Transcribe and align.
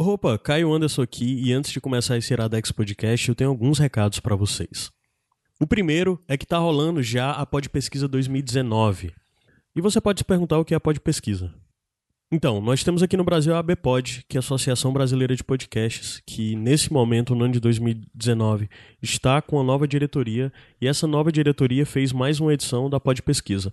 Opa, 0.00 0.38
Caio 0.38 0.72
Anderson 0.72 1.02
aqui 1.02 1.42
e 1.42 1.52
antes 1.52 1.72
de 1.72 1.80
começar 1.80 2.16
esse 2.16 2.32
Iradex 2.32 2.70
Podcast, 2.70 3.28
eu 3.28 3.34
tenho 3.34 3.50
alguns 3.50 3.80
recados 3.80 4.20
para 4.20 4.36
vocês. 4.36 4.92
O 5.60 5.66
primeiro 5.66 6.22
é 6.28 6.36
que 6.36 6.46
tá 6.46 6.56
rolando 6.56 7.02
já 7.02 7.32
a 7.32 7.44
Pod 7.44 7.68
Pesquisa 7.68 8.06
2019. 8.06 9.12
E 9.74 9.80
você 9.80 10.00
pode 10.00 10.20
se 10.20 10.24
perguntar 10.24 10.56
o 10.56 10.64
que 10.64 10.72
é 10.72 10.76
a 10.76 10.80
Pod 10.80 11.00
Pesquisa. 11.00 11.52
Então, 12.30 12.60
nós 12.60 12.84
temos 12.84 13.02
aqui 13.02 13.16
no 13.16 13.24
Brasil 13.24 13.54
a 13.54 13.58
ABPOD, 13.60 14.26
que 14.28 14.36
é 14.36 14.38
a 14.38 14.40
Associação 14.40 14.92
Brasileira 14.92 15.34
de 15.34 15.42
Podcasts, 15.42 16.22
que 16.26 16.54
nesse 16.56 16.92
momento, 16.92 17.34
no 17.34 17.42
ano 17.42 17.54
de 17.54 17.60
2019, 17.60 18.68
está 19.00 19.40
com 19.40 19.58
a 19.58 19.64
nova 19.64 19.88
diretoria, 19.88 20.52
e 20.78 20.86
essa 20.86 21.06
nova 21.06 21.32
diretoria 21.32 21.86
fez 21.86 22.12
mais 22.12 22.38
uma 22.38 22.52
edição 22.52 22.90
da 22.90 23.00
Pod 23.00 23.22
Pesquisa, 23.22 23.72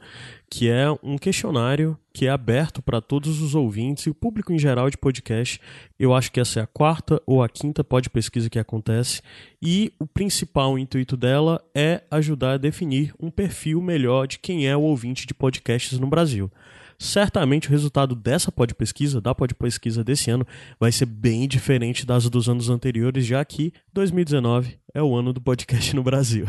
que 0.50 0.70
é 0.70 0.86
um 1.04 1.18
questionário 1.18 2.00
que 2.14 2.28
é 2.28 2.30
aberto 2.30 2.82
para 2.82 3.02
todos 3.02 3.42
os 3.42 3.56
ouvintes 3.56 4.06
e 4.06 4.10
o 4.10 4.16
público 4.16 4.54
em 4.54 4.58
geral 4.58 4.90
de 4.90 4.98
podcast. 4.98 5.60
Eu 6.00 6.14
acho 6.14 6.32
que 6.32 6.40
essa 6.40 6.62
é 6.62 6.64
a 6.64 6.68
quarta 6.68 7.22
ou 7.26 7.44
a 7.44 7.50
quinta 7.50 7.84
Pod 7.84 8.10
Pesquisa 8.10 8.50
que 8.50 8.58
acontece, 8.58 9.22
e 9.62 9.92
o 10.00 10.08
principal 10.08 10.80
intuito 10.80 11.18
dela 11.18 11.62
é 11.76 12.04
ajudar 12.10 12.54
a 12.54 12.58
definir 12.58 13.14
um 13.20 13.30
perfil 13.30 13.82
melhor 13.82 14.28
de 14.28 14.40
quem 14.40 14.66
é 14.66 14.78
o 14.78 14.82
ouvinte 14.82 15.28
de 15.28 15.34
podcasts 15.34 16.00
no 16.00 16.08
Brasil 16.08 16.50
certamente 16.98 17.68
o 17.68 17.72
resultado 17.72 18.16
dessa 18.16 18.52
pod 18.52 18.74
pesquisa, 18.74 19.22
da 19.22 19.34
pod 19.34 19.54
pesquisa 19.56 20.04
desse 20.04 20.30
ano, 20.30 20.46
vai 20.80 20.92
ser 20.92 21.06
bem 21.06 21.48
diferente 21.48 22.06
das 22.06 22.30
dos 22.30 22.50
anos 22.50 22.70
anteriores, 22.70 23.26
já 23.26 23.44
que 23.44 23.74
2019 23.94 24.78
é 24.94 25.02
o 25.02 25.16
ano 25.16 25.34
do 25.34 25.42
podcast 25.42 25.96
no 25.96 26.04
Brasil. 26.04 26.48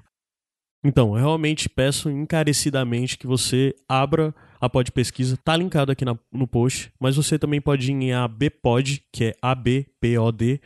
então, 0.84 1.16
eu 1.16 1.22
realmente 1.22 1.68
peço 1.68 2.10
encarecidamente 2.10 3.18
que 3.18 3.26
você 3.26 3.74
abra 3.88 4.34
a 4.60 4.68
pod 4.68 4.90
pesquisa, 4.92 5.36
tá 5.36 5.56
linkado 5.56 5.92
aqui 5.92 6.04
na, 6.04 6.18
no 6.32 6.46
post, 6.46 6.92
mas 7.00 7.16
você 7.16 7.38
também 7.38 7.60
pode 7.60 7.90
ir 7.90 7.94
em 7.94 8.12
abpod, 8.12 9.02
que 9.12 9.24
é 9.24 9.34
abpod.com.br 9.40 10.60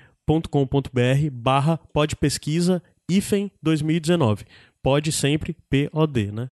barra 1.33 1.79
podpesquisa 1.93 2.83
hífen 3.11 3.51
2019. 3.63 4.45
Pode 4.83 5.13
sempre 5.13 5.57
POD, 5.71 6.33
né? 6.33 6.49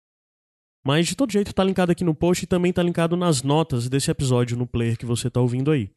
Mas 0.84 1.06
de 1.06 1.16
todo 1.16 1.32
jeito 1.32 1.54
tá 1.54 1.62
linkado 1.62 1.92
aqui 1.92 2.04
no 2.04 2.14
post 2.14 2.44
e 2.44 2.46
também 2.46 2.72
tá 2.72 2.82
linkado 2.82 3.16
nas 3.16 3.42
notas 3.42 3.88
desse 3.88 4.10
episódio 4.10 4.56
no 4.56 4.66
player 4.66 4.96
que 4.96 5.06
você 5.06 5.28
tá 5.28 5.40
ouvindo 5.40 5.70
aí. 5.70 5.90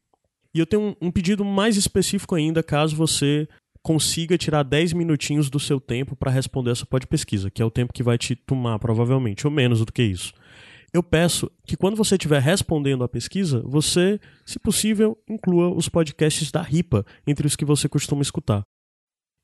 E 0.53 0.59
eu 0.59 0.66
tenho 0.66 0.81
um, 0.81 1.08
um 1.08 1.12
pedido 1.12 1.44
mais 1.44 1.78
específico 1.78 2.36
ainda, 2.36 2.62
caso 2.62 2.95
você 2.95 3.48
consiga 3.81 4.38
tirar 4.38 4.64
10 4.64 4.94
minutinhos 4.94 5.50
do 5.50 5.59
seu 5.59 5.80
tempo 5.80 6.16
para 6.16 6.31
responder 6.31 6.72
essa 6.72 6.86
pod 6.86 7.06
pesquisa, 7.08 7.50
que 7.50 7.62
é 7.62 7.66
o 7.66 7.72
tempo 7.72 7.94
que 7.94 8.03
vai 8.03 8.17
te 8.17 8.36
tomar 8.36 8.80
provavelmente, 8.80 9.45
ou 9.45 9.52
menos 9.52 9.80
do 9.84 9.92
que 9.92 10.03
isso. 10.03 10.34
Eu 10.94 11.02
peço 11.02 11.52
que 11.66 11.75
quando 11.75 11.97
você 11.97 12.16
estiver 12.16 12.40
respondendo 12.40 13.03
a 13.03 13.09
pesquisa, 13.09 13.62
você, 13.66 14.20
se 14.45 14.59
possível, 14.59 15.18
inclua 15.28 15.73
os 15.73 15.90
podcasts 15.90 16.52
da 16.52 16.62
RIPA 16.62 17.03
entre 17.25 17.47
os 17.47 17.56
que 17.56 17.66
você 17.66 17.90
costuma 17.90 18.22
escutar. 18.22 18.62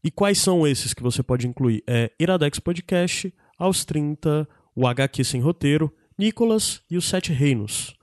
E 0.04 0.12
quais 0.12 0.38
são 0.38 0.66
esses 0.66 0.94
que 0.94 1.02
você 1.02 1.24
pode 1.24 1.48
incluir? 1.48 1.84
É 1.88 2.12
Iradex 2.20 2.60
Podcast, 2.60 3.34
Aos 3.58 3.84
30, 3.84 4.48
o 4.80 4.88
HQ 4.88 5.26
Sem 5.26 5.42
Roteiro, 5.42 5.94
Nicolas 6.18 6.82
e 6.90 6.96
os 6.96 7.04
Sete 7.04 7.34
Reinos. 7.34 7.94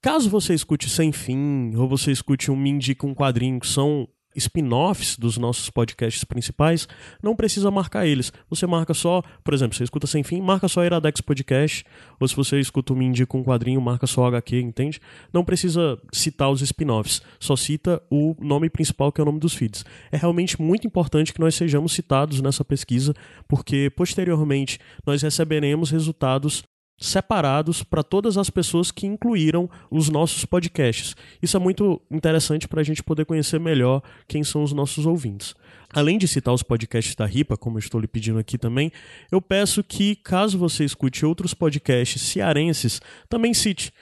Caso 0.00 0.30
você 0.30 0.54
escute 0.54 0.88
Sem 0.88 1.10
Fim, 1.10 1.74
ou 1.74 1.88
você 1.88 2.12
escute 2.12 2.52
um 2.52 2.56
Me 2.56 2.70
Indica 2.70 3.04
um 3.04 3.12
Quadrinho, 3.12 3.58
que 3.58 3.66
são 3.66 4.08
spin-offs 4.34 5.16
dos 5.16 5.36
nossos 5.38 5.70
podcasts 5.70 6.24
principais, 6.24 6.88
não 7.22 7.36
precisa 7.36 7.70
marcar 7.70 8.06
eles. 8.06 8.32
Você 8.48 8.66
marca 8.66 8.94
só, 8.94 9.22
por 9.44 9.54
exemplo, 9.54 9.76
você 9.76 9.84
escuta 9.84 10.06
Sem 10.06 10.22
Fim, 10.22 10.40
marca 10.40 10.68
só 10.68 10.84
Iradex 10.84 11.20
Podcast, 11.20 11.84
ou 12.18 12.28
se 12.28 12.36
você 12.36 12.58
escuta 12.60 12.92
o 12.92 12.96
Me 12.96 13.04
Indica 13.04 13.36
um 13.36 13.42
Quadrinho, 13.42 13.80
marca 13.80 14.06
só 14.06 14.26
HQ, 14.26 14.60
entende? 14.60 15.00
Não 15.32 15.44
precisa 15.44 15.98
citar 16.12 16.50
os 16.50 16.62
spin-offs, 16.62 17.22
só 17.38 17.56
cita 17.56 18.02
o 18.10 18.36
nome 18.40 18.68
principal, 18.68 19.12
que 19.12 19.20
é 19.20 19.22
o 19.22 19.26
nome 19.26 19.38
dos 19.38 19.54
feeds. 19.54 19.84
É 20.10 20.16
realmente 20.16 20.60
muito 20.60 20.86
importante 20.86 21.32
que 21.32 21.40
nós 21.40 21.54
sejamos 21.54 21.92
citados 21.92 22.40
nessa 22.40 22.64
pesquisa, 22.64 23.14
porque 23.48 23.90
posteriormente 23.94 24.78
nós 25.06 25.22
receberemos 25.22 25.90
resultados 25.90 26.62
separados 27.02 27.82
para 27.82 28.02
todas 28.02 28.38
as 28.38 28.48
pessoas 28.48 28.90
que 28.90 29.06
incluíram 29.06 29.68
os 29.90 30.08
nossos 30.08 30.44
podcasts. 30.44 31.16
Isso 31.42 31.56
é 31.56 31.60
muito 31.60 32.00
interessante 32.10 32.68
para 32.68 32.80
a 32.80 32.84
gente 32.84 33.02
poder 33.02 33.24
conhecer 33.24 33.58
melhor 33.58 34.02
quem 34.28 34.44
são 34.44 34.62
os 34.62 34.72
nossos 34.72 35.04
ouvintes. 35.04 35.54
Além 35.92 36.16
de 36.16 36.26
citar 36.26 36.54
os 36.54 36.62
podcasts 36.62 37.14
da 37.14 37.26
RIPA, 37.26 37.56
como 37.56 37.76
eu 37.76 37.80
estou 37.80 38.00
lhe 38.00 38.06
pedindo 38.06 38.38
aqui 38.38 38.56
também, 38.56 38.90
eu 39.30 39.42
peço 39.42 39.84
que, 39.84 40.16
caso 40.16 40.56
você 40.56 40.84
escute 40.84 41.26
outros 41.26 41.52
podcasts 41.52 42.22
cearenses, 42.22 43.00
também 43.28 43.52
cite. 43.52 43.92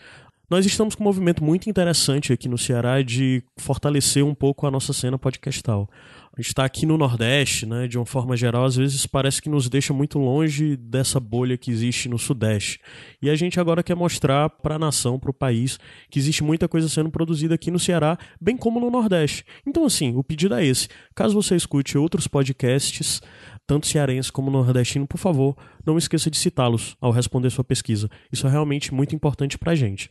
Nós 0.49 0.67
estamos 0.67 0.97
com 0.97 1.05
um 1.05 1.07
movimento 1.07 1.45
muito 1.45 1.71
interessante 1.71 2.33
aqui 2.33 2.49
no 2.49 2.59
Ceará 2.59 3.03
de 3.03 3.43
fortalecer 3.57 4.25
um 4.25 4.35
pouco 4.35 4.67
a 4.67 4.71
nossa 4.71 4.93
cena 4.93 5.17
podcastal 5.17 5.89
a 6.37 6.41
gente 6.41 6.49
está 6.49 6.65
aqui 6.65 6.87
no 6.87 6.97
Nordeste, 6.97 7.67
né, 7.67 7.89
de 7.89 7.99
uma 7.99 8.07
forma 8.07 8.37
geral, 8.37 8.65
às 8.65 8.77
vezes 8.77 9.05
parece 9.05 9.43
que 9.43 9.49
nos 9.49 9.69
deixa 9.69 9.93
muito 9.93 10.19
longe 10.19 10.77
dessa 10.77 11.19
bolha 11.19 11.59
que 11.59 11.71
existe 11.71 12.09
no 12.09 12.19
Sudeste. 12.19 12.81
E 13.21 13.29
a 13.29 13.35
gente 13.35 13.59
agora 13.59 13.83
quer 13.83 13.97
mostrar 13.97 14.49
para 14.49 14.77
a 14.77 14.79
nação, 14.79 15.19
para 15.19 15.31
o 15.31 15.35
país, 15.35 15.79
que 16.09 16.19
existe 16.19 16.45
muita 16.45 16.69
coisa 16.69 16.89
sendo 16.89 17.11
produzida 17.11 17.57
aqui 17.57 17.71
no 17.71 17.81
Ceará, 17.81 18.17
bem 18.41 18.57
como 18.57 18.79
no 18.79 18.91
Nordeste. 18.91 19.45
Então, 19.67 19.85
assim, 19.85 20.15
o 20.15 20.23
pedido 20.23 20.55
é 20.55 20.65
esse. 20.65 20.89
Caso 21.17 21.35
você 21.35 21.57
escute 21.57 21.99
outros 21.99 22.29
podcasts, 22.29 23.21
tanto 23.67 23.87
cearense 23.87 24.33
como 24.33 24.51
nordestino, 24.51 25.07
por 25.07 25.19
favor, 25.19 25.57
não 25.87 25.99
esqueça 25.99 26.31
de 26.31 26.37
citá-los 26.37 26.97
ao 27.01 27.11
responder 27.11 27.51
sua 27.51 27.65
pesquisa. 27.65 28.09
Isso 28.33 28.47
é 28.47 28.51
realmente 28.51 28.93
muito 28.95 29.15
importante 29.15 29.59
para 29.59 29.73
a 29.73 29.77
gente. 29.77 30.11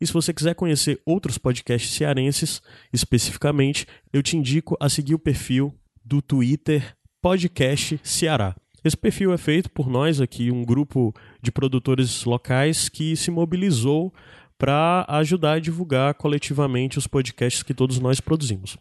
E 0.00 0.06
se 0.06 0.12
você 0.12 0.32
quiser 0.32 0.54
conhecer 0.54 1.00
outros 1.04 1.38
podcasts 1.38 1.90
cearenses, 1.90 2.62
especificamente, 2.92 3.86
eu 4.12 4.22
te 4.22 4.36
indico 4.36 4.76
a 4.80 4.88
seguir 4.88 5.14
o 5.14 5.18
perfil 5.18 5.74
do 6.04 6.22
Twitter 6.22 6.96
Podcast 7.20 8.00
Ceará. 8.04 8.54
Esse 8.84 8.96
perfil 8.96 9.32
é 9.32 9.38
feito 9.38 9.68
por 9.70 9.88
nós 9.88 10.20
aqui, 10.20 10.52
um 10.52 10.64
grupo 10.64 11.12
de 11.42 11.50
produtores 11.50 12.24
locais 12.24 12.88
que 12.88 13.16
se 13.16 13.30
mobilizou 13.30 14.14
para 14.56 15.04
ajudar 15.08 15.54
a 15.54 15.58
divulgar 15.58 16.14
coletivamente 16.14 16.96
os 16.98 17.06
podcasts 17.06 17.62
que 17.62 17.74
todos 17.74 17.98
nós 17.98 18.20
produzimos. 18.20 18.76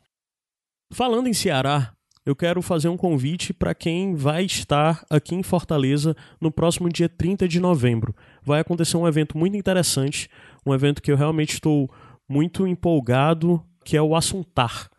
Falando 0.94 1.28
em 1.28 1.34
Ceará, 1.34 1.97
eu 2.28 2.36
quero 2.36 2.62
fazer 2.62 2.90
um 2.90 2.98
convite 2.98 3.54
para 3.54 3.74
quem 3.74 4.14
vai 4.14 4.44
estar 4.44 5.02
aqui 5.10 5.34
em 5.34 5.42
Fortaleza 5.42 6.14
no 6.42 6.52
próximo 6.52 6.90
dia 6.90 7.08
30 7.08 7.48
de 7.48 7.58
novembro. 7.58 8.14
Vai 8.44 8.60
acontecer 8.60 8.98
um 8.98 9.08
evento 9.08 9.38
muito 9.38 9.56
interessante, 9.56 10.30
um 10.66 10.74
evento 10.74 11.02
que 11.02 11.10
eu 11.10 11.16
realmente 11.16 11.54
estou 11.54 11.90
muito 12.28 12.68
empolgado, 12.68 13.64
que 13.82 13.96
é 13.96 14.02
o 14.02 14.14
Assuntar. 14.14 14.90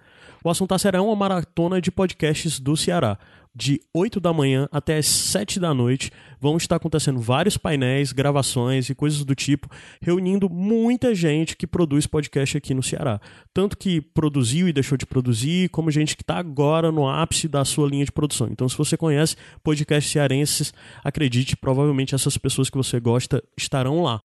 O 0.43 0.49
Assuntar 0.49 0.79
será 0.79 1.03
uma 1.03 1.15
maratona 1.15 1.83
de 1.83 1.93
podcasts 1.93 2.59
do 2.59 2.75
Ceará 2.79 3.19
de 3.59 3.81
8 3.93 4.21
da 4.21 4.33
manhã 4.33 4.69
até 4.71 4.99
as 4.99 5.07
7 5.07 5.59
da 5.59 5.75
noite. 5.75 6.13
Vão 6.41 6.57
estar 6.57 6.77
acontecendo 6.77 7.19
vários 7.19 7.57
painéis, 7.57 8.13
gravações 8.13 8.89
e 8.89 8.95
coisas 8.95 9.25
do 9.25 9.35
tipo, 9.35 9.69
reunindo 10.01 10.49
muita 10.49 11.13
gente 11.13 11.57
que 11.57 11.67
produz 11.67 12.07
podcast 12.07 12.57
aqui 12.57 12.73
no 12.73 12.83
Ceará. 12.83 13.21
Tanto 13.53 13.77
que 13.77 14.01
produziu 14.01 14.69
e 14.69 14.73
deixou 14.73 14.97
de 14.97 15.05
produzir, 15.05 15.69
como 15.71 15.91
gente 15.91 16.17
que 16.17 16.23
está 16.23 16.39
agora 16.39 16.93
no 16.93 17.09
ápice 17.09 17.49
da 17.49 17.65
sua 17.65 17.89
linha 17.89 18.05
de 18.05 18.13
produção. 18.13 18.47
Então, 18.49 18.69
se 18.69 18.79
você 18.79 18.97
conhece 18.97 19.35
podcasts 19.65 20.13
cearenses, 20.13 20.73
acredite, 21.03 21.57
provavelmente 21.57 22.15
essas 22.15 22.39
pessoas 22.39 22.71
que 22.71 22.77
você 22.77 23.01
gosta 23.01 23.43
estarão 23.57 24.03
lá. 24.03 24.21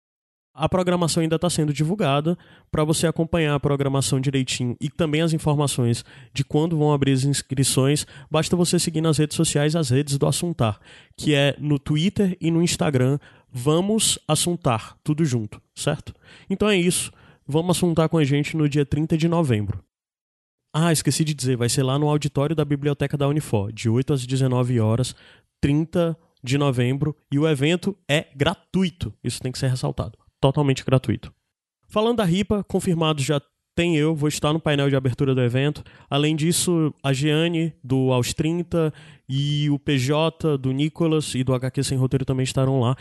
A 0.55 0.69
programação 0.69 1.23
ainda 1.23 1.35
está 1.35 1.49
sendo 1.49 1.73
divulgada 1.73 2.37
para 2.71 2.83
você 2.83 3.07
acompanhar 3.07 3.55
a 3.55 3.59
programação 3.59 4.21
direitinho 4.21 4.77
e 4.79 4.87
também 4.87 5.21
as 5.21 5.33
informações 5.33 6.05
de 6.31 6.43
quando 6.43 6.77
vão 6.77 6.93
abrir 6.93 7.13
as 7.13 7.23
inscrições. 7.23 8.05
Basta 8.29 8.55
você 8.55 8.77
seguir 8.77 9.01
nas 9.01 9.17
redes 9.17 9.35
sociais 9.35 9.75
as 9.75 9.89
redes 9.89 10.15
do 10.15 10.27
Assuntar, 10.27 10.79
que 11.17 11.33
é 11.33 11.55
no 11.57 11.79
Twitter 11.79 12.37
e 12.39 12.51
no 12.51 12.61
Instagram. 12.61 13.17
Vamos 13.51 14.19
Assuntar, 14.27 14.95
tudo 15.03 15.25
junto, 15.25 15.59
certo? 15.73 16.13
Então 16.47 16.69
é 16.69 16.77
isso. 16.77 17.11
Vamos 17.47 17.75
assuntar 17.75 18.07
com 18.07 18.19
a 18.19 18.23
gente 18.23 18.55
no 18.55 18.69
dia 18.69 18.85
30 18.85 19.17
de 19.17 19.27
novembro. 19.27 19.83
Ah, 20.71 20.91
esqueci 20.91 21.23
de 21.23 21.33
dizer, 21.33 21.57
vai 21.57 21.67
ser 21.67 21.81
lá 21.81 21.97
no 21.97 22.07
auditório 22.07 22.55
da 22.55 22.63
Biblioteca 22.63 23.17
da 23.17 23.27
Unifor, 23.27 23.71
de 23.71 23.89
8 23.89 24.13
às 24.13 24.25
19 24.25 24.79
horas, 24.79 25.15
30 25.59 26.15
de 26.43 26.57
novembro, 26.59 27.15
e 27.31 27.39
o 27.39 27.47
evento 27.47 27.97
é 28.07 28.27
gratuito. 28.35 29.13
Isso 29.23 29.41
tem 29.41 29.51
que 29.51 29.57
ser 29.57 29.67
ressaltado 29.67 30.22
totalmente 30.43 30.83
gratuito. 30.83 31.33
Falando 31.87 32.17
da 32.17 32.25
RIPA, 32.25 32.65
confirmado 32.65 33.21
já 33.21 33.41
tem 33.73 33.95
eu, 33.95 34.13
vou 34.13 34.27
estar 34.27 34.51
no 34.51 34.59
painel 34.59 34.89
de 34.89 34.95
abertura 34.95 35.33
do 35.33 35.41
evento. 35.41 35.83
Além 36.09 36.35
disso, 36.35 36.93
a 37.01 37.13
Giane, 37.13 37.73
do 37.81 38.11
Aos 38.11 38.33
30, 38.33 38.93
e 39.27 39.69
o 39.69 39.79
PJ, 39.79 40.57
do 40.57 40.71
Nicolas 40.73 41.33
e 41.33 41.43
do 41.43 41.53
HQ 41.53 41.81
Sem 41.83 41.97
Roteiro 41.97 42.25
também 42.25 42.43
estarão 42.43 42.81
lá. 42.81 42.95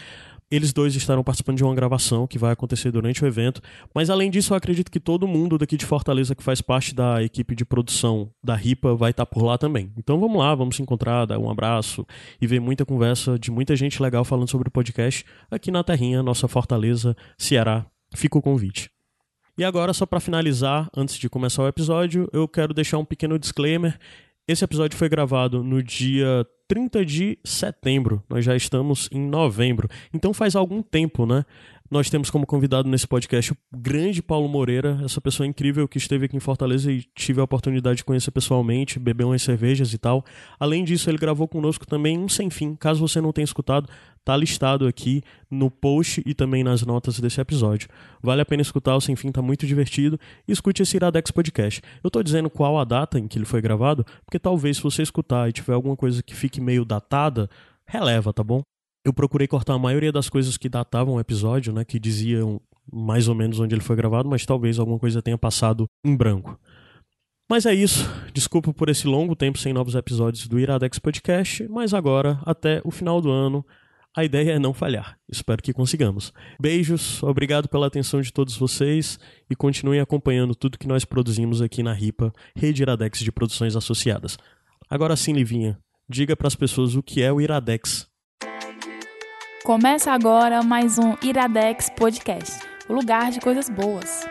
Eles 0.52 0.70
dois 0.70 0.94
estarão 0.94 1.24
participando 1.24 1.56
de 1.56 1.64
uma 1.64 1.74
gravação 1.74 2.26
que 2.26 2.38
vai 2.38 2.52
acontecer 2.52 2.90
durante 2.90 3.24
o 3.24 3.26
evento. 3.26 3.62
Mas 3.94 4.10
além 4.10 4.30
disso, 4.30 4.52
eu 4.52 4.56
acredito 4.58 4.90
que 4.90 5.00
todo 5.00 5.26
mundo 5.26 5.56
daqui 5.56 5.78
de 5.78 5.86
Fortaleza 5.86 6.34
que 6.34 6.42
faz 6.42 6.60
parte 6.60 6.94
da 6.94 7.22
equipe 7.22 7.54
de 7.54 7.64
produção 7.64 8.30
da 8.44 8.54
RIPA 8.54 8.94
vai 8.94 9.12
estar 9.12 9.24
por 9.24 9.42
lá 9.42 9.56
também. 9.56 9.90
Então 9.96 10.20
vamos 10.20 10.38
lá, 10.38 10.54
vamos 10.54 10.76
se 10.76 10.82
encontrar, 10.82 11.24
dar 11.24 11.38
um 11.38 11.50
abraço 11.50 12.06
e 12.38 12.46
ver 12.46 12.60
muita 12.60 12.84
conversa 12.84 13.38
de 13.38 13.50
muita 13.50 13.74
gente 13.74 14.02
legal 14.02 14.26
falando 14.26 14.50
sobre 14.50 14.68
o 14.68 14.70
podcast 14.70 15.24
aqui 15.50 15.70
na 15.70 15.82
Terrinha, 15.82 16.22
nossa 16.22 16.46
Fortaleza, 16.46 17.16
Ceará. 17.38 17.86
Fica 18.14 18.36
o 18.36 18.42
convite. 18.42 18.90
E 19.56 19.64
agora, 19.64 19.94
só 19.94 20.04
para 20.04 20.20
finalizar, 20.20 20.90
antes 20.94 21.16
de 21.16 21.30
começar 21.30 21.62
o 21.62 21.68
episódio, 21.68 22.28
eu 22.30 22.46
quero 22.46 22.74
deixar 22.74 22.98
um 22.98 23.06
pequeno 23.06 23.38
disclaimer. 23.38 23.98
Esse 24.46 24.64
episódio 24.64 24.98
foi 24.98 25.08
gravado 25.08 25.64
no 25.64 25.82
dia 25.82 26.46
30 26.72 27.04
de 27.04 27.38
setembro. 27.44 28.22
Nós 28.30 28.46
já 28.46 28.56
estamos 28.56 29.06
em 29.12 29.20
novembro. 29.20 29.90
Então 30.10 30.32
faz 30.32 30.56
algum 30.56 30.80
tempo, 30.80 31.26
né? 31.26 31.44
Nós 31.92 32.08
temos 32.08 32.30
como 32.30 32.46
convidado 32.46 32.88
nesse 32.88 33.06
podcast 33.06 33.52
o 33.52 33.56
grande 33.70 34.22
Paulo 34.22 34.48
Moreira, 34.48 34.98
essa 35.04 35.20
pessoa 35.20 35.46
incrível 35.46 35.86
que 35.86 35.98
esteve 35.98 36.24
aqui 36.24 36.34
em 36.34 36.40
Fortaleza 36.40 36.90
e 36.90 37.02
tive 37.14 37.38
a 37.38 37.44
oportunidade 37.44 37.98
de 37.98 38.04
conhecer 38.04 38.30
pessoalmente, 38.30 38.98
beber 38.98 39.24
umas 39.24 39.42
cervejas 39.42 39.92
e 39.92 39.98
tal. 39.98 40.24
Além 40.58 40.84
disso, 40.84 41.10
ele 41.10 41.18
gravou 41.18 41.46
conosco 41.46 41.86
também 41.86 42.18
um 42.18 42.30
Sem 42.30 42.48
Fim. 42.48 42.74
Caso 42.76 42.98
você 42.98 43.20
não 43.20 43.30
tenha 43.30 43.44
escutado, 43.44 43.90
tá 44.24 44.34
listado 44.34 44.86
aqui 44.86 45.20
no 45.50 45.70
post 45.70 46.22
e 46.24 46.32
também 46.32 46.64
nas 46.64 46.80
notas 46.80 47.20
desse 47.20 47.42
episódio. 47.42 47.90
Vale 48.22 48.40
a 48.40 48.46
pena 48.46 48.62
escutar, 48.62 48.96
o 48.96 49.00
Sem 49.02 49.14
Fim 49.14 49.30
tá 49.30 49.42
muito 49.42 49.66
divertido. 49.66 50.18
E 50.48 50.52
escute 50.52 50.82
esse 50.82 50.96
Iradex 50.96 51.30
Podcast. 51.30 51.82
Eu 52.02 52.10
tô 52.10 52.22
dizendo 52.22 52.48
qual 52.48 52.78
a 52.78 52.84
data 52.84 53.18
em 53.18 53.28
que 53.28 53.36
ele 53.36 53.44
foi 53.44 53.60
gravado, 53.60 54.02
porque 54.24 54.38
talvez 54.38 54.78
se 54.78 54.82
você 54.82 55.02
escutar 55.02 55.46
e 55.50 55.52
tiver 55.52 55.74
alguma 55.74 55.94
coisa 55.94 56.22
que 56.22 56.34
fique 56.34 56.58
meio 56.58 56.86
datada, 56.86 57.50
releva, 57.84 58.32
tá 58.32 58.42
bom? 58.42 58.62
Eu 59.04 59.12
procurei 59.12 59.48
cortar 59.48 59.74
a 59.74 59.78
maioria 59.78 60.12
das 60.12 60.28
coisas 60.28 60.56
que 60.56 60.68
datavam 60.68 61.14
o 61.14 61.20
episódio, 61.20 61.72
né, 61.72 61.84
que 61.84 61.98
diziam 61.98 62.60
mais 62.90 63.28
ou 63.28 63.34
menos 63.34 63.60
onde 63.60 63.74
ele 63.74 63.82
foi 63.82 63.96
gravado, 63.96 64.28
mas 64.28 64.44
talvez 64.44 64.78
alguma 64.78 64.98
coisa 64.98 65.22
tenha 65.22 65.38
passado 65.38 65.86
em 66.04 66.16
branco. 66.16 66.58
Mas 67.48 67.66
é 67.66 67.74
isso. 67.74 68.08
Desculpa 68.32 68.72
por 68.72 68.88
esse 68.88 69.06
longo 69.06 69.36
tempo 69.36 69.58
sem 69.58 69.72
novos 69.72 69.94
episódios 69.94 70.46
do 70.46 70.58
Iradex 70.58 70.98
Podcast, 70.98 71.66
mas 71.68 71.92
agora, 71.92 72.40
até 72.46 72.80
o 72.84 72.90
final 72.90 73.20
do 73.20 73.30
ano, 73.30 73.64
a 74.16 74.24
ideia 74.24 74.52
é 74.52 74.58
não 74.58 74.74
falhar. 74.74 75.18
Espero 75.28 75.62
que 75.62 75.72
consigamos. 75.72 76.32
Beijos, 76.60 77.22
obrigado 77.22 77.68
pela 77.68 77.86
atenção 77.86 78.20
de 78.20 78.32
todos 78.32 78.56
vocês 78.56 79.18
e 79.50 79.56
continuem 79.56 80.00
acompanhando 80.00 80.54
tudo 80.54 80.78
que 80.78 80.86
nós 80.86 81.04
produzimos 81.04 81.62
aqui 81.62 81.82
na 81.82 81.92
RIPA, 81.92 82.32
Rede 82.54 82.82
Iradex 82.82 83.20
de 83.20 83.32
Produções 83.32 83.74
Associadas. 83.74 84.38
Agora 84.88 85.16
sim, 85.16 85.32
Livinha, 85.32 85.78
diga 86.08 86.36
para 86.36 86.48
as 86.48 86.54
pessoas 86.54 86.94
o 86.94 87.02
que 87.02 87.22
é 87.22 87.32
o 87.32 87.40
Iradex. 87.40 88.11
Começa 89.64 90.10
agora 90.10 90.60
mais 90.60 90.98
um 90.98 91.14
Iradex 91.22 91.88
Podcast, 91.90 92.58
o 92.88 92.92
lugar 92.92 93.30
de 93.30 93.38
coisas 93.40 93.68
boas. 93.68 94.26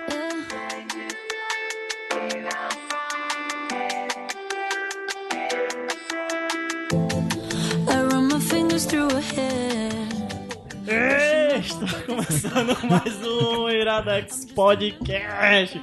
Está 11.56 12.02
começando 12.06 12.78
mais 12.90 13.26
um 13.26 13.70
Iradex 13.70 14.46
Podcast. 14.54 15.82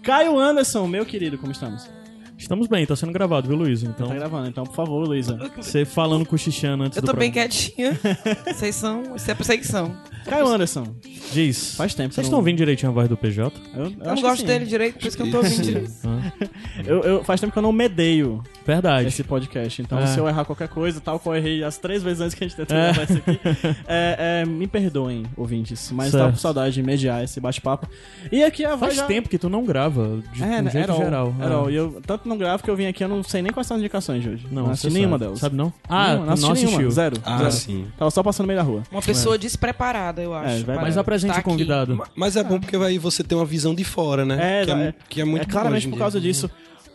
Caio 0.00 0.38
Anderson, 0.38 0.86
meu 0.86 1.04
querido, 1.04 1.36
como 1.38 1.50
estamos? 1.50 1.90
Estamos 2.38 2.66
bem, 2.68 2.84
tá 2.86 2.94
sendo 2.94 3.12
gravado, 3.12 3.48
viu, 3.48 3.56
Luísa? 3.56 3.86
Então, 3.86 4.08
Tá 4.08 4.14
gravando, 4.14 4.48
então, 4.48 4.64
por 4.64 4.74
favor, 4.74 5.06
Luísa. 5.08 5.38
você 5.56 5.84
falando 5.84 6.26
com 6.26 6.34
o 6.34 6.38
Xixana 6.38 6.84
antes 6.84 6.96
Eu 6.96 7.02
do 7.02 7.06
tô 7.06 7.16
bem 7.16 7.30
programa. 7.32 7.48
quietinha. 7.50 7.98
Vocês 8.54 8.74
são. 8.74 9.16
Isso 9.16 9.30
é 9.30 9.34
perseguição. 9.34 9.96
Caio 10.26 10.46
Anderson, 10.46 10.86
Diz. 11.32 11.74
faz 11.76 11.94
tempo. 11.94 12.08
que 12.10 12.14
Vocês 12.16 12.26
estão 12.26 12.32
não- 12.36 12.40
ouvindo 12.40 12.56
direitinho 12.58 12.90
a 12.90 12.94
voz 12.94 13.08
do 13.08 13.16
PJ? 13.16 13.54
Eu, 13.74 13.84
eu 13.84 13.90
Eu 14.00 14.10
acho 14.10 14.22
não 14.22 14.28
gosto 14.30 14.40
sim. 14.40 14.46
dele 14.46 14.64
direito, 14.66 14.98
por 14.98 15.06
isso 15.06 15.16
que 15.16 15.22
eu 15.22 15.26
não 15.26 15.32
tô 15.32 15.38
ouvindo? 15.38 15.86
Eu, 16.86 17.00
eu- 17.02 17.24
faz 17.24 17.40
tempo 17.40 17.52
que 17.52 17.58
eu 17.58 17.62
não 17.62 17.72
medeio 17.72 18.42
Verdade. 18.66 19.08
esse 19.08 19.24
podcast. 19.24 19.80
Então, 19.80 19.98
É. 19.98 20.06
se 20.06 20.18
eu 20.18 20.28
errar 20.28 20.44
qualquer 20.44 20.68
coisa, 20.68 21.00
tal 21.00 21.18
qual 21.18 21.34
eu 21.34 21.40
errei 21.40 21.64
as 21.64 21.78
três 21.78 22.02
vezes 22.02 22.20
antes 22.20 22.34
que 22.34 22.44
a 22.44 22.46
gente 22.46 22.56
tentou 22.56 22.76
É. 22.76 22.92
gravar 22.92 23.02
isso 23.04 23.18
aqui, 23.18 23.40
é, 23.88 24.42
é, 24.42 24.46
me 24.46 24.66
perdoem, 24.66 25.24
ouvintes. 25.36 25.90
Mas 25.90 26.10
Certo. 26.10 26.22
tava 26.22 26.32
com 26.32 26.38
saudade 26.38 26.74
de 26.74 26.82
mediar 26.82 27.24
esse 27.24 27.40
bate-papo. 27.40 27.88
E 28.30 28.44
aqui 28.44 28.64
a 28.64 28.70
voz 28.76 28.80
Faz 28.80 28.94
já... 28.96 29.06
tempo 29.06 29.28
que 29.28 29.38
tu 29.38 29.48
não 29.48 29.64
grava, 29.64 30.20
de 30.32 30.42
É, 30.42 30.46
um 30.58 30.62
né? 30.62 30.70
jeito 30.70 30.92
all, 30.92 30.98
geral. 30.98 31.34
Era 31.40 31.50
É. 31.50 31.54
all. 31.56 31.70
E 31.70 31.74
eu 31.74 32.00
tanto 32.06 32.28
não 32.28 32.36
gravo 32.36 32.62
que 32.62 32.70
eu 32.70 32.76
vim 32.76 32.86
aqui, 32.86 33.02
eu 33.02 33.08
não 33.08 33.22
sei 33.22 33.40
nem 33.42 33.52
quais 33.52 33.66
são 33.66 33.76
as 33.76 33.80
indicações 33.80 34.22
de 34.22 34.28
hoje. 34.28 34.46
Não, 34.50 34.64
não 34.64 34.70
assisti 34.72 34.92
nenhuma 34.92 35.14
sabe. 35.14 35.24
delas. 35.24 35.38
Sabe 35.40 35.56
não? 35.56 35.72
Ah, 35.88 36.08
Nenhuma, 36.08 36.26
não 36.26 36.32
assisti 36.34 36.48
não 36.48 36.54
nenhuma. 36.54 36.70
assistiu. 36.76 36.90
Zero. 36.90 37.16
Ah, 37.24 37.38
zero. 37.38 37.52
sim. 37.52 37.86
Tava 37.98 38.10
só 38.10 38.22
passando 38.22 38.44
no 38.44 38.48
meio 38.48 38.58
da 38.58 38.64
rua. 38.64 38.82
Uma 38.92 39.02
pessoa 39.02 39.38
despreparada, 39.38 40.15
eu 40.22 40.34
acho. 40.34 40.48
É, 40.48 40.58
vai- 40.64 40.76
para 40.76 40.84
Mas 40.84 40.96
apresente 40.98 41.30
estar 41.32 41.40
o 41.40 41.44
convidado. 41.44 41.96
Ma- 41.96 42.06
Mas 42.14 42.36
é 42.36 42.44
bom 42.44 42.58
porque 42.60 42.76
aí 42.76 42.98
você 42.98 43.22
tem 43.24 43.36
uma 43.36 43.44
visão 43.46 43.74
de 43.74 43.84
fora, 43.84 44.24
né? 44.24 44.62
É, 44.62 44.64
que, 44.64 44.70
é, 44.70 44.74
é- 44.74 44.94
que 45.08 45.20
é 45.20 45.24
muito 45.24 45.42
é 45.42 45.46
claramente 45.46 45.86
por 45.86 45.92
dia. 45.94 45.98
causa 46.00 46.20
disso. 46.20 46.50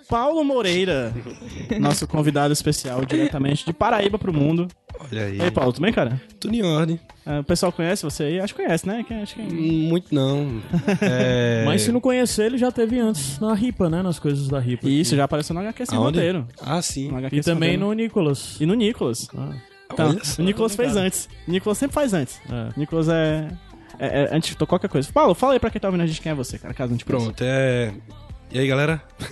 Paulo 0.10 0.44
Moreira, 0.44 1.14
nosso 1.80 2.06
convidado 2.06 2.52
especial 2.52 3.06
diretamente 3.06 3.66
de 3.66 3.72
Paraíba 3.72 4.20
pro 4.20 4.34
mundo. 4.34 4.68
Olha 5.10 5.24
aí. 5.26 5.38
E 5.38 5.42
aí, 5.42 5.50
Paulo, 5.52 5.72
tudo 5.72 5.84
bem, 5.84 5.94
cara? 5.94 6.22
Tudo 6.38 6.54
em 6.54 6.62
ordem. 6.62 7.00
É, 7.26 7.40
o 7.40 7.44
pessoal 7.46 7.72
conhece 7.72 8.04
você 8.04 8.24
aí? 8.24 8.40
Acho 8.42 8.54
que 8.54 8.62
conhece, 8.62 8.86
né? 8.86 9.06
Acho 9.24 9.36
que... 9.36 9.42
Muito 9.42 10.14
não. 10.14 10.62
É... 11.02 11.64
Mas 11.66 11.84
se 11.84 11.92
não 11.94 12.02
conhecer, 12.02 12.48
ele 12.48 12.58
já 12.58 12.72
teve 12.74 13.00
antes 13.00 13.40
na 13.40 13.54
RIPA, 13.54 13.90
né? 13.90 14.02
Nas 14.02 14.20
coisas 14.20 14.50
da 14.50 14.60
RIPA. 14.60 14.90
Isso, 14.90 15.16
já 15.16 15.24
apareceu 15.24 15.54
no 15.54 15.62
HQ 15.62 15.86
Sem 15.86 15.98
Aonde? 15.98 16.18
Roteiro. 16.18 16.48
Ah, 16.62 16.82
sim. 16.82 17.08
No 17.10 17.18
HQ 17.18 17.36
E 17.38 17.44
Sem 17.44 17.54
também 17.54 17.70
Roteiro. 17.78 17.88
no 17.88 17.94
Nicolas. 17.94 18.58
E 18.60 18.66
no 18.66 18.74
Nicolas. 18.74 19.30
Ah, 19.38 19.54
Então, 19.94 20.20
só. 20.24 20.42
o 20.42 20.46
Nicolas 20.46 20.76
fez 20.76 20.96
antes. 20.96 21.30
O 21.48 21.52
Nicolas 21.52 21.78
sempre 21.78 21.94
faz 21.94 22.14
antes. 22.14 22.40
é. 22.50 22.70
O 22.76 22.80
Nicolas 22.80 23.10
é... 23.10 23.48
é, 24.00 24.24
é 24.24 24.36
antes 24.36 24.56
de 24.56 24.66
qualquer 24.66 24.90
coisa. 24.90 25.12
Paulo, 25.12 25.34
fala 25.34 25.54
aí 25.54 25.60
pra 25.60 25.70
quem 25.70 25.80
tá 25.82 25.88
ouvindo 25.88 26.02
a 26.02 26.08
gente 26.08 26.22
quem 26.22 26.32
é 26.32 26.36
você, 26.36 26.58
cara, 26.58 26.74
caso 26.74 26.92
não 26.92 26.98
te 26.98 27.06
conheça. 27.06 27.26
Pronto, 27.26 27.44
é... 27.44 27.94
E 28.54 28.60
aí, 28.60 28.68
galera? 28.68 29.02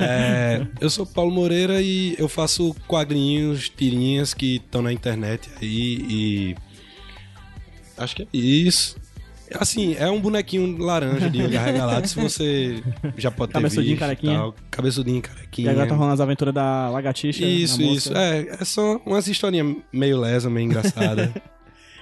É, 0.00 0.66
Eu 0.80 0.90
sou 0.90 1.06
Paulo 1.06 1.30
Moreira 1.30 1.80
e 1.80 2.16
eu 2.18 2.28
faço 2.28 2.74
quadrinhos, 2.88 3.68
tirinhas 3.68 4.34
que 4.34 4.56
estão 4.56 4.82
na 4.82 4.92
internet 4.92 5.48
aí 5.60 6.04
e... 6.08 6.56
Acho 7.96 8.16
que 8.16 8.22
é 8.22 8.26
isso. 8.32 8.96
Assim, 9.58 9.94
é 9.98 10.10
um 10.10 10.20
bonequinho 10.20 10.76
laranja 10.78 11.30
de 11.30 11.42
olho 11.42 11.58
arregalado, 11.58 12.06
se 12.08 12.16
você 12.20 12.82
já 13.16 13.30
pode 13.30 13.52
ter 13.52 13.58
Cabeçudinho, 13.58 13.90
visto. 13.92 14.00
carequinha. 14.00 14.38
Tal. 14.38 14.54
Cabeçudinho, 14.70 15.18
E 15.18 15.22
carequinha. 15.22 15.70
agora 15.70 15.86
tá 15.86 15.94
rolando 15.94 16.14
as 16.14 16.20
aventuras 16.20 16.54
da 16.54 16.90
lagartixa. 16.90 17.44
Isso, 17.44 17.78
da 17.78 17.84
moça. 17.84 17.96
isso. 17.96 18.16
É, 18.16 18.56
é 18.60 18.64
só 18.64 19.00
umas 19.06 19.26
historinhas 19.28 19.76
meio 19.92 20.18
lesa, 20.20 20.48
meio 20.50 20.64
engraçada. 20.66 21.32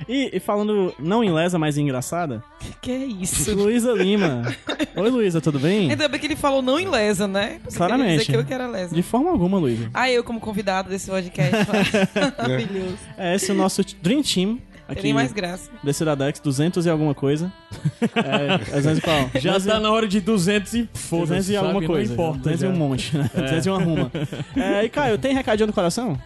E, 0.07 0.37
e 0.37 0.41
falando 0.41 0.95
não 0.99 1.25
em 1.25 1.33
lesa, 1.33 1.59
mas 1.59 1.79
em 1.79 1.85
engraçada, 1.85 2.45
Que 2.83 2.91
é 2.91 3.07
isso? 3.07 3.55
Luísa 3.55 3.93
Lima. 3.95 4.43
Oi, 4.95 5.09
Luísa, 5.09 5.41
tudo 5.41 5.59
bem? 5.59 5.89
Ainda 5.91 6.07
bem 6.07 6.21
que 6.21 6.27
ele 6.27 6.37
falou 6.37 6.61
não 6.61 6.79
em 6.79 6.87
lesa, 6.87 7.27
né? 7.27 7.59
Você 7.65 7.79
Claramente. 7.79 8.19
dizer 8.19 8.31
que 8.33 8.37
eu 8.37 8.45
que 8.45 8.53
era 8.53 8.67
lesa. 8.67 8.95
De 8.95 9.01
forma 9.01 9.31
alguma, 9.31 9.57
Luísa. 9.59 9.89
Ah, 9.95 10.11
eu 10.11 10.23
como 10.23 10.39
convidado 10.39 10.91
desse 10.91 11.11
podcast. 11.11 11.57
Maravilhoso. 12.37 12.99
É 13.17 13.35
esse 13.37 13.51
o 13.51 13.55
nosso 13.55 13.83
Dream 14.03 14.21
Team 14.23 14.59
aqui 14.89 15.03
Tem 15.03 15.13
mais 15.13 15.33
graça. 15.33 15.71
desse 15.83 16.03
Iradex, 16.03 16.41
200 16.41 16.87
e 16.87 16.91
alguma 16.91 17.15
coisa. 17.15 17.53
É, 18.15 18.59
200 18.59 18.99
e 18.99 19.01
qual? 19.01 19.31
Já 19.41 19.53
200 19.53 19.65
tá 19.67 19.81
na 19.81 19.91
hora 19.91 20.07
de 20.09 20.21
200 20.21 20.75
e 20.75 20.83
200 20.83 21.01
foda-se, 21.03 21.53
e 21.53 21.57
alguma 21.57 21.75
sabe? 21.75 21.87
coisa. 21.87 22.15
Não 22.15 22.25
importa. 22.25 22.39
200 22.51 22.63
e 22.63 22.67
um 22.67 22.77
monte, 22.77 23.17
né? 23.19 23.31
200 23.35 23.67
e 23.67 23.71
uma 23.71 23.83
ruma. 23.83 24.11
É, 24.57 24.85
e 24.85 24.89
Caio, 24.89 25.19
tem 25.19 25.35
recadinho 25.35 25.67
do 25.67 25.73
coração? 25.73 26.19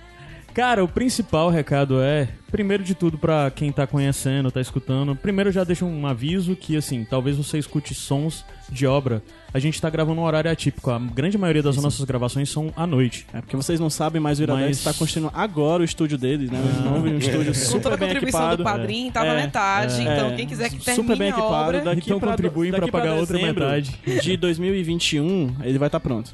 Cara, 0.53 0.83
o 0.83 0.89
principal 0.89 1.49
recado 1.49 2.01
é, 2.03 2.29
primeiro 2.51 2.83
de 2.83 2.95
tudo, 2.95 3.17
pra 3.17 3.51
quem 3.51 3.71
tá 3.71 3.87
conhecendo, 3.87 4.51
tá 4.51 4.61
escutando, 4.61 5.15
primeiro 5.15 5.49
eu 5.51 5.53
já 5.55 5.63
deixo 5.65 5.87
um 5.87 6.07
aviso 6.07 6.57
que, 6.57 6.77
assim, 6.77 7.05
talvez 7.09 7.37
você 7.37 7.57
escute 7.59 7.95
sons 7.95 8.45
de 8.69 8.87
obra. 8.87 9.23
A 9.55 9.59
gente 9.59 9.81
tá 9.81 9.89
gravando 9.91 10.21
um 10.21 10.25
horário 10.25 10.51
atípico. 10.51 10.91
A 10.91 10.99
grande 10.99 11.37
maioria 11.39 11.63
das 11.63 11.77
nossas 11.77 12.05
gravações 12.05 12.49
são 12.51 12.73
à 12.77 12.87
noite. 12.87 13.27
É, 13.33 13.41
porque 13.41 13.57
vocês 13.57 13.81
não 13.81 13.91
sabem, 13.91 14.21
mas 14.21 14.39
o 14.39 14.43
Iradex 14.43 14.67
Mas- 14.69 14.79
está 14.79 14.93
construindo 14.95 15.31
agora 15.35 15.83
o 15.83 15.85
estúdio 15.85 16.17
deles, 16.19 16.51
né? 16.51 16.59
Um 16.59 16.91
novo 16.91 17.09
estúdio 17.09 17.47
Com 17.53 17.53
toda 17.53 17.55
super 17.55 17.93
a 17.93 17.97
bem 17.97 18.09
contribuição 18.09 18.41
equipado. 18.53 18.57
do 18.59 18.65
padrinho, 18.65 19.13
tá 19.13 19.25
É, 19.25 19.29
na 19.29 19.35
metade. 19.35 20.01
é, 20.01 20.03
então, 20.03 20.37
quem 20.37 20.47
quiser 20.47 20.71
que 20.71 20.77
termine 20.79 20.95
super 21.05 21.17
bem 21.19 21.29
a 21.29 21.31
equipado. 21.31 21.55
obra... 21.55 21.81
Daqui 21.81 22.01
Então 22.05 22.21
pra, 22.21 22.31
contribuem 22.31 22.71
pra 22.71 22.81
daqui 22.81 22.93
pagar 22.93 23.15
outra 23.15 23.39
metade. 23.39 23.99
De 24.23 24.37
2021, 24.37 25.57
ele 25.63 25.79
vai 25.79 25.89
estar 25.89 25.99
pronto. 26.01 26.33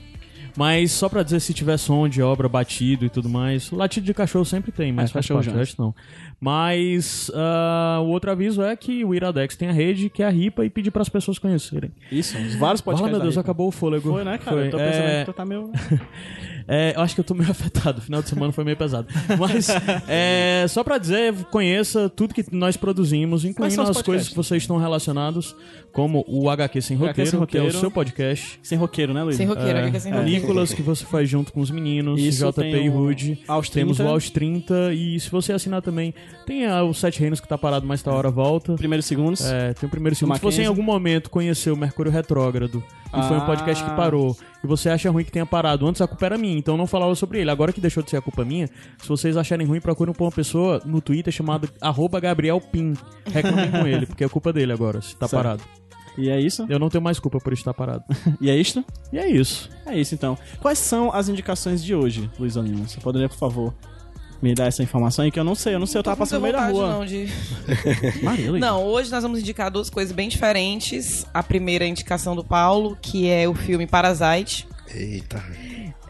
Mas 0.56 0.92
só 0.92 1.08
pra 1.08 1.22
dizer 1.22 1.40
se 1.40 1.52
tiver 1.52 1.76
som 1.76 2.08
de 2.08 2.22
obra 2.22 2.48
batido 2.48 3.04
e 3.04 3.10
tudo 3.10 3.28
mais, 3.28 3.70
latido 3.70 4.06
de 4.06 4.14
cachorro 4.14 4.44
sempre 4.44 4.72
tem, 4.72 4.92
mas 4.92 5.10
É, 5.10 5.12
faz 5.12 5.26
cachorro 5.26 5.44
parte, 5.44 5.48
não. 5.78 5.94
Mas 6.40 7.31
ah, 7.35 8.00
o 8.02 8.09
outro 8.09 8.31
aviso 8.31 8.62
é 8.62 8.76
que 8.76 9.05
o 9.05 9.14
Iradex 9.14 9.57
tem 9.57 9.69
a 9.69 9.73
rede, 9.73 10.11
que 10.11 10.23
é 10.23 10.26
a 10.26 10.31
RIPA, 10.31 10.64
e 10.64 10.71
pedir 10.71 10.90
pras 10.90 11.09
pessoas 11.09 11.38
conhecerem. 11.38 11.90
Isso, 12.12 12.37
os 12.38 12.55
vários 12.57 12.81
podcasts. 12.81 13.11
meu 13.11 13.19
da 13.19 13.25
Deus, 13.25 13.38
acabou 13.38 13.69
o 13.69 13.73
fôlego. 13.73 14.11
Foi, 14.12 14.25
né, 14.25 14.38
cara? 14.38 14.57
Foi. 14.57 14.66
Eu 14.66 14.71
tô 14.71 14.76
pensando 14.78 15.02
É, 15.09 15.19
que 15.21 15.33
tu 15.33 15.35
tá 15.35 15.45
meio. 15.45 15.71
É, 16.69 16.95
eu 16.97 17.00
acho 17.00 17.14
que 17.14 17.21
eu 17.21 17.25
tô 17.25 17.33
meio 17.33 17.49
afetado. 17.52 17.99
O 17.99 18.02
final 18.02 18.21
de 18.21 18.28
semana 18.28 18.50
foi 18.52 18.64
meio 18.64 18.76
pesado. 18.76 19.07
Mas, 19.38 19.69
é, 20.09 20.66
só 20.69 20.83
pra 20.83 20.99
dizer, 20.99 21.33
conheça 21.45 22.09
tudo 22.09 22.35
que 22.35 22.45
nós 22.50 22.76
produzimos, 22.76 23.45
incluindo 23.45 23.81
as 23.83 24.02
coisas 24.02 24.28
que 24.28 24.35
vocês 24.35 24.64
estão 24.64 24.76
relacionados, 24.76 25.55
como 25.93 26.25
o 26.26 26.50
HQ 26.50 26.83
Sem 26.83 26.97
HQ 26.97 27.07
Roteiro, 27.09 27.31
Sem 27.31 27.47
que 27.47 27.57
é 27.57 27.61
o 27.61 27.64
Roteiro. 27.66 27.78
seu 27.78 27.88
podcast. 27.88 28.59
Sem 28.64 28.76
roqueiro, 28.76 29.14
né, 29.14 29.23
Luiz? 29.23 29.37
Sem 29.37 29.47
roqueiro, 29.47 29.78
É, 29.78 29.88
é 29.90 29.99
sem 30.00 30.12
roqueiro. 30.12 30.40
Nicolas, 30.40 30.75
que 30.75 30.83
você 30.83 31.05
faz 31.05 31.28
junto 31.31 31.52
com 31.52 31.61
os 31.61 31.71
meninos, 31.71 32.21
Isso, 32.21 32.45
JP 32.45 32.61
tem 32.62 32.87
e 32.87 32.88
o 32.88 32.93
Rude. 32.95 33.38
Aos 33.47 33.71
Temos 33.71 33.99
30. 33.99 34.11
o 34.11 34.12
Aos 34.12 34.31
30 34.31 34.93
e 34.93 35.21
se 35.21 35.31
você 35.31 35.52
assinar 35.52 35.83
também, 35.83 36.12
tem 36.47 36.66
a- 36.66 36.83
o 36.83 36.92
Sete 36.95 37.21
Reinos 37.21 37.40
que 37.40 37.49
tá 37.49 37.56
parado, 37.59 37.87
mas 37.87 38.02
tá 38.02 38.12
hora 38.12 38.30
volta. 38.30 38.75
Primeiros 38.75 39.06
segundos. 39.06 39.45
É, 39.45 39.75
tem 39.75 39.87
o 39.87 39.90
primeiro 39.90 40.14
segundo. 40.14 40.37
Se 40.37 40.42
você 40.42 40.62
em 40.62 40.66
algum 40.66 40.83
momento 40.83 41.28
conheceu 41.30 41.75
o 41.75 41.76
Mercúrio 41.76 42.11
Retrógrado 42.12 42.83
e 43.09 43.23
foi 43.23 43.37
um 43.37 43.40
Ah. 43.40 43.47
podcast 43.47 43.83
que 43.85 43.90
parou 43.97 44.37
e 44.62 44.66
você 44.66 44.88
acha 44.88 45.11
ruim 45.11 45.25
que 45.25 45.33
tenha 45.33 45.47
parado, 45.47 45.87
antes 45.87 46.00
a 46.00 46.06
culpa 46.06 46.26
era 46.26 46.38
minha, 46.38 46.56
então 46.56 46.76
não 46.76 46.87
falava 46.87 47.14
sobre 47.14 47.40
ele. 47.40 47.50
Agora 47.50 47.73
que 47.73 47.80
deixou 47.80 48.02
de 48.02 48.11
ser 48.11 48.16
a 48.16 48.23
culpa 48.23 48.45
minha, 48.45 48.68
se 48.99 49.09
vocês 49.09 49.37
acharem 49.37 49.66
ruim, 49.66 49.80
procurem 49.80 50.12
por 50.14 50.25
uma 50.25 50.33
pessoa 50.33 50.80
no 50.85 51.00
Twitter 51.00 51.33
chamada 51.33 51.68
arroba 51.80 52.21
Gabriel 52.21 52.61
Pim. 52.61 52.95
Reclamem 53.26 53.71
com 53.71 53.87
ele, 53.87 54.06
porque 54.06 54.25
é 54.25 54.28
culpa 54.28 54.52
dele 54.52 54.73
agora, 54.73 55.00
se 55.00 55.16
tá 55.16 55.26
Certo. 55.26 55.42
parado. 55.42 55.62
E 56.18 56.30
é 56.30 56.40
isso? 56.40 56.64
Eu 56.68 56.78
não 56.78 56.88
tenho 56.88 57.04
mais 57.04 57.18
culpa 57.18 57.38
por 57.38 57.52
estar 57.52 57.75
parado. 57.75 58.02
E 58.40 58.49
é 58.49 58.56
isto? 58.56 58.83
E 59.12 59.18
é 59.18 59.28
isso. 59.28 59.68
É 59.85 59.99
isso 59.99 60.14
então. 60.14 60.38
Quais 60.61 60.78
são 60.78 61.12
as 61.12 61.28
indicações 61.28 61.85
de 61.85 61.95
hoje, 61.95 62.30
Luiz 62.38 62.56
Olino? 62.56 62.88
Você 62.88 62.99
poderia, 63.00 63.28
por 63.28 63.37
favor, 63.37 63.75
me 64.43 64.55
dar 64.55 64.66
essa 64.66 64.83
informação 64.83 65.25
aí 65.25 65.31
que 65.31 65.38
eu 65.38 65.45
não 65.45 65.55
sei. 65.55 65.75
Eu 65.75 65.78
não 65.78 65.87
sei, 65.87 65.99
eu 65.99 66.02
tava 66.02 66.16
passando 66.16 66.40
no 66.40 66.43
meio 66.43 66.55
da 66.55 66.69
rua. 66.69 66.90
Não, 66.90 67.07
de... 67.07 67.28
Não, 68.61 68.85
hoje 68.85 69.11
nós 69.11 69.23
vamos 69.23 69.40
indicar 69.40 69.71
duas 69.71 69.90
coisas 69.90 70.14
bem 70.14 70.28
diferentes. 70.28 71.26
A 71.33 71.43
primeira 71.43 71.87
indicação 71.87 72.37
do 72.37 72.45
Paulo, 72.45 72.97
que 73.00 73.28
é 73.28 73.49
o 73.49 73.55
filme 73.55 73.87
Parasite. 73.87 74.66
Eita. 74.95 75.43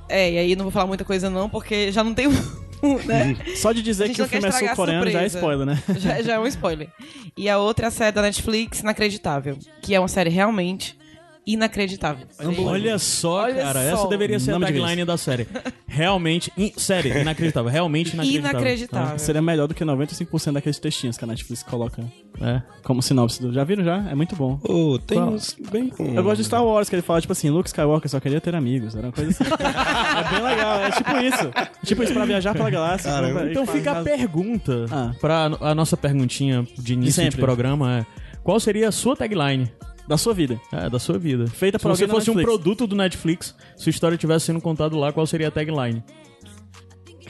É, 0.08 0.32
e 0.32 0.38
aí 0.38 0.56
não 0.56 0.64
vou 0.64 0.72
falar 0.72 0.86
muita 0.86 1.04
coisa 1.04 1.28
não, 1.28 1.48
porque 1.48 1.90
já 1.90 2.04
não 2.04 2.14
tem 2.14 2.28
né? 3.06 3.36
Só 3.56 3.72
de 3.72 3.82
dizer 3.82 4.10
que 4.10 4.22
o 4.22 4.28
filme 4.28 4.46
é 4.48 4.52
sul-coreano 4.52 5.10
já 5.10 5.22
é 5.22 5.26
spoiler, 5.26 5.66
né? 5.66 5.82
já, 5.96 6.22
já 6.22 6.34
é 6.34 6.38
um 6.38 6.46
spoiler. 6.46 6.88
E 7.36 7.48
a 7.48 7.58
outra 7.58 7.86
é 7.86 7.88
a 7.88 7.90
série 7.90 8.12
da 8.12 8.22
Netflix, 8.22 8.80
Inacreditável, 8.80 9.58
que 9.82 9.94
é 9.94 9.98
uma 9.98 10.08
série 10.08 10.30
realmente 10.30 10.96
inacreditável. 11.46 12.26
Olha 12.66 12.98
só, 12.98 13.42
Olha 13.44 13.62
cara. 13.62 13.80
só. 13.90 13.94
Essa 13.94 14.08
deveria 14.08 14.38
ser 14.40 14.50
a 14.50 14.52
Não 14.54 14.60
me 14.60 14.66
diga 14.66 14.80
tagline 14.80 15.04
da 15.04 15.16
série. 15.16 15.46
Realmente. 15.86 16.52
in- 16.56 16.72
sério, 16.76 17.16
inacreditável. 17.16 17.70
Realmente 17.70 18.14
inacreditável. 18.14 18.50
Inacreditável. 18.60 19.18
Seria 19.18 19.40
melhor 19.42 19.68
do 19.68 19.74
que 19.74 19.84
95% 19.84 20.52
daqueles 20.54 20.78
textinhos 20.78 21.16
que 21.16 21.24
a 21.24 21.26
Netflix 21.26 21.62
coloca 21.62 22.02
É. 22.40 22.60
como 22.82 23.00
sinopse. 23.02 23.40
do- 23.40 23.52
Já 23.52 23.62
viram 23.64 23.84
já? 23.84 23.98
É 24.10 24.14
muito 24.14 24.34
bom. 24.34 24.58
Ô, 24.64 24.98
tem 24.98 25.18
Qual? 25.18 25.30
uns 25.30 25.56
bem 25.70 25.88
bons. 25.96 26.14
Eu 26.14 26.22
gosto 26.24 26.38
de 26.38 26.44
Star 26.44 26.64
Wars, 26.64 26.88
que 26.88 26.94
ele 26.96 27.02
fala, 27.02 27.20
tipo 27.20 27.32
assim, 27.32 27.48
Luke 27.50 27.68
Skywalker 27.68 28.10
só 28.10 28.18
queria 28.18 28.40
ter 28.40 28.54
amigos. 28.54 28.94
Era 28.96 29.06
uma 29.06 29.12
coisa 29.12 29.30
assim. 29.30 29.44
é 29.52 30.30
bem 30.34 30.42
legal, 30.42 30.80
é 30.80 30.90
tipo 30.90 31.16
isso. 31.18 31.50
É 31.54 31.86
tipo 31.86 32.02
isso 32.02 32.12
pra 32.12 32.24
viajar 32.24 32.52
pela 32.54 32.68
galáxia. 32.70 33.10
Caramba. 33.10 33.40
pra- 33.40 33.50
Então 33.50 33.64
pra- 33.64 33.74
fica 33.74 33.92
a 33.92 34.02
pergunta. 34.02 34.86
Ah. 34.90 35.12
Pra 35.20 35.44
a 35.60 35.74
nossa 35.74 35.96
perguntinha 35.96 36.66
de 36.76 36.94
início 36.94 37.22
de 37.22 37.30
sempre. 37.30 37.40
programa 37.40 37.98
é: 38.00 38.06
Qual 38.42 38.58
seria 38.60 38.88
a 38.88 38.92
sua 38.92 39.14
tagline? 39.16 39.70
Da 40.08 40.16
sua 40.16 40.32
vida. 40.34 40.60
É, 40.72 40.88
da 40.88 40.98
sua 40.98 41.18
vida. 41.18 41.46
Feita 41.48 41.78
Se 41.78 41.82
você 41.82 41.88
alguém 42.04 42.06
da 42.08 42.14
fosse 42.14 42.30
um 42.30 42.34
produto 42.42 42.86
do 42.86 42.94
Netflix, 42.94 43.54
sua 43.76 43.90
história 43.90 44.14
estivesse 44.14 44.46
sendo 44.46 44.60
contada 44.60 44.96
lá, 44.96 45.12
qual 45.12 45.26
seria 45.26 45.48
a 45.48 45.50
tagline? 45.50 46.02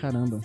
Caramba. 0.01 0.41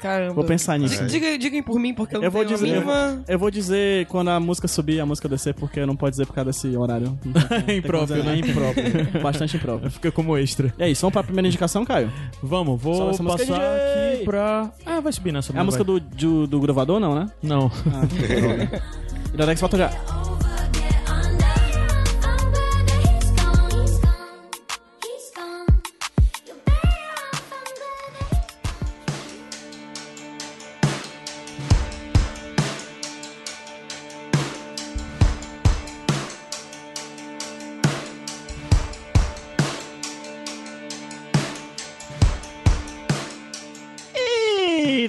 Caramba. 0.00 0.34
Vou 0.34 0.44
pensar 0.44 0.78
nisso. 0.78 0.96
Diga, 1.06 1.08
diga, 1.08 1.38
digam 1.38 1.62
por 1.62 1.78
mim, 1.80 1.94
porque 1.94 2.14
eu 2.14 2.20
não 2.20 2.26
Eu 2.26 2.30
vou 2.30 2.44
tenho 2.44 2.58
dizer- 2.58 2.70
a 2.70 2.74
mínima... 2.74 3.24
Eu 3.26 3.38
vou 3.38 3.50
dizer 3.50 4.04
quando 4.08 4.28
a 4.28 4.38
música 4.38 4.68
subir 4.68 4.96
e 4.96 5.00
a 5.00 5.06
música 5.06 5.26
descer, 5.26 5.54
porque 5.54 5.86
não 5.86 5.96
pode 5.96 6.10
dizer 6.10 6.26
por 6.26 6.34
causa 6.34 6.50
desse 6.50 6.76
horário. 6.76 7.18
Tem 7.64 7.78
Impróprio, 7.78 8.22
né? 8.22 8.34
É 8.34 8.38
impróprio. 8.40 9.22
Bastante 9.22 9.56
impróprio. 9.56 9.90
Fica 9.90 10.12
como 10.12 10.36
extra. 10.36 10.74
E 10.78 10.82
é 10.82 10.90
isso, 10.90 11.00
vamos 11.00 11.14
pra 11.14 11.22
primeira 11.22 11.48
indicação, 11.48 11.86
Caio? 11.86 12.12
Vamos, 12.42 12.78
vou 12.82 13.06
música, 13.06 13.24
passar 13.24 13.44
DJ. 13.46 14.14
aqui 14.16 14.24
pra. 14.26 14.70
Ah, 14.84 15.00
vai 15.00 15.10
subir 15.12 15.32
nessa 15.32 15.56
É 15.56 15.58
a 15.58 15.64
música 15.64 15.82
do, 15.82 15.98
do, 15.98 16.46
do 16.46 16.60
gravador, 16.60 17.00
não, 17.00 17.14
né? 17.14 17.26
Não. 17.42 17.72
Ah. 17.90 18.82
Iradex, 19.32 19.58
volta 19.58 19.78
já. 19.78 19.90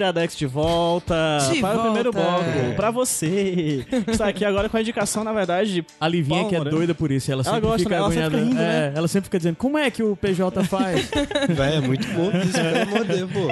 Iradex 0.05 0.35
de 0.37 0.45
volta 0.45 1.15
De 1.51 1.59
para 1.59 1.77
o 1.79 1.81
primeiro 1.83 2.11
volta. 2.11 2.43
bloco. 2.43 2.75
Pra 2.75 2.91
você. 2.91 3.85
Está 4.07 4.27
aqui 4.27 4.45
agora 4.45 4.69
com 4.69 4.77
a 4.77 4.81
indicação, 4.81 5.23
na 5.23 5.33
verdade, 5.33 5.73
de 5.73 5.85
A 5.99 6.07
Livinha 6.07 6.45
que 6.47 6.55
é 6.55 6.57
Moreira. 6.59 6.69
doida 6.77 6.95
por 6.95 7.11
isso. 7.11 7.31
Ela, 7.31 7.41
Ela 7.45 7.53
sempre 7.55 7.61
gosta, 7.67 7.79
fica 7.79 7.89
né? 7.89 7.97
Ela 7.97 8.11
sempre 8.11 8.29
fica 8.29 8.43
rindo, 8.45 8.59
é, 8.61 8.63
né? 8.89 8.93
Ela 8.95 9.07
sempre 9.07 9.25
fica 9.25 9.37
dizendo, 9.37 9.55
como 9.55 9.77
é 9.77 9.89
que 9.89 10.03
o 10.03 10.15
PJ 10.15 10.63
faz? 10.65 11.09
Véi, 11.49 11.75
é 11.75 11.81
muito 11.81 12.07
bom 12.09 12.29
isso, 12.37 12.53
pelo 12.53 12.81
amor 12.81 13.05
de 13.05 13.13
Deus, 13.15 13.31
pô. 13.31 13.47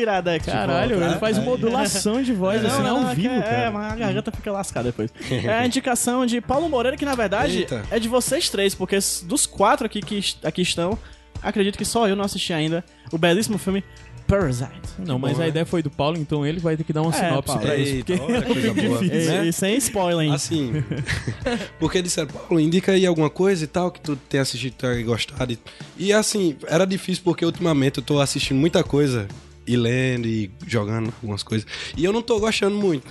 Iradex 0.00 0.44
de 0.46 0.50
Caralho, 0.52 0.96
volta. 0.98 1.10
ele 1.12 1.20
faz 1.20 1.38
É. 1.38 1.40
modulação 1.40 2.22
de 2.22 2.32
voz, 2.32 2.64
assim, 2.64 2.86
ao 2.86 3.10
é 3.10 3.14
vivo, 3.14 3.34
que- 3.34 3.40
cara. 3.42 3.56
É, 3.56 3.70
mas 3.70 3.92
a 3.92 3.96
garganta 3.96 4.30
fica 4.30 4.52
lascada 4.52 4.88
depois. 4.90 5.10
É 5.30 5.58
a 5.58 5.66
indicação 5.66 6.24
de 6.26 6.40
Paulo 6.40 6.68
Moreira, 6.68 6.96
que 6.96 7.04
na 7.04 7.14
verdade 7.14 7.58
Eita. 7.60 7.82
é 7.90 7.98
de 7.98 8.08
vocês 8.08 8.48
três, 8.48 8.74
porque 8.74 8.98
dos 9.24 9.46
quatro 9.46 9.86
aqui 9.86 10.00
que 10.00 10.20
aqui 10.44 10.62
estão, 10.62 10.98
acredito 11.42 11.76
que 11.78 11.84
só 11.84 12.06
eu 12.08 12.14
não 12.16 12.24
assisti 12.24 12.52
ainda 12.52 12.84
o 13.12 13.18
belíssimo 13.18 13.58
filme 13.58 13.82
Parasite. 14.30 14.70
Não, 14.98 15.18
mas 15.18 15.36
a 15.38 15.42
né? 15.42 15.48
ideia 15.48 15.66
foi 15.66 15.82
do 15.82 15.90
Paulo, 15.90 16.16
então 16.16 16.46
ele 16.46 16.60
vai 16.60 16.76
ter 16.76 16.84
que 16.84 16.92
dar 16.92 17.02
uma 17.02 17.10
É, 17.10 17.14
sinopse 17.28 17.46
Paulo. 17.46 17.62
pra 17.62 17.76
isso. 17.76 17.94
Eita, 17.96 18.16
Porque 18.16 18.22
olha 18.32 18.42
que 18.42 18.52
coisa 18.52 18.74
boa. 18.74 19.04
E, 19.04 19.08
Né? 19.08 19.48
e 19.48 19.52
sem 19.52 19.76
spoiler, 19.76 20.26
hein? 20.26 20.32
Assim, 20.34 20.72
porque 21.78 22.00
disseram, 22.00 22.28
Paulo, 22.28 22.60
indica 22.60 22.92
aí 22.92 23.04
alguma 23.06 23.28
coisa 23.30 23.64
e 23.64 23.66
tal, 23.66 23.90
que 23.90 24.00
tu 24.00 24.14
tem 24.16 24.40
assistido 24.40 24.74
e 24.94 25.02
gostado. 25.02 25.56
E, 25.98 26.12
assim, 26.12 26.56
era 26.66 26.84
difícil 26.86 27.22
porque 27.24 27.44
ultimamente 27.44 27.98
eu 27.98 28.04
tô 28.04 28.20
assistindo 28.20 28.58
muita 28.58 28.84
coisa 28.84 29.26
e 29.66 29.76
lendo 29.76 30.26
e 30.26 30.50
jogando 30.66 31.06
algumas 31.20 31.42
coisas. 31.42 31.66
E 31.96 32.04
eu 32.04 32.12
não 32.12 32.22
tô 32.22 32.38
gostando 32.40 32.76
muito. 32.76 33.06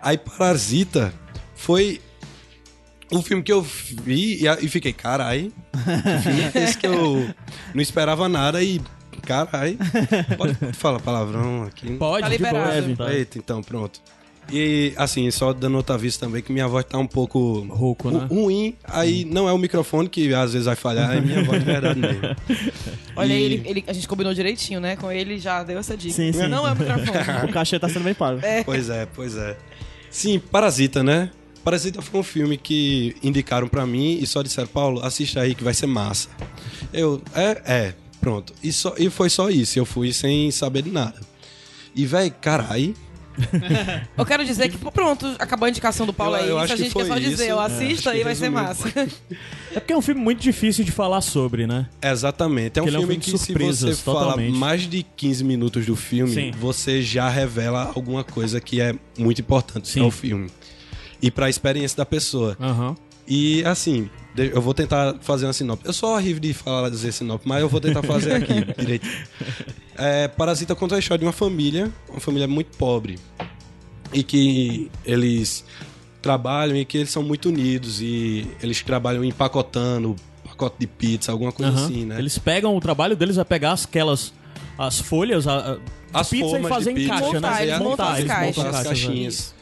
Aí 0.00 0.16
Parasita 0.18 1.12
foi 1.54 2.00
um 3.10 3.22
filme 3.22 3.42
que 3.42 3.52
eu 3.52 3.60
vi 3.62 4.42
e, 4.42 4.48
e 4.64 4.68
fiquei, 4.68 4.92
carai, 4.92 5.52
que 5.72 6.22
filme 6.22 6.50
é 6.54 6.64
esse 6.64 6.78
que 6.78 6.86
eu 6.86 7.28
não 7.74 7.82
esperava 7.82 8.28
nada 8.28 8.62
e, 8.62 8.80
carai, 9.22 9.76
pode, 10.36 10.54
pode 10.54 10.72
falar 10.74 11.00
palavrão 11.00 11.64
aqui? 11.64 11.92
Pode, 11.96 12.22
Tá 12.22 12.28
de 12.28 12.38
boa. 12.38 12.50
liberado. 12.52 12.96
Tá. 12.96 13.12
Eita, 13.14 13.38
então, 13.38 13.62
pronto. 13.62 14.00
E, 14.52 14.92
assim, 14.96 15.30
só 15.30 15.52
dando 15.52 15.76
outra 15.76 15.96
vista 15.96 16.26
também, 16.26 16.42
que 16.42 16.52
minha 16.52 16.66
voz 16.66 16.84
tá 16.84 16.98
um 16.98 17.06
pouco 17.06 17.60
Rouco, 17.70 18.10
né? 18.10 18.26
ru- 18.28 18.42
ruim. 18.42 18.74
Aí 18.84 19.24
não 19.24 19.48
é 19.48 19.52
o 19.52 19.56
microfone 19.58 20.08
que 20.08 20.34
às 20.34 20.52
vezes 20.52 20.66
vai 20.66 20.74
falhar, 20.74 21.16
é 21.16 21.20
minha 21.20 21.44
voz 21.44 21.60
de 21.60 21.64
verdade 21.64 22.00
mesmo. 22.00 22.20
Olha, 23.14 23.32
E- 23.32 23.42
ele, 23.42 23.62
ele- 23.64 23.84
a 23.86 23.92
gente 23.92 24.08
combinou 24.08 24.34
direitinho, 24.34 24.80
né? 24.80 24.96
Com 24.96 25.12
ele 25.12 25.38
já 25.38 25.62
deu 25.62 25.78
essa 25.78 25.96
dica. 25.96 26.14
Sim, 26.14 26.32
sim. 26.32 26.48
Não 26.48 26.66
é 26.66 26.72
o 26.72 26.76
microfone. 26.76 27.12
O 27.48 27.52
cachê 27.52 27.78
tá 27.78 27.88
sendo 27.88 28.02
bem 28.02 28.14
pago. 28.14 28.40
Pois 28.64 28.90
é, 28.90 29.06
pois 29.14 29.36
é. 29.36 29.56
Sim, 30.10 30.40
Parasita, 30.40 31.02
né? 31.04 31.30
Parasita 31.64 32.02
foi 32.02 32.18
um 32.20 32.24
filme 32.24 32.56
que 32.56 33.14
indicaram 33.22 33.68
pra 33.68 33.86
mim 33.86 34.18
e 34.20 34.26
só 34.26 34.42
disseram, 34.42 34.66
Paulo, 34.66 35.00
assista 35.04 35.40
aí 35.40 35.54
que 35.54 35.62
vai 35.62 35.72
ser 35.72 35.86
massa. 35.86 36.28
Eu, 36.92 37.22
é, 37.32 37.62
é, 37.64 37.94
pronto. 38.22 38.54
E, 38.62 38.72
só, 38.72 38.94
e 38.96 39.10
foi 39.10 39.28
só 39.28 39.50
isso, 39.50 39.78
eu 39.78 39.84
fui 39.84 40.12
sem 40.14 40.50
saber 40.50 40.82
de 40.82 40.90
nada. 40.90 41.20
E, 41.94 42.06
véi, 42.06 42.30
carai, 42.30 42.94
Eu 44.16 44.26
quero 44.26 44.44
dizer 44.44 44.68
que, 44.70 44.76
pronto, 44.76 45.26
acabou 45.38 45.64
a 45.64 45.70
indicação 45.70 46.04
do 46.04 46.12
Paulo 46.12 46.36
Eu- 46.36 46.42
aí. 46.42 46.48
eu 46.50 46.58
acho 46.58 46.74
a 46.74 46.76
que 46.76 46.82
gente 46.82 46.92
quer 46.92 46.98
foi 47.00 47.08
só 47.08 47.18
dizer, 47.18 47.32
isso. 47.32 47.42
eu 47.44 47.60
É, 47.62 47.64
assisto 47.64 48.10
e 48.10 48.18
que 48.18 48.24
vai 48.24 48.34
ser 48.34 48.50
massa. 48.50 48.88
É 49.74 49.80
porque 49.80 49.92
é 49.94 49.96
um 49.96 50.02
filme 50.02 50.20
muito 50.20 50.38
difícil 50.40 50.84
de 50.84 50.92
falar 50.92 51.22
sobre, 51.22 51.66
né? 51.66 51.88
Exatamente. 52.02 52.78
É 52.78 52.82
um 52.82 52.86
ele 52.86 52.96
é 52.96 52.98
um 52.98 53.02
filme 53.02 53.14
filme 53.14 53.24
de 53.24 53.32
que, 53.32 53.38
se 53.38 53.46
surpresas, 53.46 53.96
você 53.96 54.02
fala 54.02 54.20
totalmente. 54.24 54.54
mais 54.58 54.82
de 54.82 55.02
15 55.02 55.44
minutos 55.44 55.86
do 55.86 55.96
filme, 55.96 56.32
Sim. 56.34 56.50
você 56.50 57.00
já 57.00 57.26
revela 57.30 57.90
alguma 57.94 58.22
coisa 58.22 58.60
que 58.60 58.82
é 58.82 58.94
muito 59.18 59.40
importante 59.40 59.88
Sim. 59.88 60.00
para 60.00 60.08
o 60.08 60.10
filme 60.10 60.50
e 61.22 61.30
para 61.30 61.46
a 61.46 61.50
experiência 61.50 61.96
da 61.96 62.04
pessoa. 62.04 62.54
Aham. 62.60 62.94
E 63.26 63.64
assim, 63.64 64.10
eu 64.36 64.60
vou 64.62 64.72
tentar 64.74 65.16
fazer 65.20 65.46
uma 65.46 65.52
sinopse. 65.52 65.84
Eu 65.86 65.92
sou 65.92 66.14
horrível 66.14 66.40
de 66.40 66.52
falar 66.54 66.88
dizer 66.88 67.12
sinopse, 67.12 67.46
mas 67.46 67.60
eu 67.60 67.68
vou 67.68 67.80
tentar 67.80 68.02
fazer 68.02 68.34
aqui 68.34 68.54
direito. 68.78 69.06
É, 69.96 70.28
Parasita 70.28 70.74
conta 70.74 70.96
a 70.96 70.98
história 70.98 71.18
de 71.20 71.24
uma 71.26 71.32
família, 71.32 71.90
uma 72.08 72.20
família 72.20 72.48
muito 72.48 72.76
pobre. 72.76 73.18
E 74.12 74.22
que 74.22 74.90
eles 75.04 75.64
trabalham 76.20 76.76
e 76.76 76.84
que 76.84 76.98
eles 76.98 77.10
são 77.10 77.22
muito 77.22 77.48
unidos 77.48 78.00
e 78.00 78.46
eles 78.62 78.82
trabalham 78.82 79.24
empacotando 79.24 80.14
pacote 80.44 80.76
de 80.78 80.86
pizza, 80.86 81.32
alguma 81.32 81.50
coisa 81.50 81.72
aham. 81.72 81.84
assim, 81.86 82.04
né? 82.04 82.18
Eles 82.18 82.36
pegam 82.38 82.76
o 82.76 82.80
trabalho 82.80 83.16
deles 83.16 83.38
é 83.38 83.44
pegar 83.44 83.72
aquelas 83.72 84.32
as 84.78 85.00
folhas, 85.00 85.46
a, 85.46 85.72
a- 85.74 85.78
as 86.14 86.28
pizza 86.28 86.58
e 86.58 86.62
fazer 86.64 86.90
em 86.98 87.06
caixa, 87.08 87.24
Montar, 87.26 87.40
né? 87.40 87.62
eles 87.62 87.72
fazer- 87.72 87.84
montam 87.84 88.06
as 88.08 88.18
eles 88.18 88.30
caixas. 88.30 88.56
montam 88.56 88.70
as 88.78 88.86
caixas, 88.86 89.08
né? 89.08 89.61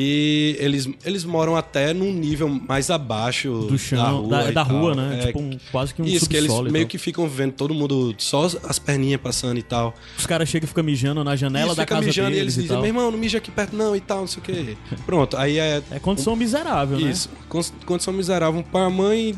E 0.00 0.56
eles, 0.60 0.88
eles 1.04 1.24
moram 1.24 1.56
até 1.56 1.92
num 1.92 2.12
nível 2.12 2.48
mais 2.48 2.88
abaixo 2.88 3.66
do 3.68 3.76
chão, 3.76 4.28
da, 4.28 4.48
e 4.48 4.52
da 4.52 4.62
rua, 4.62 4.94
tal. 4.94 5.04
né? 5.04 5.18
É, 5.22 5.26
tipo, 5.26 5.40
um- 5.40 5.58
quase 5.72 5.92
que 5.92 6.00
um 6.00 6.04
isso, 6.04 6.28
que 6.28 6.36
eles 6.36 6.52
e 6.52 6.62
meio 6.70 6.86
que 6.86 6.98
ficam 6.98 7.28
vendo 7.28 7.52
todo 7.54 7.74
mundo, 7.74 8.14
só 8.16 8.44
as 8.62 8.78
perninhas 8.78 9.20
passando 9.20 9.58
e 9.58 9.62
tal. 9.62 9.92
Os 10.16 10.24
caras 10.24 10.48
chegam 10.48 10.66
e 10.66 10.68
ficam 10.68 10.84
mijando 10.84 11.24
na 11.24 11.34
janela 11.34 11.68
Isso, 11.68 11.76
da 11.76 11.84
casa 11.84 12.06
mijando 12.06 12.30
e 12.30 12.34
deles 12.34 12.54
eles 12.54 12.56
e 12.58 12.62
dizem, 12.62 12.76
meu 12.76 12.86
irmão, 12.86 13.10
não 13.10 13.18
mija 13.18 13.38
aqui 13.38 13.50
perto 13.50 13.74
não 13.74 13.96
e 13.96 14.00
tal, 14.00 14.20
não 14.20 14.26
sei 14.28 14.40
o 14.40 14.44
quê. 14.44 14.76
Pronto, 15.04 15.36
aí 15.36 15.58
é 15.58 15.82
É 15.90 15.98
condição 15.98 16.36
miserável, 16.36 16.98
né? 17.00 17.10
isso. 17.10 17.28
Con- 17.48 17.62
Condição 17.84 18.12
miserável, 18.14 18.60
um 18.60 18.62
pai, 18.62 18.82
uma 18.82 18.90
mãe, 18.90 19.34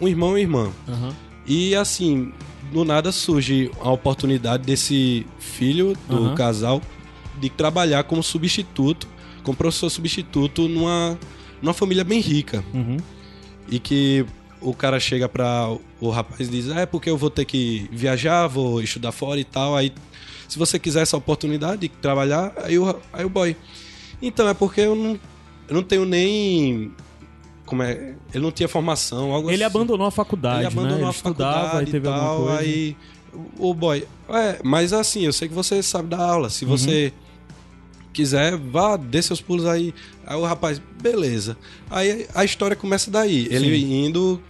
um 0.00 0.08
irmão 0.08 0.38
e 0.38 0.40
irmã. 0.40 0.70
Aham. 0.88 1.14
E 1.46 1.74
assim, 1.74 2.32
do 2.72 2.84
nada 2.86 3.12
surge 3.12 3.70
a 3.82 3.90
oportunidade 3.90 4.62
desse 4.64 5.26
filho 5.38 5.94
do 6.08 6.16
Aham. 6.26 6.34
casal 6.36 6.80
de 7.38 7.50
trabalhar 7.50 8.04
como 8.04 8.22
substituto, 8.22 9.06
como 9.42 9.56
professor 9.56 9.90
substituto 9.90 10.68
numa, 10.68 11.18
numa 11.62 11.74
família 11.74 12.04
bem 12.04 12.20
rica. 12.20 12.64
Uhum. 12.74 12.96
E 13.68 13.78
que 13.78 14.24
o 14.60 14.74
cara 14.74 14.98
chega 15.00 15.28
pra 15.28 15.68
o 16.00 16.10
rapaz 16.10 16.48
e 16.48 16.50
diz: 16.50 16.70
Ah, 16.70 16.80
é 16.80 16.86
porque 16.86 17.08
eu 17.10 17.16
vou 17.16 17.30
ter 17.30 17.44
que 17.44 17.88
viajar, 17.92 18.46
vou 18.46 18.82
estudar 18.82 19.12
fora 19.12 19.38
e 19.40 19.44
tal. 19.44 19.76
Aí, 19.76 19.92
se 20.48 20.58
você 20.58 20.78
quiser 20.78 21.02
essa 21.02 21.16
oportunidade 21.16 21.82
de 21.82 21.88
trabalhar, 21.88 22.52
aí 22.62 22.78
o, 22.78 22.94
aí 23.12 23.24
o 23.24 23.28
boy. 23.30 23.56
Então, 24.20 24.48
é 24.48 24.54
porque 24.54 24.80
eu 24.82 24.94
não, 24.94 25.18
eu 25.68 25.74
não 25.74 25.82
tenho 25.82 26.04
nem 26.04 26.92
como 27.64 27.82
é, 27.84 28.14
ele 28.34 28.42
não 28.42 28.50
tinha 28.50 28.68
formação, 28.68 29.32
algo 29.32 29.48
Ele 29.48 29.62
assim. 29.62 29.76
abandonou 29.76 30.04
a 30.04 30.10
faculdade, 30.10 30.58
Ele 30.58 30.66
abandonou 30.66 30.98
né? 30.98 31.08
A 31.08 31.12
faculdade 31.12 31.88
e 31.88 31.92
teve 31.92 32.08
tal, 32.08 32.38
coisa. 32.42 32.58
aí 32.58 32.96
o 33.56 33.72
boy, 33.72 34.04
é, 34.28 34.58
mas 34.64 34.92
assim, 34.92 35.20
eu 35.24 35.32
sei 35.32 35.46
que 35.46 35.54
você 35.54 35.80
sabe 35.80 36.08
dar 36.08 36.18
aula, 36.18 36.50
se 36.50 36.64
Uhum. 36.64 36.72
você 36.72 37.12
quiser, 38.12 38.56
vá, 38.56 38.96
dê 38.96 39.20
seus 39.22 39.40
pulos 39.40 39.66
aí. 39.66 39.94
Aí 40.26 40.36
o 40.36 40.44
rapaz, 40.44 40.80
beleza. 41.02 41.56
Aí 41.90 42.26
a 42.34 42.44
história 42.44 42.76
começa 42.76 43.10
daí, 43.10 43.46
ele 43.50 43.82
indo 44.06 44.40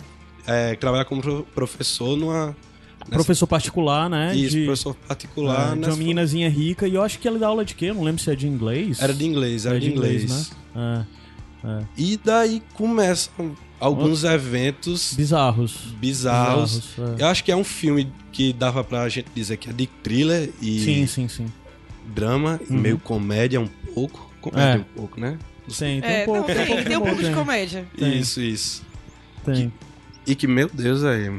é, 0.46 0.74
trabalhar 0.76 1.04
como 1.04 1.20
pro- 1.22 1.46
professor 1.54 2.16
numa 2.16 2.46
nessa- 3.00 3.10
Professor 3.10 3.46
particular, 3.46 4.08
né? 4.10 4.34
isso, 4.36 4.56
de, 4.56 4.64
professor 4.64 4.94
particular, 4.94 5.76
é, 5.76 5.80
de 5.80 5.86
uma 5.88 5.96
meninazinha 5.96 6.48
rica. 6.48 6.86
E 6.88 6.94
eu 6.94 7.02
acho 7.02 7.18
que 7.18 7.26
ela 7.28 7.38
dá 7.38 7.46
aula 7.48 7.64
de 7.64 7.74
quê? 7.74 7.86
Eu 7.86 7.94
não 7.94 8.02
lembro 8.02 8.22
se 8.22 8.30
é 8.30 8.34
de 8.34 8.46
inglês. 8.46 9.00
era 9.00 9.12
de 9.14 9.24
inglês, 9.26 9.66
era 9.66 9.76
É 9.76 9.80
de 9.80 9.90
inglês. 9.90 10.50
né? 10.74 11.06
É. 11.62 11.84
E 11.96 12.18
daí 12.24 12.62
começam 12.72 13.54
alguns 13.78 14.24
eventos 14.24 15.12
Bizarros. 15.14 15.72
bizarros. 16.00 16.72
Bizarros, 16.96 17.18
é. 17.18 17.22
Eu 17.22 17.26
acho 17.26 17.44
que 17.44 17.52
é 17.52 17.56
um 17.56 17.64
filme 17.64 18.10
que 18.32 18.52
dava 18.52 18.82
pra 18.82 19.06
gente 19.10 19.26
dizer 19.34 19.56
que 19.58 19.68
é 19.68 19.72
de 19.72 19.86
thriller 19.86 20.50
e 20.62 20.80
Sim, 20.80 21.06
sim, 21.06 21.28
sim. 21.28 21.46
Drama, 22.10 22.60
e 22.68 22.72
Uhum. 22.72 22.78
meio 22.80 22.98
comédia 22.98 23.60
um 23.60 23.68
pouco. 23.94 24.30
Comédia 24.40 24.76
É. 24.76 24.78
um 24.78 24.84
pouco, 24.96 25.20
né? 25.20 25.38
Tem, 25.78 26.00
tem 26.00 26.10
É, 26.10 26.22
um 26.22 26.24
pouco. 26.26 26.40
não, 26.40 26.46
tem, 26.46 26.66
pouco 26.66 26.82
tem 26.84 26.96
um 26.96 27.00
de 27.02 27.06
pouco 27.08 27.22
de 27.22 27.30
comédia. 27.32 27.84
Tem. 27.96 28.18
Isso, 28.18 28.40
isso. 28.40 28.82
Tem. 29.44 29.72
E 30.26 30.34
que, 30.34 30.46
meu 30.46 30.68
Deus, 30.72 31.02
aí. 31.02 31.30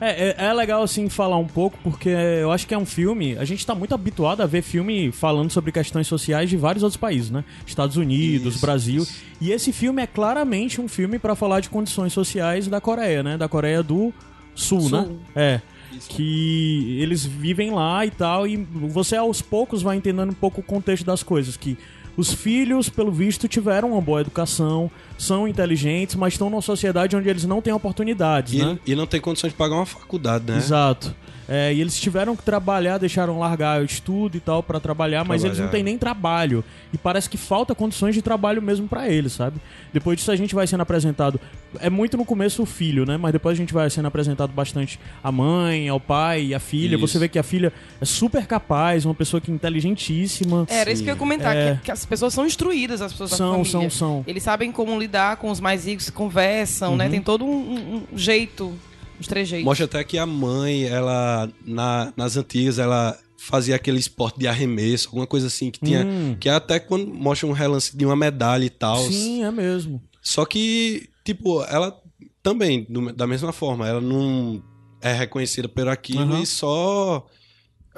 É, 0.00 0.28
é, 0.28 0.46
é 0.46 0.52
legal, 0.52 0.82
assim, 0.82 1.08
falar 1.08 1.36
um 1.38 1.46
pouco, 1.46 1.76
porque 1.82 2.08
eu 2.08 2.52
acho 2.52 2.66
que 2.66 2.72
é 2.74 2.78
um 2.78 2.86
filme. 2.86 3.36
A 3.36 3.44
gente 3.44 3.66
tá 3.66 3.74
muito 3.74 3.92
habituado 3.94 4.42
a 4.42 4.46
ver 4.46 4.62
filme 4.62 5.10
falando 5.10 5.50
sobre 5.50 5.72
questões 5.72 6.06
sociais 6.06 6.48
de 6.48 6.56
vários 6.56 6.82
outros 6.82 6.96
países, 6.98 7.30
né? 7.30 7.44
Estados 7.66 7.96
Unidos, 7.96 8.54
Isso, 8.54 8.60
Brasil. 8.64 9.02
isso. 9.02 9.22
E 9.40 9.50
esse 9.50 9.72
filme 9.72 10.00
é 10.02 10.06
claramente 10.06 10.80
um 10.80 10.86
filme 10.88 11.18
pra 11.18 11.34
falar 11.34 11.60
de 11.60 11.68
condições 11.68 12.12
sociais 12.12 12.68
da 12.68 12.80
Coreia, 12.80 13.22
né? 13.22 13.36
Da 13.36 13.48
Coreia 13.48 13.82
do 13.82 14.12
Sul, 14.54 14.82
Sul. 14.82 14.90
né? 15.02 15.08
É. 15.34 15.60
Que 16.08 16.98
eles 17.00 17.24
vivem 17.24 17.70
lá 17.70 18.04
e 18.04 18.10
tal, 18.10 18.46
e 18.46 18.56
você 18.56 19.16
aos 19.16 19.40
poucos 19.42 19.82
vai 19.82 19.96
entendendo 19.96 20.30
um 20.30 20.34
pouco 20.34 20.60
o 20.60 20.64
contexto 20.64 21.04
das 21.04 21.22
coisas. 21.22 21.56
Que 21.56 21.76
os 22.16 22.32
filhos, 22.32 22.88
pelo 22.88 23.12
visto, 23.12 23.46
tiveram 23.46 23.92
uma 23.92 24.00
boa 24.00 24.20
educação, 24.20 24.90
são 25.16 25.46
inteligentes, 25.46 26.14
mas 26.16 26.34
estão 26.34 26.50
numa 26.50 26.62
sociedade 26.62 27.14
onde 27.16 27.28
eles 27.28 27.44
não 27.44 27.62
têm 27.62 27.72
oportunidades, 27.72 28.54
E, 28.54 28.58
né? 28.58 28.78
e 28.86 28.94
não 28.94 29.06
tem 29.06 29.20
condições 29.20 29.50
de 29.52 29.56
pagar 29.56 29.76
uma 29.76 29.86
faculdade, 29.86 30.50
né? 30.50 30.56
Exato. 30.58 31.14
É, 31.50 31.72
e 31.72 31.80
eles 31.80 31.98
tiveram 31.98 32.36
que 32.36 32.42
trabalhar, 32.42 32.98
deixaram 32.98 33.38
largar 33.38 33.80
o 33.80 33.84
estudo 33.84 34.36
e 34.36 34.40
tal 34.40 34.62
pra 34.62 34.78
trabalhar, 34.78 35.24
mas 35.24 35.44
eles 35.44 35.58
não 35.58 35.68
têm 35.68 35.82
nem 35.82 35.96
trabalho. 35.96 36.62
E 36.92 36.98
parece 36.98 37.28
que 37.30 37.38
falta 37.38 37.74
condições 37.74 38.14
de 38.14 38.20
trabalho 38.20 38.60
mesmo 38.60 38.86
pra 38.86 39.08
eles, 39.08 39.32
sabe? 39.32 39.58
Depois 39.90 40.18
disso 40.18 40.30
a 40.30 40.36
gente 40.36 40.54
vai 40.54 40.66
sendo 40.66 40.82
apresentado. 40.82 41.40
É 41.80 41.88
muito 41.88 42.18
no 42.18 42.24
começo 42.26 42.62
o 42.62 42.66
filho, 42.66 43.06
né? 43.06 43.16
Mas 43.16 43.32
depois 43.32 43.56
a 43.56 43.60
gente 43.60 43.72
vai 43.72 43.88
sendo 43.88 44.06
apresentado 44.08 44.52
bastante 44.52 45.00
a 45.24 45.32
mãe, 45.32 45.88
ao 45.88 45.98
pai 45.98 46.44
e 46.48 46.54
a 46.54 46.60
filha. 46.60 46.96
Isso. 46.96 47.06
Você 47.08 47.18
vê 47.18 47.28
que 47.28 47.38
a 47.38 47.42
filha 47.42 47.72
é 47.98 48.04
super 48.04 48.46
capaz, 48.46 49.06
uma 49.06 49.14
pessoa 49.14 49.40
que 49.40 49.50
é 49.50 49.54
inteligentíssima. 49.54 50.66
Era 50.68 50.90
isso 50.92 51.02
que 51.02 51.08
eu 51.08 51.14
ia 51.14 51.18
comentar, 51.18 51.56
É. 51.56 51.76
que, 51.76 51.84
que 51.84 51.90
as 51.90 52.04
pessoas 52.04 52.34
são 52.34 52.44
instruídas, 52.46 53.00
as 53.00 53.12
pessoas 53.12 53.30
da 53.30 53.36
São, 53.36 53.50
família. 53.64 53.70
são, 53.72 53.90
são. 53.90 54.24
Eles 54.26 54.42
sabem 54.42 54.70
como 54.70 54.98
lidar 54.98 55.36
com 55.36 55.50
os 55.50 55.60
mais 55.60 55.86
ricos, 55.86 56.10
conversam, 56.10 56.90
Uhum. 56.90 56.96
né? 56.96 57.08
Tem 57.08 57.20
todo 57.22 57.44
um, 57.44 57.48
um- 57.48 58.02
um 58.12 58.18
jeito, 58.18 58.74
uns 59.20 59.26
trejeitos. 59.26 59.64
Mostra 59.64 59.86
até 59.86 60.04
que 60.04 60.18
a 60.18 60.26
mãe, 60.26 60.84
ela, 60.84 61.50
na- 61.64 62.12
nas 62.16 62.36
antigas, 62.36 62.78
ela 62.78 63.18
fazia 63.38 63.76
aquele 63.76 63.98
esporte 63.98 64.38
de 64.38 64.46
arremesso, 64.48 65.08
alguma 65.08 65.26
coisa 65.26 65.46
assim, 65.46 65.70
que 65.70 65.80
tinha. 65.80 66.04
Hum. 66.04 66.36
Que 66.38 66.48
é 66.48 66.52
até 66.52 66.78
quando 66.80 67.06
mostra 67.12 67.46
um 67.48 67.52
relance 67.52 67.96
de 67.96 68.04
uma 68.04 68.16
medalha 68.16 68.64
e 68.64 68.70
tal. 68.70 68.98
Sim, 68.98 69.44
é 69.44 69.50
mesmo. 69.50 70.02
Só 70.20 70.44
que, 70.44 71.08
tipo, 71.24 71.62
ela 71.64 71.96
também, 72.42 72.84
do- 72.88 73.12
da 73.12 73.26
mesma 73.26 73.52
forma, 73.52 73.86
ela 73.88 74.00
não 74.00 74.62
é 75.00 75.12
reconhecida 75.12 75.68
por 75.68 75.88
aquilo 75.88 76.22
Aham. 76.22 76.42
e 76.42 76.46
só 76.46 77.24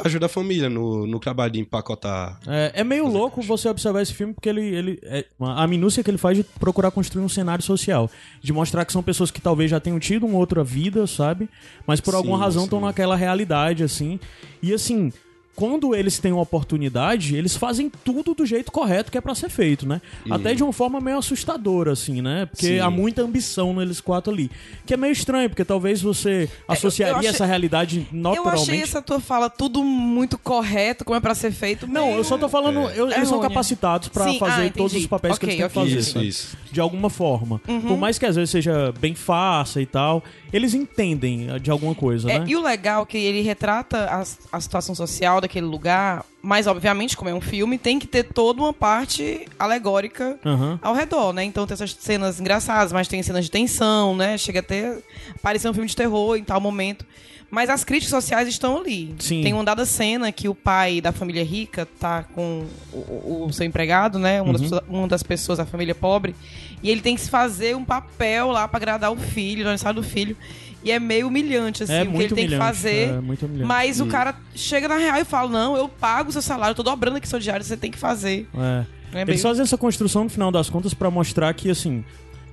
ajuda 0.04 0.26
a 0.26 0.28
família 0.28 0.68
no, 0.68 1.06
no 1.06 1.18
trabalho 1.18 1.52
de 1.52 1.60
empacotar. 1.60 2.38
É, 2.46 2.72
é 2.76 2.84
meio 2.84 3.06
louco 3.06 3.42
você 3.42 3.68
observar 3.68 4.02
esse 4.02 4.14
filme 4.14 4.32
porque 4.32 4.48
ele, 4.48 4.62
ele 4.62 4.98
é, 5.02 5.24
a 5.40 5.66
minúcia 5.66 6.02
que 6.02 6.10
ele 6.10 6.18
faz 6.18 6.36
de 6.36 6.44
procurar 6.44 6.90
construir 6.90 7.24
um 7.24 7.28
cenário 7.28 7.62
social, 7.64 8.10
de 8.40 8.52
mostrar 8.52 8.84
que 8.84 8.92
são 8.92 9.02
pessoas 9.02 9.30
que 9.30 9.40
talvez 9.40 9.70
já 9.70 9.80
tenham 9.80 9.98
tido 9.98 10.26
uma 10.26 10.38
outra 10.38 10.64
vida, 10.64 11.06
sabe? 11.06 11.48
Mas 11.86 12.00
por 12.00 12.14
alguma 12.14 12.36
Sim, 12.36 12.42
razão 12.42 12.64
estão 12.64 12.80
naquela 12.80 13.16
realidade 13.16 13.82
assim. 13.82 14.18
E 14.62 14.72
assim, 14.72 15.12
quando 15.61 15.94
eles 15.94 16.18
têm 16.18 16.33
uma 16.33 16.40
oportunidade, 16.40 17.37
eles 17.37 17.55
fazem 17.55 17.92
tudo 18.03 18.33
do 18.35 18.46
jeito 18.46 18.73
correto 18.73 19.12
que 19.12 19.18
é 19.18 19.20
pra 19.20 19.35
ser 19.35 19.51
feito, 19.51 19.87
né? 19.87 20.01
Até 20.31 20.55
de 20.55 20.62
uma 20.62 20.73
forma 20.73 20.99
meio 21.03 21.18
assustadora 21.18 21.92
assim, 21.92 22.23
né? 22.23 22.46
Porque 22.46 22.66
Sim. 22.66 22.79
há 22.81 22.88
muita 22.88 23.20
ambição 23.20 23.75
neles 23.75 24.01
quatro 24.01 24.33
ali. 24.33 24.51
Que 24.87 24.94
é 24.94 24.96
meio 24.96 25.12
estranho, 25.12 25.51
porque 25.51 25.62
talvez 25.62 26.01
você 26.01 26.49
associaria 26.66 27.16
achei- 27.18 27.29
essa 27.29 27.44
realidade 27.44 28.09
Eu 28.11 28.18
naturalmente 28.18 28.62
achei 28.70 28.81
essa 28.83 29.03
tua 29.03 29.20
fala 29.20 29.51
tudo 29.51 29.85
muito 29.85 30.38
correto, 30.38 31.05
como 31.05 31.14
é 31.14 31.20
pra 31.20 31.35
ser 31.35 31.53
feito. 31.53 31.87
não, 31.87 32.07
meio- 32.07 32.16
eu 32.20 32.25
só 32.25 32.38
tô 32.38 32.49
falando, 32.49 32.81
eu- 32.92 33.11
eles 33.11 33.29
são 33.29 33.38
capacitados 33.38 34.09
pra 34.09 34.25
Sim, 34.31 34.38
fazer 34.38 34.66
ah, 34.68 34.73
todos 34.75 34.94
os 34.94 35.07
papéis 35.07 35.37
que 35.38 35.44
Ok, 35.44 35.55
eles 35.59 35.61
têm 35.61 35.70
que 35.75 35.79
ok. 35.79 35.94
fazer. 35.94 36.01
Isso, 36.01 36.18
isso. 36.23 36.57
De 36.73 36.81
alguma 36.81 37.11
forma. 37.11 37.61
Uhum. 37.68 37.81
Por 37.83 37.99
mais 37.99 38.18
que 38.18 38.25
às 38.25 38.37
vezes 38.37 38.49
seja 38.49 38.94
bem 38.99 39.14
farsa 39.14 39.79
e 39.83 39.85
tal, 39.87 40.25
eles 40.52 40.74
entendem 40.74 41.50
eh, 41.50 41.58
de 41.58 41.70
alguma 41.70 41.94
coisa, 41.94 42.30
É, 42.30 42.38
né? 42.40 42.44
E 42.48 42.56
o 42.56 42.62
legal 42.62 43.02
é 43.02 43.06
que 43.06 43.18
ele 43.18 43.40
retrata 43.42 44.06
a, 44.06 44.56
a 44.56 44.60
situação 44.60 44.94
social 44.94 45.40
daquele 45.40 45.66
lugar, 45.66 46.24
mas 46.42 46.66
obviamente, 46.66 47.16
como 47.16 47.30
é 47.30 47.34
um 47.34 47.40
filme, 47.40 47.78
tem 47.78 47.98
que 47.98 48.06
ter 48.06 48.24
toda 48.24 48.60
uma 48.62 48.72
parte 48.72 49.46
alegórica 49.58 50.38
Aham. 50.44 50.78
ao 50.82 50.94
redor, 50.94 51.32
né? 51.32 51.44
Então 51.44 51.66
tem 51.66 51.74
essas 51.74 51.94
cenas 51.98 52.40
engraçadas, 52.40 52.92
mas 52.92 53.08
tem 53.08 53.22
cenas 53.22 53.44
de 53.44 53.50
tensão, 53.50 54.16
né? 54.16 54.36
Chega 54.38 54.60
até 54.60 54.90
a 54.90 55.38
parecer 55.42 55.68
um 55.68 55.72
filme 55.74 55.88
de 55.88 55.96
terror 55.96 56.36
em 56.36 56.44
tal 56.44 56.60
momento. 56.60 57.04
Mas 57.50 57.68
as 57.68 57.82
críticas 57.82 58.10
sociais 58.10 58.46
estão 58.48 58.78
ali. 58.78 59.14
Sim. 59.18 59.42
Tem 59.42 59.52
uma 59.52 59.64
dada 59.64 59.84
cena 59.84 60.30
que 60.30 60.48
o 60.48 60.54
pai 60.54 61.00
da 61.00 61.10
família 61.10 61.44
rica 61.44 61.84
tá 61.98 62.22
com 62.22 62.64
o, 62.92 62.96
o- 62.96 63.46
o 63.48 63.52
seu 63.52 63.66
empregado, 63.66 64.18
né? 64.20 64.40
Uma, 64.40 64.52
das, 64.52 64.62
Uhum. 64.62 64.68
pessoas- 64.68 64.82
uma 64.88 65.08
das 65.08 65.22
pessoas 65.24 65.58
da 65.58 65.66
família 65.66 65.94
pobre. 65.94 66.34
E 66.82 66.88
ele 66.88 67.00
tem 67.00 67.16
que 67.16 67.28
fazer 67.28 67.74
um 67.76 67.84
papel 67.84 68.52
lá 68.52 68.68
pra 68.68 68.76
agradar 68.78 69.10
o 69.12 69.16
filho, 69.16 69.64
no 69.64 69.70
aniversário 69.70 70.00
do 70.00 70.06
filho. 70.06 70.36
E 70.84 70.90
é 70.92 70.98
meio 71.00 71.26
humilhante, 71.26 71.82
assim, 71.82 71.92
É 71.92 72.02
o 72.04 72.10
que 72.12 72.16
ele 72.22 72.34
tem 72.34 72.48
que 72.48 72.56
fazer. 72.56 73.10
é 73.10 73.20
muito 73.20 73.44
humilhante. 73.44 73.66
Mas 73.66 74.00
o 74.00 74.06
cara 74.06 74.34
chega 74.54 74.86
na 74.88 74.96
real 74.96 75.18
e 75.18 75.24
fala: 75.24 75.50
Não, 75.50 75.76
eu 75.76 75.88
pago 75.88 76.30
o 76.30 76.32
seu 76.32 76.40
salário, 76.40 76.70
eu 76.70 76.76
tô 76.76 76.82
dobrando 76.84 77.16
aqui 77.16 77.28
seu 77.28 77.38
diário, 77.40 77.64
você 77.64 77.76
tem 77.76 77.90
que 77.90 77.98
fazer. 77.98 78.48
É. 78.56 78.84
É 79.12 79.22
Eles 79.22 79.26
meio- 79.26 79.38
fazem 79.40 79.62
essa 79.64 79.76
construção 79.76 80.22
no 80.24 80.30
final 80.30 80.52
das 80.52 80.70
contas 80.70 80.94
pra 80.94 81.10
mostrar 81.10 81.52
que, 81.52 81.68
assim, 81.68 82.04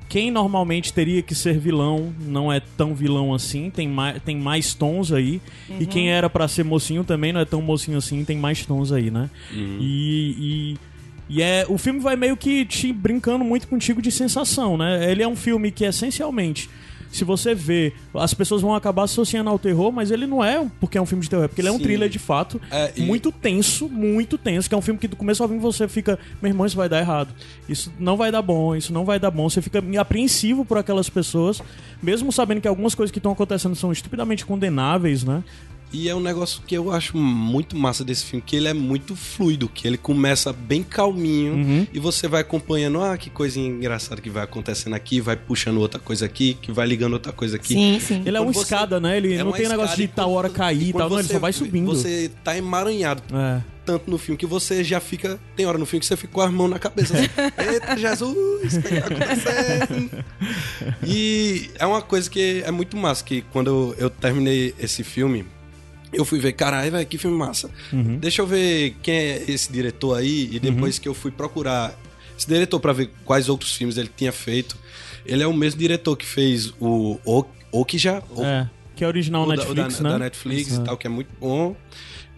quem 0.09 0.31
normalmente 0.31 0.93
teria 0.93 1.21
que 1.21 1.35
ser 1.35 1.57
vilão 1.57 2.13
não 2.19 2.51
é 2.51 2.61
tão 2.77 2.95
vilão 2.95 3.33
assim, 3.33 3.69
tem 3.69 3.87
mais, 3.87 4.21
tem 4.23 4.37
mais 4.37 4.73
tons 4.73 5.11
aí. 5.11 5.41
E 5.79 5.85
quem 5.85 6.09
era 6.09 6.29
pra 6.29 6.47
ser 6.47 6.63
mocinho 6.63 7.03
também 7.03 7.33
não 7.33 7.41
é 7.41 7.45
tão 7.45 7.61
mocinho 7.61 7.97
assim, 7.97 8.23
tem 8.23 8.37
mais 8.37 8.65
tons 8.65 8.91
aí, 8.91 9.11
né? 9.11 9.29
E. 9.79 10.77
e... 11.29 11.37
e 11.37 11.41
é, 11.41 11.65
o 11.67 11.77
filme 11.77 11.99
vai 11.99 12.15
meio 12.15 12.37
que 12.37 12.65
te 12.65 12.93
brincando 12.93 13.43
muito 13.43 13.67
contigo 13.67 14.01
de 14.01 14.11
sensação, 14.11 14.77
né? 14.77 15.11
Ele 15.11 15.21
é 15.21 15.27
um 15.27 15.35
filme 15.35 15.71
que 15.71 15.83
essencialmente, 15.83 16.69
se 17.11 17.23
você 17.23 17.53
vê, 17.55 17.93
as 18.13 18.33
pessoas 18.33 18.61
vão 18.61 18.75
acabar 18.75 19.03
associando 19.03 19.49
ao 19.49 19.57
terror, 19.59 19.91
mas 19.91 20.11
ele 20.11 20.27
não 20.27 20.43
é 20.43 20.65
porque 20.79 20.97
é 20.97 21.01
um 21.01 21.05
filme 21.05 21.23
de 21.23 21.29
terror, 21.29 21.45
é 21.45 21.47
porque 21.47 21.61
ele 21.61 21.67
é 21.69 21.71
um 21.71 21.77
Sim. 21.77 21.83
thriller 21.83 22.09
de 22.09 22.19
fato, 22.19 22.59
É, 22.71 22.91
e- 22.95 23.01
muito 23.03 23.31
tenso, 23.31 23.87
muito 23.89 24.37
tenso, 24.37 24.67
que 24.69 24.75
é 24.75 24.77
um 24.77 24.81
filme 24.81 24.99
que 24.99 25.07
do 25.07 25.15
começo 25.15 25.41
ao 25.41 25.49
fim 25.49 25.57
você 25.59 25.87
fica, 25.87 26.19
meu 26.41 26.49
irmão, 26.49 26.65
isso 26.65 26.75
vai 26.75 26.89
dar 26.89 26.99
errado. 26.99 27.29
Isso 27.67 27.91
não 27.99 28.15
vai 28.17 28.31
dar 28.31 28.41
bom, 28.41 28.75
isso 28.75 28.91
não 28.93 29.05
vai 29.05 29.19
dar 29.19 29.31
bom. 29.31 29.49
Você 29.49 29.61
fica 29.61 29.81
apreensivo 29.99 30.63
por 30.65 30.77
aquelas 30.77 31.09
pessoas, 31.09 31.61
mesmo 32.01 32.31
sabendo 32.31 32.61
que 32.61 32.67
algumas 32.67 32.93
coisas 32.95 33.11
que 33.11 33.19
estão 33.19 33.31
acontecendo 33.31 33.75
são 33.75 33.91
estupidamente 33.91 34.45
condenáveis, 34.45 35.23
né? 35.23 35.43
E 35.91 36.09
é 36.09 36.15
um 36.15 36.19
negócio 36.19 36.61
que 36.67 36.75
eu 36.75 36.91
acho 36.91 37.15
muito 37.17 37.75
massa 37.77 38.03
desse 38.03 38.25
filme, 38.25 38.43
que 38.45 38.55
ele 38.57 38.67
é 38.67 38.73
muito 38.73 39.15
fluido, 39.15 39.69
que 39.69 39.87
ele 39.87 39.97
começa 39.97 40.51
bem 40.51 40.83
calminho 40.83 41.53
Uhum. 41.53 41.87
e 41.93 41.99
você 41.99 42.27
vai 42.27 42.41
acompanhando, 42.41 43.01
ah, 43.01 43.17
que 43.17 43.29
coisinha 43.29 43.67
engraçada 43.69 44.19
que 44.21 44.29
vai 44.29 44.43
acontecendo 44.43 44.93
aqui, 44.95 45.21
vai 45.21 45.37
puxando 45.37 45.77
outra 45.77 45.99
coisa 45.99 46.25
aqui, 46.25 46.57
que 46.61 46.71
vai 46.73 46.85
ligando 46.85 47.13
outra 47.13 47.31
coisa 47.31 47.55
aqui. 47.55 47.73
Sim, 47.73 47.99
sim. 48.01 48.21
Ele 48.25 48.35
é 48.35 48.39
uma 48.41 48.51
você- 48.51 48.63
escada, 48.63 48.99
né? 48.99 49.15
Ele 49.17 49.33
É 49.35 49.43
não 49.43 49.51
tem 49.53 49.69
negócio 49.69 49.95
de 49.95 50.07
tal 50.09 50.31
hora 50.33 50.49
cair 50.49 50.89
e 50.89 50.93
tal, 50.93 51.09
não, 51.09 51.19
ele 51.19 51.27
você- 51.27 51.33
só 51.33 51.39
vai 51.39 51.53
subindo. 51.53 51.85
Você 51.87 52.29
tá 52.43 52.57
emaranhado 52.57 53.23
É. 53.33 53.61
tanto 53.85 54.11
no 54.11 54.17
filme 54.17 54.37
que 54.37 54.45
você 54.45 54.83
já 54.83 54.99
fica. 54.99 55.39
Tem 55.55 55.65
hora 55.65 55.77
no 55.77 55.85
filme 55.85 56.01
que 56.01 56.05
você 56.05 56.17
fica 56.17 56.33
com 56.33 56.41
as 56.41 56.51
mãos 56.51 56.69
na 56.69 56.79
cabeça. 56.79 57.13
Assim, 57.17 57.27
Eita, 57.71 57.95
Jesus, 57.97 58.73
o 58.75 58.81
que 58.81 58.89
tá 58.89 59.07
acontecendo? 59.07 60.25
E 61.05 61.69
é 61.79 61.85
uma 61.85 62.01
coisa 62.01 62.29
que 62.29 62.61
é 62.65 62.71
muito 62.71 62.97
massa, 62.97 63.23
que 63.23 63.41
quando 63.53 63.95
eu 63.97 64.09
terminei 64.09 64.73
esse 64.79 65.03
filme, 65.03 65.45
eu 66.13 66.23
fui 66.25 66.39
ver, 66.39 66.53
caralho, 66.53 66.91
velho, 66.91 67.05
que 67.05 67.17
filme 67.17 67.37
massa. 67.37 67.69
Uhum. 67.91 68.17
Deixa 68.17 68.41
eu 68.41 68.47
ver 68.47 68.95
quem 69.01 69.15
é 69.15 69.43
esse 69.47 69.71
diretor 69.71 70.15
aí, 70.17 70.49
e 70.51 70.59
depois 70.59 70.97
que 70.99 71.07
eu 71.07 71.13
fui 71.13 71.31
procurar 71.31 71.97
esse 72.37 72.47
diretor 72.47 72.79
pra 72.79 72.93
ver 72.93 73.09
quais 73.25 73.49
outros 73.49 73.73
filmes 73.75 73.97
ele 73.97 74.09
tinha 74.15 74.31
feito, 74.31 74.77
ele 75.25 75.43
é 75.43 75.47
o 75.47 75.53
mesmo 75.53 75.79
diretor 75.79 76.15
que 76.15 76.25
fez 76.25 76.73
o 76.79 77.19
O- 77.25 77.45
Okja, 77.71 78.23
O- 78.35 78.43
É. 78.43 78.69
Que 78.95 79.03
é 79.03 79.07
original 79.07 79.43
o 79.43 79.47
da- 79.47 79.55
Netflix, 79.57 79.99
o 79.99 80.03
da, 80.03 80.09
né? 80.09 80.13
da 80.17 80.19
Netflix 80.25 80.73
e 80.75 80.81
tal, 80.83 80.97
que 80.97 81.05
é 81.05 81.09
muito 81.09 81.29
bom. 81.39 81.75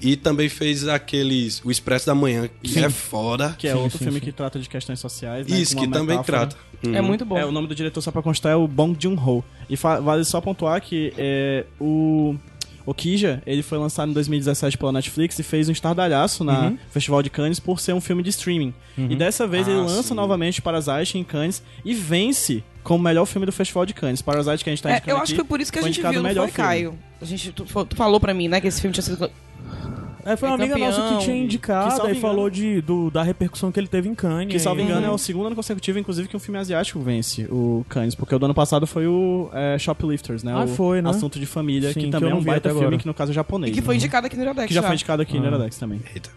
E 0.01 0.15
também 0.17 0.47
fez 0.49 0.88
aqueles. 0.88 1.62
O 1.63 1.69
Expresso 1.71 2.05
da 2.08 2.15
Manhã, 2.15 2.49
que 2.63 2.79
é 2.79 2.89
foda. 2.89 3.55
Que 3.58 3.67
é 3.67 3.73
Sim, 3.73 3.77
outro 3.79 3.97
sim, 3.97 4.05
filme 4.05 4.19
sim. 4.19 4.25
que 4.25 4.32
trata 4.32 4.60
de 4.60 4.67
questões 4.67 4.99
sociais. 4.99 5.45
né, 5.47 5.58
Isso, 5.60 5.75
que 5.75 5.86
uma 5.86 5.91
também 5.93 6.17
metáfora. 6.17 6.47
trata. 6.47 6.58
Uhum. 6.86 6.95
É 6.95 7.01
muito 7.01 7.23
bom. 7.25 7.38
É, 7.38 7.45
o 7.45 7.51
nome 7.51 7.67
do 7.67 7.75
diretor, 7.75 8.01
só 8.01 8.10
pra 8.12 8.21
constar, 8.21 8.51
é 8.51 8.55
o 8.55 8.67
Bong 8.67 8.97
Joon-ho. 9.01 9.43
E 9.69 9.75
vale 9.75 10.23
só 10.25 10.39
pontuar 10.41 10.82
que 10.82 11.13
é, 11.17 11.65
o... 11.79 12.36
O 12.89 12.93
Kija, 12.93 13.41
ele 13.45 13.62
foi 13.62 13.78
lançado 13.78 14.10
em 14.10 14.13
2017 14.13 14.75
pela 14.75 14.91
Netflix 14.91 15.38
e 15.38 15.43
fez 15.43 15.69
um 15.69 15.71
estardalhaço 15.71 16.43
na 16.43 16.69
Uhum. 16.69 16.78
Festival 16.89 17.21
de 17.21 17.30
Cannes 17.30 17.60
por 17.60 17.80
ser 17.80 17.93
um 17.93 18.02
filme 18.02 18.23
de 18.23 18.30
streaming. 18.32 18.73
E 18.97 19.15
dessa 19.15 19.45
vez 19.45 19.67
Ah, 19.67 19.71
ele 19.71 19.80
lança 19.82 20.02
sim. 20.10 20.13
novamente 20.15 20.60
Parasite 20.60 21.17
em 21.17 21.23
Cannes 21.23 21.62
e 21.86 21.93
vence 21.93 22.63
como 22.82 23.04
melhor 23.04 23.25
filme 23.28 23.45
do 23.45 23.52
Festival 23.52 23.86
de 23.86 23.93
Cannes. 23.93 24.23
Parasite 24.23 24.63
que 24.63 24.69
a 24.71 24.73
gente 24.73 24.82
tá 24.82 24.89
É, 24.89 24.93
indicando 24.93 25.12
eu 25.12 25.17
acho 25.21 25.25
que 25.28 25.32
aqui, 25.34 25.36
foi 25.41 25.45
por 25.47 25.62
isso 25.62 25.71
que 25.71 25.78
a 25.78 25.82
foi 25.84 25.89
gente 25.89 25.97
indicado 25.97 26.13
viu, 26.13 26.23
não 26.23 26.30
melhor 26.30 26.43
foi, 26.47 26.52
filme. 26.52 26.67
Caio? 26.67 26.99
A 27.21 27.25
gente, 27.25 27.52
tu, 27.52 27.63
tu 27.86 27.95
falou 27.95 28.19
pra 28.19 28.34
mim, 28.34 28.47
né, 28.47 28.60
que 28.60 28.67
esse 28.67 28.82
filme 28.82 28.91
tinha 28.93 29.04
sido... 29.04 29.30
É, 30.25 30.36
foi 30.36 30.49
uma 30.49 30.55
É 30.55 30.60
amiga 30.60 30.77
nossa 30.77 30.97
campeão. 30.97 31.17
que 31.19 31.23
tinha 31.25 31.36
Que, 31.38 31.43
indicado 31.43 31.89
salvo 31.91 32.08
e 32.08 32.10
engano- 32.12 32.21
falou 32.21 32.49
de, 32.49 32.82
do- 32.82 33.10
da 33.10 33.23
repercussão 33.23 33.71
que 33.71 33.79
ele 33.79 33.88
teve 33.88 34.10
em 34.10 34.15
Cannes. 34.15 34.51
Que, 34.51 34.60
salvo 34.60 34.82
e- 34.82 34.84
engano, 34.84 35.05
é 35.05 35.10
o 35.10 35.17
segundo 35.17 35.47
ano 35.47 35.55
consecutivo, 35.55 35.97
inclusive, 35.99 36.27
que 36.27 36.36
um 36.36 36.39
filme 36.39 36.60
asiático 36.60 36.99
vence 36.99 37.43
o 37.49 37.86
Cannes. 37.89 38.15
Porque 38.15 38.36
o 38.36 38.39
do 38.39 38.45
ano 38.45 38.53
passado 38.53 38.86
foi 38.86 39.08
o 39.08 39.49
é, 39.53 39.77
Shoplifters, 39.79 40.43
né? 40.43 40.51
Ah, 40.53 40.63
o 40.65 40.67
foi, 40.67 41.01
né? 41.01 41.10
Assunto 41.10 41.39
de 41.39 41.45
Família, 41.45 41.89
Sim, 41.93 41.99
que 42.01 42.05
que 42.08 42.12
também 42.12 42.29
eu 42.29 42.32
é 42.32 42.36
não 42.36 42.41
um 42.41 42.45
baita 42.45 42.69
filme, 42.73 42.97
que 42.97 43.05
no 43.08 43.13
caso 43.13 43.32
é 43.32 43.36
japonês. 43.36 43.71
E 43.71 43.75
que 43.79 43.82
foi 43.82 43.95
né? 43.95 43.97
indicado 43.99 44.27
aqui 44.27 44.36
no 44.36 44.43
Iradex 44.43 44.67
Que 44.67 44.73
já 44.73 44.82
foi 44.84 44.93
indicado 44.93 45.21
aqui 45.21 45.39
no 45.39 45.45
Iradex 45.45 45.77
também. 45.77 46.01
Eita. 46.13 46.29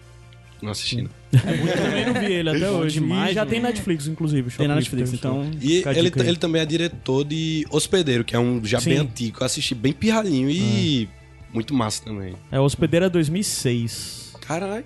Não 0.62 0.70
assisti, 0.70 1.02
não. 1.02 1.10
Eu 1.32 1.76
também 1.76 2.06
não 2.06 2.14
vi 2.20 2.32
ele 2.34 2.50
até 2.50 2.70
hoje. 2.70 3.00
demais, 3.00 3.32
e 3.32 3.34
já 3.34 3.44
né? 3.44 3.50
tem 3.50 3.60
Netflix, 3.60 4.06
inclusive. 4.06 4.48
Tem 4.56 4.68
na 4.68 4.76
Netflix, 4.76 5.12
então... 5.12 5.50
E 5.60 5.78
Fica 5.78 5.90
a 5.90 5.92
ele, 5.98 6.12
aí. 6.16 6.28
ele 6.28 6.36
também 6.36 6.62
é 6.62 6.64
diretor 6.64 7.24
de 7.24 7.66
Hospedeiro, 7.68 8.22
que 8.22 8.36
é 8.36 8.38
um 8.38 8.64
já 8.64 8.80
bem 8.80 8.98
Sim. 8.98 9.02
antigo. 9.02 9.38
Eu 9.40 9.46
assisti 9.46 9.74
bem 9.74 9.92
pirralhinho 9.92 10.48
e 10.48 11.08
muito 11.52 11.74
massa 11.74 12.02
também. 12.04 12.34
É 12.50 12.58
Hospedeira 12.58 13.08
2006. 13.10 14.32
Caralho, 14.46 14.84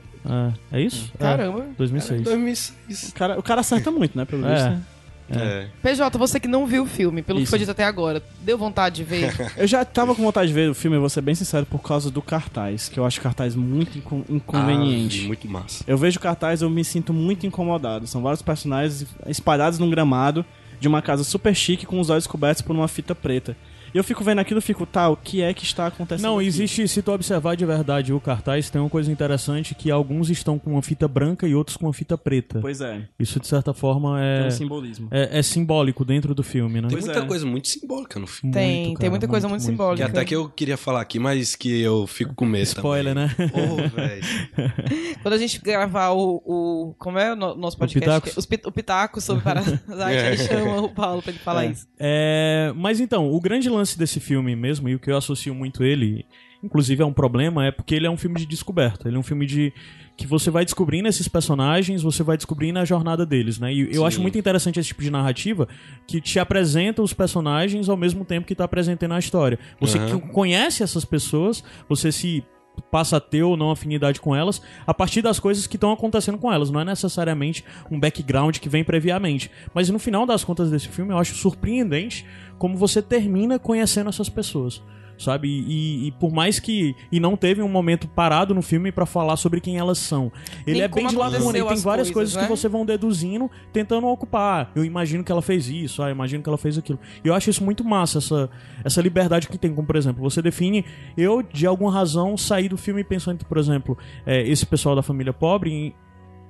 É, 0.73 0.79
é 0.79 0.81
isso? 0.83 1.11
Caramba. 1.19 1.61
É, 1.61 1.67
2006. 1.79 2.23
2006. 2.23 3.09
O 3.11 3.15
cara, 3.15 3.39
o 3.39 3.43
cara 3.43 3.61
acerta 3.61 3.91
muito, 3.91 4.17
né? 4.19 4.25
Pelo 4.25 4.47
É. 4.47 4.55
visto. 4.55 4.69
né? 4.71 4.83
É. 5.29 5.67
PJ, 5.83 6.17
você 6.19 6.39
que 6.39 6.47
não 6.47 6.67
viu 6.69 6.85
o 6.85 6.87
filme, 6.87 7.21
pelo 7.21 7.39
que 7.39 7.43
Isso. 7.45 7.51
foi 7.51 7.59
dito 7.59 7.71
até 7.73 7.83
agora, 7.83 8.23
deu 8.43 8.57
vontade 8.57 8.97
de 8.97 9.03
ver? 9.05 9.35
Eu 9.59 9.67
já 9.67 9.85
tava 9.85 10.15
com 10.15 10.23
vontade 10.23 10.47
de 10.49 10.55
ver 10.55 10.71
o 10.71 10.75
filme, 10.75 10.97
eu 10.97 11.01
vou 11.01 11.09
ser 11.09 11.21
bem 11.21 11.35
sincero, 11.35 11.67
por 11.67 11.81
causa 11.83 12.13
do 12.13 12.23
cartaz, 12.23 12.89
que 12.89 12.97
eu 13.01 13.05
acho 13.05 13.21
cartaz 13.21 13.57
muito 13.57 13.99
incon- 13.99 14.23
inconveniente. 14.29 15.23
Ah, 15.25 15.27
muito 15.27 15.49
massa. 15.49 15.83
Eu 15.85 15.99
vejo 15.99 16.21
cartaz 16.21 16.63
eu 16.63 16.71
me 16.71 16.85
sinto 16.85 17.13
muito 17.13 17.45
incomodado. 17.45 18.07
São 18.07 18.23
vários 18.23 18.41
personagens 18.41 19.05
espalhados 19.27 19.81
num 19.81 19.91
gramado 19.91 20.45
de 20.79 20.87
uma 20.87 21.03
casa 21.03 21.25
super 21.25 21.57
chique 21.57 21.85
com 21.87 21.99
os 21.99 22.09
olhos 22.09 22.29
cobertos 22.29 22.63
por 22.63 22.77
uma 22.77 22.87
fita 22.87 23.13
preta. 23.13 23.57
E 23.95 23.99
eu 23.99 24.05
fico 24.05 24.23
vendo 24.25 24.39
aquilo 24.41 24.59
e 24.59 24.63
fico, 24.63 24.85
tá, 24.85 25.09
o 25.09 25.17
que 25.17 25.41
é 25.43 25.53
que 25.55 25.65
está 25.65 25.87
acontecendo 25.87 26.27
Não, 26.27 26.39
aqui? 26.39 26.47
existe, 26.49 26.87
se 26.89 27.01
tu 27.03 27.13
observar 27.13 27.57
de 27.57 27.65
verdade 27.65 28.13
o 28.13 28.21
cartaz, 28.21 28.69
tem 28.71 28.81
uma 28.81 28.91
coisa 28.91 29.11
interessante 29.11 29.75
que 29.75 29.91
alguns 29.91 30.29
estão 30.31 30.59
com 30.59 30.73
uma 30.73 30.83
fita 30.83 31.07
branca 31.09 31.47
e 31.49 31.55
outros 31.55 31.77
com 31.77 31.87
uma 31.87 31.93
fita 31.93 32.17
preta. 32.19 32.59
Pois 32.61 32.81
é, 32.81 33.03
Isso, 33.19 33.41
de 33.41 33.47
certa 33.47 33.73
forma, 33.73 34.19
tem 34.19 34.45
é, 34.45 34.47
um 34.47 34.51
simbolismo. 34.51 35.09
é, 35.11 35.39
é 35.39 35.43
simbólico 35.43 36.05
dentro 36.05 36.35
do 36.35 36.43
filme, 36.43 36.81
né? 36.81 36.89
Tem 36.89 36.97
Pois 36.99 37.05
muita 37.07 37.21
é. 37.21 37.27
coisa 37.27 37.47
muito 37.47 37.69
simbólica 37.69 38.19
no 38.19 38.27
filme. 38.27 38.53
Tem, 38.55 38.85
Muito, 38.87 38.99
tem 39.01 39.11
muita 39.11 39.27
cara, 39.27 39.31
coisa 39.33 39.49
muito, 39.49 39.63
muito, 39.63 39.77
muito. 39.79 39.97
Que 39.97 39.97
simbólica. 40.03 40.07
até 40.19 40.25
que 40.25 40.35
eu 40.37 40.49
queria 40.49 40.77
falar 40.77 41.01
aqui, 41.01 41.19
mas 41.19 41.55
que 41.57 41.81
eu 41.81 42.07
fico 42.07 42.35
com 42.35 42.45
medo 42.45 42.65
Spoiler, 42.65 43.15
também. 43.15 43.35
né? 43.39 43.53
Ô, 43.55 43.89
velho. 43.97 44.23
Quando 45.23 45.35
a 45.35 45.39
gente 45.39 45.61
gravar 45.61 46.11
o, 46.11 46.43
o- 46.45 46.95
como 46.99 47.19
é 47.19 47.33
o 47.33 47.37
no- 47.37 47.55
nosso 47.57 47.77
podcast? 47.79 48.07
Pitacos? 48.09 48.37
Os 48.37 48.47
pit- 48.47 48.67
o 48.67 48.73
Pitaco 48.73 49.21
sobre 49.21 49.43
Parasite, 49.45 49.81
É. 49.91 50.29
aí 50.29 50.39
chama 50.39 50.83
o 50.83 50.89
Paulo 50.89 51.23
pra 51.23 51.31
ele 51.31 51.39
falar 51.41 51.65
É. 51.65 51.71
isso. 51.71 51.87
É, 51.99 52.73
mas 52.77 53.01
então, 53.01 53.31
o 53.33 53.41
grande 53.41 53.69
lance 53.77 53.99
desse 53.99 54.21
filme 54.21 54.55
mesmo, 54.57 54.89
e 54.89 54.95
o 54.95 54.99
que 54.99 55.11
eu 55.11 55.17
associo 55.17 55.55
muito 55.55 55.85
ele, 55.85 56.27
inclusive 56.63 57.03
é 57.03 57.07
um 57.07 57.13
problema, 57.13 57.67
é 57.67 57.71
porque 57.71 57.95
ele 57.95 58.07
é 58.07 58.11
um 58.11 58.17
filme 58.17 58.39
de 58.39 58.47
descoberta. 58.47 59.09
Ele 59.09 59.17
é 59.17 59.21
um 59.21 59.23
filme 59.23 59.47
de 59.47 59.73
que 60.17 60.27
você 60.27 60.51
vai 60.51 60.65
descobrindo 60.65 61.09
esses 61.09 61.29
personagens, 61.29 62.03
você 62.03 62.23
vai 62.23 62.37
descobrindo 62.37 62.79
a 62.79 62.85
jornada 62.85 63.27
deles, 63.27 63.59
né? 63.59 63.73
E 63.73 63.83
eu 63.83 64.01
Sim. 64.01 64.07
acho 64.07 64.21
muito 64.23 64.39
interessante 64.39 64.81
esse 64.81 64.89
tipo 64.89 65.03
de 65.03 65.11
narrativa 65.11 65.69
que 66.07 66.21
te 66.21 66.39
apresenta 66.39 67.03
os 67.03 67.13
personagens 67.13 67.89
ao 67.89 67.97
mesmo 67.97 68.25
tempo 68.25 68.47
que 68.47 68.55
tá 68.55 68.65
apresentando 68.65 69.13
a 69.13 69.19
história. 69.19 69.59
Você 69.79 69.99
que 69.99 70.19
conhece 70.29 70.83
essas 70.83 71.05
pessoas, 71.05 71.63
você 71.89 72.11
se 72.11 72.43
passa 72.91 73.17
a 73.17 73.21
ter 73.21 73.43
ou 73.43 73.57
não 73.57 73.71
afinidade 73.71 74.21
com 74.21 74.35
elas 74.35 74.61
a 74.87 74.95
partir 74.95 75.23
das 75.23 75.41
coisas 75.41 75.67
que 75.67 75.77
estão 75.77 75.93
acontecendo 75.93 76.39
com 76.39 76.53
elas. 76.53 76.71
Não 76.71 76.81
é 76.81 76.85
necessariamente 76.85 77.65
um 77.91 77.99
background 77.99 78.59
que 78.59 78.69
vem 78.69 78.85
previamente. 78.85 79.51
Mas 79.75 79.89
no 79.89 79.99
final 79.99 80.27
das 80.27 80.45
contas 80.45 80.71
desse 80.71 80.89
filme, 80.89 81.13
eu 81.13 81.19
acho 81.19 81.35
surpreendente 81.35 82.27
como 82.59 82.77
você 82.77 83.01
termina 83.03 83.59
conhecendo 83.59 84.09
essas 84.09 84.29
pessoas. 84.29 84.83
Sabe? 85.19 85.49
E, 85.49 86.09
e- 86.09 86.13
por 86.13 86.31
mais 86.31 86.61
que. 86.61 86.95
E 87.11 87.19
não 87.19 87.39
teve 87.39 87.63
um 87.63 87.69
momento 87.71 88.07
parado 88.07 88.55
no 88.55 88.61
filme 88.61 88.93
pra 88.93 89.07
falar 89.07 89.37
sobre 89.39 89.63
quem 89.63 89.79
elas 89.79 89.97
são. 89.97 90.31
Ele 90.67 90.75
Nem 90.75 90.83
é 90.83 90.89
bem 90.89 90.95
como 90.95 91.09
de 91.09 91.17
lacuna, 91.17 91.39
aconteceu 91.39 91.65
e 91.65 91.69
tem 91.69 91.73
as 91.73 91.83
várias 91.83 92.11
coisas, 92.11 92.35
coisas, 92.35 92.37
né? 92.37 92.43
que 92.43 92.49
você 92.51 92.69
vão 92.69 92.85
deduzindo, 92.85 93.51
tentando 93.73 94.07
ocupar. 94.09 94.71
Eu 94.75 94.85
imagino 94.85 95.25
que 95.25 95.33
ela 95.33 95.41
fez 95.41 95.71
isso, 95.71 96.03
ah, 96.03 96.09
eu 96.09 96.13
imagino 96.13 96.43
que 96.43 96.49
ela 96.51 96.59
fez 96.59 96.77
aquilo. 96.77 96.99
E 97.25 97.29
eu 97.29 97.35
acho 97.35 97.49
isso 97.49 97.65
muito 97.65 97.83
massa, 97.83 98.19
essa, 98.19 98.51
essa 98.85 99.01
liberdade 99.01 99.49
que 99.49 99.57
tem, 99.57 99.75
como 99.75 99.87
por 99.87 99.97
exemplo, 99.97 100.23
você 100.23 100.43
define. 100.43 100.85
Eu, 101.17 101.43
de 101.43 101.67
alguma 101.67 101.91
razão, 101.91 102.37
saí 102.37 102.69
do 102.69 102.77
filme 102.77 103.03
pensando 103.03 103.39
que, 103.39 103.45
por 103.47 103.57
exemplo, 103.57 103.97
é, 104.27 104.47
esse 104.47 104.67
pessoal 104.67 104.95
da 104.95 105.03
família 105.03 105.33
pobre. 105.33 105.95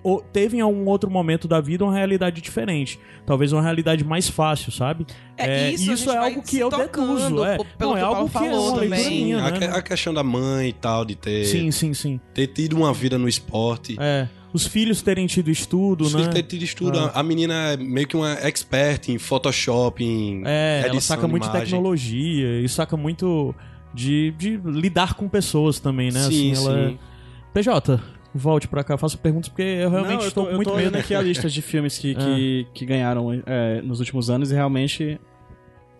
Ou 0.06 0.20
teve 0.20 0.56
em 0.56 0.60
algum 0.60 0.86
outro 0.86 1.10
momento 1.10 1.48
da 1.48 1.60
vida 1.60 1.84
uma 1.84 1.92
realidade 1.92 2.40
diferente. 2.40 2.96
Talvez 3.26 3.52
uma 3.52 3.60
realidade 3.60 4.04
mais 4.04 4.28
fácil, 4.28 4.70
sabe? 4.70 5.04
É, 5.36 5.72
isso 5.72 5.90
a 5.90 5.94
isso 5.94 6.04
gente 6.04 6.14
é 6.14 6.18
algo 6.18 6.42
que 6.42 6.58
eu 6.60 6.70
deduzo. 6.70 7.44
É, 7.44 7.58
não, 7.80 7.96
é 7.96 8.02
algo 8.02 8.30
que 8.30 8.36
é 8.36 8.40
uma 8.40 8.80
leitura 8.80 9.08
minha, 9.10 9.38
a, 9.44 9.50
né? 9.50 9.66
a 9.66 9.82
questão 9.82 10.14
da 10.14 10.22
mãe 10.22 10.68
e 10.68 10.72
tal, 10.72 11.04
de 11.04 11.16
ter, 11.16 11.44
Sim, 11.46 11.72
sim, 11.72 11.92
sim. 11.92 12.20
ter 12.32 12.46
tido 12.46 12.76
uma 12.76 12.92
vida 12.92 13.18
no 13.18 13.28
esporte. 13.28 13.96
É. 13.98 14.28
Os 14.52 14.64
filhos 14.64 15.02
terem 15.02 15.26
tido 15.26 15.50
estudo, 15.50 16.04
Os 16.04 16.14
né? 16.14 16.20
filhos 16.20 16.34
ter 16.36 16.42
tido 16.44 16.62
estudo. 16.62 17.00
Ah. 17.00 17.10
A 17.12 17.22
menina 17.24 17.72
é 17.72 17.76
meio 17.76 18.06
que 18.06 18.16
uma 18.16 18.32
expert 18.34 19.08
em 19.08 19.18
Photoshop, 19.18 20.04
em 20.04 20.42
É, 20.46 20.84
ela 20.86 21.00
saca 21.00 21.22
de 21.26 21.30
muito 21.32 21.42
de 21.42 21.48
imagem. 21.48 21.66
tecnologia 21.66 22.60
e 22.60 22.68
saca 22.68 22.96
muito 22.96 23.52
de, 23.92 24.32
de 24.38 24.56
lidar 24.64 25.14
com 25.14 25.28
pessoas 25.28 25.80
também, 25.80 26.12
né? 26.12 26.20
Sim, 26.20 26.52
assim, 26.52 26.64
ela 26.64 26.88
sim. 26.90 26.94
é... 26.94 27.52
PJ, 27.52 28.00
volte 28.36 28.68
pra 28.68 28.84
cá, 28.84 28.96
faça 28.96 29.16
perguntas 29.16 29.48
porque 29.48 29.62
eu 29.62 29.90
realmente 29.90 30.14
Não, 30.16 30.22
eu 30.22 30.28
estou 30.28 30.44
tô, 30.44 30.48
com 30.48 30.52
eu 30.52 30.56
muito 30.56 30.70
tô 30.70 30.76
olhando 30.76 30.96
aqui 30.96 31.14
a 31.14 31.22
lista 31.22 31.48
de 31.48 31.62
filmes 31.62 31.98
que, 31.98 32.14
que, 32.14 32.66
que 32.74 32.86
ganharam 32.86 33.42
é, 33.46 33.80
nos 33.82 33.98
últimos 34.00 34.30
anos 34.30 34.50
e 34.50 34.54
realmente 34.54 35.20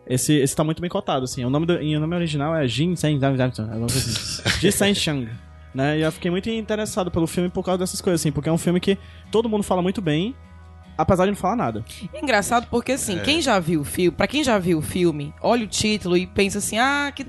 esse, 0.06 0.34
esse 0.34 0.54
tá 0.54 0.62
muito 0.62 0.80
bem 0.80 0.88
cotado, 0.88 1.24
assim. 1.24 1.44
O 1.44 1.50
nome, 1.50 1.66
do, 1.66 1.82
e 1.82 1.96
o 1.96 2.00
nome 2.00 2.14
original 2.14 2.54
é 2.54 2.66
Jin 2.66 2.94
Sen 2.94 3.18
assim. 3.84 4.70
Sen 4.70 4.94
Chang. 4.94 5.28
Né? 5.74 5.98
E 5.98 6.02
eu 6.02 6.12
fiquei 6.12 6.30
muito 6.30 6.48
interessado 6.48 7.10
pelo 7.10 7.26
filme 7.26 7.50
por 7.50 7.64
causa 7.64 7.78
dessas 7.78 8.00
coisas, 8.00 8.20
assim, 8.20 8.32
porque 8.32 8.48
é 8.48 8.52
um 8.52 8.58
filme 8.58 8.80
que 8.80 8.96
todo 9.30 9.48
mundo 9.48 9.62
fala 9.62 9.82
muito 9.82 10.00
bem, 10.00 10.34
apesar 10.96 11.24
de 11.24 11.32
não 11.32 11.36
falar 11.36 11.56
nada. 11.56 11.84
É 12.14 12.22
engraçado 12.22 12.68
porque, 12.70 12.92
assim, 12.92 13.18
quem 13.18 13.42
já 13.42 13.58
viu 13.58 13.80
o 13.80 13.84
filme, 13.84 14.16
pra 14.16 14.26
quem 14.26 14.42
já 14.42 14.58
viu 14.58 14.78
o 14.78 14.82
filme, 14.82 15.34
olha 15.42 15.64
o 15.64 15.68
título 15.68 16.16
e 16.16 16.26
pensa 16.26 16.58
assim, 16.58 16.78
ah, 16.78 17.12
que, 17.14 17.26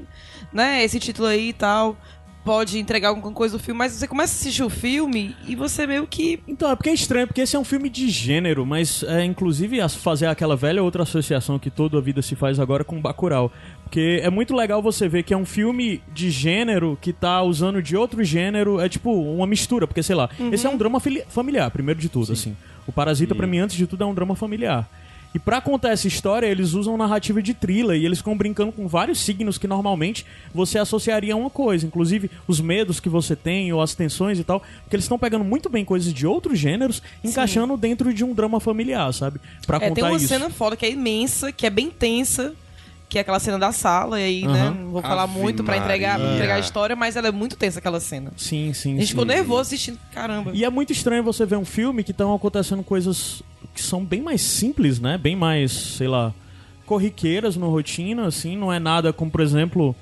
né, 0.54 0.84
esse 0.84 1.00
título 1.00 1.28
aí 1.28 1.50
e 1.50 1.54
tal, 1.54 1.98
pode 2.48 2.80
entregar 2.80 3.10
alguma 3.10 3.32
coisa 3.34 3.58
do 3.58 3.64
filme, 3.64 3.78
mas 3.78 3.92
você 3.92 4.08
começa 4.08 4.34
a 4.34 4.36
assistir 4.40 4.64
o 4.64 4.70
filme 4.70 5.36
e 5.48 5.56
você 5.56 5.86
meio 5.86 6.08
que. 6.08 6.40
Então, 6.48 6.72
é 6.72 6.76
porque 6.76 6.90
é 6.90 6.94
estranho, 6.94 7.28
porque 7.28 7.42
esse 7.42 7.56
é 7.56 7.60
um 7.60 7.64
filme 7.64 7.90
de 7.90 8.10
gênero, 8.10 8.66
mas 8.66 9.04
é 9.04 9.24
inclusive 9.24 9.78
fazer 9.90 10.28
aquela 10.28 10.56
velha 10.56 10.82
outra 10.82 11.04
associação 11.04 11.60
que 11.60 11.70
toda 11.70 11.98
a 11.98 12.02
vida 12.02 12.22
se 12.22 12.36
faz 12.36 12.60
agora 12.60 12.84
com 12.84 13.02
Bacurau. 13.02 13.52
Porque 13.84 14.20
é 14.24 14.30
muito 14.30 14.56
legal 14.56 14.82
você 14.82 15.08
ver 15.08 15.24
que 15.24 15.34
é 15.34 15.38
um 15.38 15.46
filme 15.46 16.02
de 16.14 16.30
gênero 16.30 16.98
que 17.02 17.14
tá 17.14 17.42
usando 17.42 17.82
de 17.82 17.96
outro 17.96 18.24
gênero, 18.24 18.80
é 18.80 18.90
tipo 18.90 19.12
uma 19.12 19.46
mistura, 19.48 19.86
porque 19.88 20.02
sei 20.04 20.16
lá, 20.16 20.30
esse 20.52 20.66
é 20.66 20.70
um 20.70 20.78
drama 20.78 21.00
fili- 21.00 21.24
familiar, 21.30 21.70
primeiro 21.72 22.00
de 22.00 22.10
tudo, 22.10 22.34
assim. 22.34 22.56
O 22.86 22.92
Parasita, 22.92 23.36
pra 23.36 23.46
mim, 23.48 23.60
antes 23.60 23.76
de 23.76 23.86
tudo, 23.88 24.04
é 24.04 24.08
um 24.08 24.14
drama 24.14 24.36
familiar. 24.36 24.90
E 25.38 25.40
pra 25.40 25.62
contar 25.62 25.90
essa 25.92 26.08
história, 26.08 26.48
eles 26.48 26.74
usam 26.74 26.98
narrativa 26.98 27.44
de 27.44 27.54
thriller 27.54 27.96
e 27.96 28.04
eles 28.04 28.18
ficam 28.18 28.36
brincando 28.36 28.72
com 28.72 28.88
vários 28.88 29.20
signos 29.20 29.60
que 29.60 29.68
normalmente 29.68 30.26
você 30.52 30.80
associaria 30.80 31.32
a 31.32 31.38
uma 31.38 31.52
coisa. 31.52 31.86
Inclusive, 31.86 32.32
os 32.48 32.60
medos 32.60 33.00
que 33.00 33.08
você 33.08 33.36
tem 33.36 33.72
ou 33.72 33.80
as 33.80 33.94
tensões 33.94 34.40
e 34.40 34.44
tal. 34.44 34.62
Porque 34.82 34.96
eles 34.96 35.06
estão 35.06 35.20
pegando 35.20 35.46
muito 35.46 35.70
bem 35.70 35.86
coisas 35.86 36.12
de 36.12 36.26
outros 36.26 36.58
gêneros, 36.58 37.04
encaixando 37.24 37.78
dentro 37.78 38.12
de 38.12 38.24
um 38.24 38.34
drama 38.34 38.60
familiar, 38.60 39.14
sabe? 39.14 39.40
Pra 39.68 39.78
É, 39.78 39.90
contar 39.90 39.94
tem 39.94 40.04
uma 40.06 40.18
isso. 40.18 40.28
cena 40.28 40.50
foda 40.50 40.76
que 40.76 40.88
é 40.88 40.90
imensa, 40.90 41.52
que 41.52 41.68
é 41.68 41.70
bem 41.70 41.92
tensa. 41.92 42.56
Que 43.10 43.18
é 43.20 43.22
aquela 43.22 43.40
cena 43.40 43.58
da 43.58 43.72
sala, 43.72 44.20
e 44.20 44.24
aí, 44.26 44.46
né? 44.46 44.64
Aham. 44.64 44.72
Não 44.74 44.90
vou 44.92 45.02
falar 45.02 45.24
Ave 45.24 45.40
muito 45.40 45.64
pra 45.64 45.78
entregar, 45.78 46.20
Maria. 46.20 46.34
entregar 46.36 46.56
a 46.56 46.60
história, 46.60 46.94
mas 46.94 47.16
ela 47.16 47.30
é 47.30 47.32
muito 47.32 47.56
tensa 47.56 47.80
aquela 47.80 48.02
cena. 48.02 48.34
Sim, 48.36 48.74
sim. 48.74 48.96
A 48.96 48.98
gente 48.98 49.04
sim. 49.06 49.10
ficou 49.12 49.24
nervoso 49.24 49.62
assistindo, 49.62 49.98
caramba. 50.12 50.52
E 50.54 50.66
é 50.66 50.70
muito 50.70 50.92
estranho 50.92 51.24
você 51.24 51.46
ver 51.46 51.56
um 51.56 51.64
filme 51.64 52.04
que 52.04 52.12
estão 52.12 52.36
acontecendo 52.36 52.84
coisas 52.84 53.42
que 53.78 53.84
são 53.84 54.04
bem 54.04 54.24
mais 54.24 54.42
simples, 54.42 55.00
né? 55.00 55.20
Bem 55.20 55.36
mais, 55.36 55.72
sei 55.72 56.08
lá, 56.08 56.34
corriqueiras 56.84 57.56
no 57.56 57.70
rotina, 57.70 58.26
assim. 58.26 58.58
Não 58.58 58.74
é 58.74 58.80
nada 58.80 59.14
como, 59.14 59.30
por 59.30 59.40
exemplo. 59.40 59.96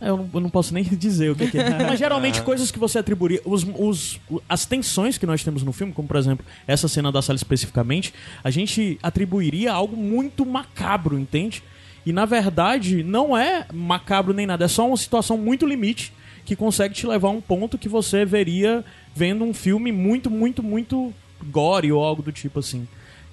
é, 0.00 0.08
Eu 0.08 0.18
não, 0.18 0.30
eu 0.32 0.40
não 0.40 0.48
posso 0.48 0.72
nem 0.72 0.84
dizer 0.86 1.32
o 1.32 1.34
que, 1.34 1.50
que 1.50 1.58
é. 1.58 1.82
Mas 1.84 1.98
geralmente 1.98 2.40
coisas 2.42 2.70
que 2.70 2.78
você 2.78 3.00
atribuiria. 3.00 3.40
Os, 3.44 3.66
os, 3.76 4.20
as 4.48 4.64
tensões 4.64 5.18
que 5.18 5.26
nós 5.26 5.42
temos 5.42 5.64
no 5.64 5.72
filme, 5.72 5.92
como 5.92 6.06
por 6.06 6.16
exemplo 6.16 6.46
essa 6.64 6.86
cena 6.86 7.10
da 7.10 7.20
sala 7.20 7.36
especificamente, 7.36 8.14
a 8.44 8.50
gente 8.50 9.00
atribuiria 9.02 9.72
algo 9.72 9.96
muito 9.96 10.46
macabro, 10.46 11.18
entende? 11.18 11.60
E 12.06 12.12
na 12.12 12.24
verdade, 12.24 13.02
não 13.02 13.36
é 13.36 13.66
macabro 13.74 14.32
nem 14.32 14.46
nada, 14.46 14.64
é 14.64 14.68
só 14.68 14.86
uma 14.86 14.96
situação 14.96 15.36
muito 15.36 15.66
limite 15.66 16.12
que 16.44 16.54
consegue 16.54 16.94
te 16.94 17.04
levar 17.04 17.28
a 17.28 17.32
um 17.32 17.40
ponto 17.40 17.76
que 17.76 17.88
você 17.88 18.24
veria 18.24 18.84
vendo 19.14 19.44
um 19.44 19.52
filme 19.52 19.90
muito, 19.90 20.30
muito, 20.30 20.62
muito 20.62 21.12
gore 21.50 21.90
ou 21.90 22.02
algo 22.02 22.22
do 22.22 22.30
tipo 22.30 22.60
assim. 22.60 22.86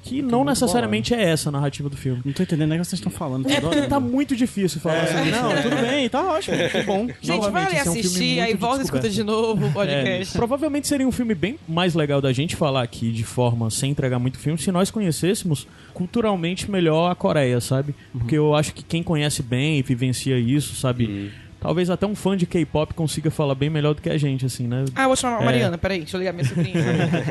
Que 0.06 0.22
não 0.22 0.44
necessariamente 0.46 1.14
é 1.14 1.22
essa 1.24 1.50
a 1.50 1.52
narrativa 1.52 1.90
do 1.90 1.98
filme. 1.98 2.22
Não 2.24 2.32
tô 2.32 2.44
entendendo 2.44 2.70
nem 2.70 2.78
o 2.78 2.82
que 2.82 2.88
vocês 2.88 3.00
estão 3.00 3.12
falando. 3.12 3.50
É 3.50 3.60
porque 3.60 3.82
tá 3.82 4.00
muito 4.00 4.36
difícil 4.36 4.80
falar 4.80 4.98
É, 5.04 5.08
sobre 5.08 5.30
isso. 5.32 5.42
não, 5.42 5.62
tudo 5.64 5.76
bem, 5.82 6.08
tá 6.10 6.22
ótimo, 6.24 6.58
que 6.70 6.84
bom. 6.84 7.08
Gente, 7.22 7.28
Novamente, 7.38 7.52
vai 7.54 7.66
ali 7.66 7.76
esse 7.76 7.88
é 7.88 7.92
um 7.92 7.94
assistir, 7.94 8.40
aí 8.40 8.54
volta 8.54 8.82
e 8.82 8.84
escuta 8.86 9.10
de 9.10 9.24
novo 9.24 9.66
o 9.66 9.70
É, 9.70 9.72
podcast. 9.72 10.38
provavelmente 10.38 10.88
seria 10.88 11.08
um 11.08 11.12
filme 11.12 11.34
bem 11.34 11.58
mais 11.68 11.96
legal 11.96 12.22
da 12.22 12.32
gente 12.32 12.56
falar 12.56 12.84
aqui 12.84 13.12
de 13.12 13.24
forma 13.24 13.70
sem 13.72 13.92
entregar 13.92 14.20
muito 14.20 14.38
filme 14.38 14.60
se 14.60 14.72
nós 14.72 14.92
conhecêssemos 14.92 15.68
culturalmente 15.94 16.70
melhor 16.70 17.10
a 17.12 17.16
Coreia, 17.16 17.60
sabe? 17.60 17.96
Porque 18.12 18.36
eu 18.38 18.54
acho 18.54 18.74
que 18.74 18.84
quem 18.84 19.02
conhece 19.02 19.42
bem 19.42 19.80
e 19.80 19.82
vivencia 19.82 20.38
isso, 20.38 20.76
sabe? 20.76 21.32
Talvez 21.66 21.90
até 21.90 22.06
um 22.06 22.14
fã 22.14 22.38
de 22.38 22.46
K-pop 22.46 22.94
consiga 22.94 23.32
falar 23.32 23.56
bem 23.56 23.72
melhor 23.72 23.96
do 23.96 24.02
que 24.04 24.08
a 24.08 24.20
gente, 24.20 24.46
assim, 24.46 24.68
né? 24.68 24.86
Ah, 24.94 25.06
eu 25.06 25.08
vou 25.08 25.16
chamar 25.16 25.40
a 25.40 25.42
É. 25.42 25.46
Mariana, 25.46 25.80
peraí, 25.80 25.98
deixa 25.98 26.16
eu 26.16 26.20
ligar 26.20 26.32
minha 26.32 26.46
sobrinha. 26.46 26.76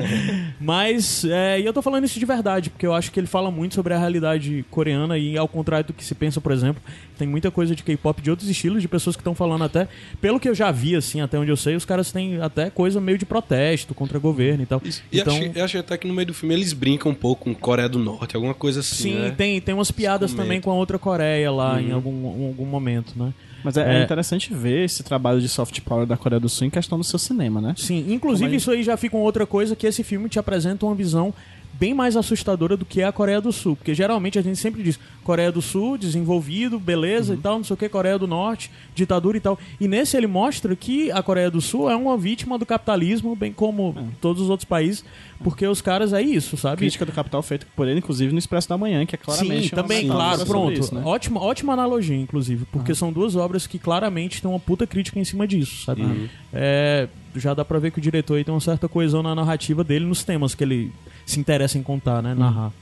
Mas, 0.60 1.24
é, 1.24 1.60
e 1.60 1.64
eu 1.64 1.72
tô 1.72 1.80
falando 1.80 2.02
isso 2.02 2.18
de 2.18 2.26
verdade, 2.26 2.68
porque 2.68 2.84
eu 2.84 2.92
acho 2.92 3.12
que 3.12 3.20
ele 3.20 3.28
fala 3.28 3.48
muito 3.52 3.76
sobre 3.76 3.94
a 3.94 3.98
realidade 3.98 4.64
coreana 4.72 5.16
e 5.16 5.38
ao 5.38 5.46
contrário 5.46 5.86
do 5.86 5.92
que 5.92 6.02
se 6.02 6.16
pensa, 6.16 6.40
por 6.40 6.50
exemplo, 6.50 6.82
tem 7.16 7.28
muita 7.28 7.48
coisa 7.52 7.76
de 7.76 7.84
K-pop 7.84 8.20
de 8.20 8.28
outros 8.28 8.48
estilos, 8.48 8.82
de 8.82 8.88
pessoas 8.88 9.14
que 9.14 9.20
estão 9.20 9.36
falando 9.36 9.62
até, 9.62 9.86
pelo 10.20 10.40
que 10.40 10.48
eu 10.48 10.54
já 10.54 10.72
vi, 10.72 10.96
assim, 10.96 11.20
até 11.20 11.38
onde 11.38 11.52
eu 11.52 11.56
sei, 11.56 11.76
os 11.76 11.84
caras 11.84 12.10
têm 12.10 12.40
até 12.40 12.70
coisa 12.70 13.00
meio 13.00 13.16
de 13.16 13.24
protesto 13.24 13.94
contra 13.94 14.18
o 14.18 14.20
governo 14.20 14.64
e 14.64 14.66
tal. 14.66 14.82
E 15.12 15.20
então, 15.20 15.36
achei, 15.36 15.52
eu 15.54 15.64
achei 15.64 15.78
até 15.78 15.96
que 15.96 16.08
no 16.08 16.12
meio 16.12 16.26
do 16.26 16.34
filme 16.34 16.56
eles 16.56 16.72
brincam 16.72 17.12
um 17.12 17.14
pouco 17.14 17.44
com 17.44 17.54
Coreia 17.54 17.88
do 17.88 18.00
Norte, 18.00 18.34
alguma 18.34 18.52
coisa 18.52 18.80
assim, 18.80 19.12
sim, 19.12 19.14
né? 19.14 19.30
tem, 19.30 19.60
tem 19.60 19.76
umas 19.76 19.92
piadas 19.92 20.34
também 20.34 20.60
com 20.60 20.72
a 20.72 20.74
outra 20.74 20.98
Coreia 20.98 21.52
lá 21.52 21.80
em 21.80 21.92
algum, 21.92 22.10
em 22.10 22.46
algum 22.48 22.66
momento, 22.66 23.12
né? 23.16 23.32
Mas 23.64 23.76
é, 23.78 23.80
é 23.96 24.00
É. 24.00 24.04
interessante 24.04 24.52
ver 24.52 24.84
esse 24.84 25.02
trabalho 25.02 25.40
de 25.40 25.48
soft 25.48 25.80
power 25.80 26.06
da 26.06 26.16
Coreia 26.16 26.38
do 26.38 26.48
Sul 26.48 26.66
em 26.66 26.70
questão 26.70 26.98
do 26.98 27.04
seu 27.04 27.18
cinema, 27.18 27.60
né? 27.60 27.74
Sim, 27.76 28.04
inclusive 28.12 28.52
é? 28.52 28.56
isso 28.56 28.70
aí 28.70 28.82
já 28.82 28.96
fica 28.96 29.16
uma 29.16 29.24
outra 29.24 29.46
coisa 29.46 29.74
que 29.74 29.86
esse 29.86 30.04
filme 30.04 30.28
te 30.28 30.38
apresenta 30.38 30.84
uma 30.84 30.94
visão 30.94 31.32
bem 31.78 31.92
mais 31.92 32.16
assustadora 32.16 32.76
do 32.76 32.84
que 32.84 33.00
é 33.00 33.04
a 33.04 33.12
Coreia 33.12 33.40
do 33.40 33.52
Sul, 33.52 33.76
porque 33.76 33.94
geralmente 33.94 34.38
a 34.38 34.42
gente 34.42 34.58
sempre 34.58 34.82
diz 34.82 34.98
Coreia 35.22 35.50
do 35.50 35.62
Sul, 35.62 35.98
desenvolvido, 35.98 36.78
beleza 36.78 37.34
e 37.34 37.36
tal, 37.36 37.56
não 37.56 37.64
sei 37.64 37.74
o 37.74 37.76
que, 37.76 37.88
Coreia 37.88 38.18
do 38.18 38.26
Norte, 38.26 38.70
ditadura 38.94 39.36
e 39.36 39.40
tal. 39.40 39.58
E 39.80 39.88
nesse 39.88 40.16
ele 40.16 40.26
mostra 40.26 40.74
que 40.76 41.10
a 41.10 41.22
Coreia 41.22 41.50
do 41.50 41.60
Sul 41.60 41.90
é 41.90 41.96
uma 41.96 42.16
vítima 42.16 42.58
do 42.58 42.66
capitalismo, 42.66 43.34
bem 43.34 43.52
como 43.52 43.94
todos 44.20 44.42
os 44.42 44.50
outros 44.50 44.68
países, 44.68 45.04
porque 45.42 45.66
os 45.66 45.80
caras 45.80 46.12
é 46.12 46.22
isso, 46.22 46.56
sabe? 46.56 46.76
Crítica 46.76 47.04
do 47.04 47.12
Capital 47.12 47.42
feita 47.42 47.66
por 47.74 47.88
ele, 47.88 47.98
inclusive, 47.98 48.32
no 48.32 48.38
Expresso 48.38 48.68
da 48.68 48.78
Manhã, 48.78 49.04
que 49.04 49.14
é 49.14 49.18
claramente 49.18 49.68
Sim, 49.68 49.76
também, 49.76 50.06
claro, 50.06 50.46
pronto. 50.46 50.72
isso, 50.78 50.94
né? 50.94 51.02
ótima, 51.04 51.40
ótima 51.40 51.72
analogia, 51.72 52.16
inclusive, 52.16 52.66
porque 52.70 52.94
são 52.94 53.12
duas 53.12 53.34
obras 53.34 53.66
que 53.66 53.78
claramente 53.78 54.40
têm 54.40 54.50
uma 54.50 54.60
puta 54.60 54.86
crítica 54.86 55.18
em 55.18 55.24
cima 55.24 55.46
disso, 55.46 55.84
sabe? 55.84 56.30
É, 56.52 57.08
já 57.34 57.52
dá 57.52 57.64
pra 57.64 57.78
ver 57.78 57.90
que 57.90 57.98
o 57.98 58.02
diretor 58.02 58.36
aí 58.36 58.44
tem 58.44 58.54
uma 58.54 58.60
certa 58.60 58.88
coesão 58.88 59.22
na 59.22 59.34
narrativa 59.34 59.82
dele, 59.82 60.04
nos 60.04 60.22
temas 60.22 60.54
que 60.54 60.62
ele 60.62 60.92
se 61.26 61.38
interessa 61.40 61.78
em 61.78 61.82
contar, 61.82 62.22
né? 62.22 62.34
Narrar. 62.34 62.72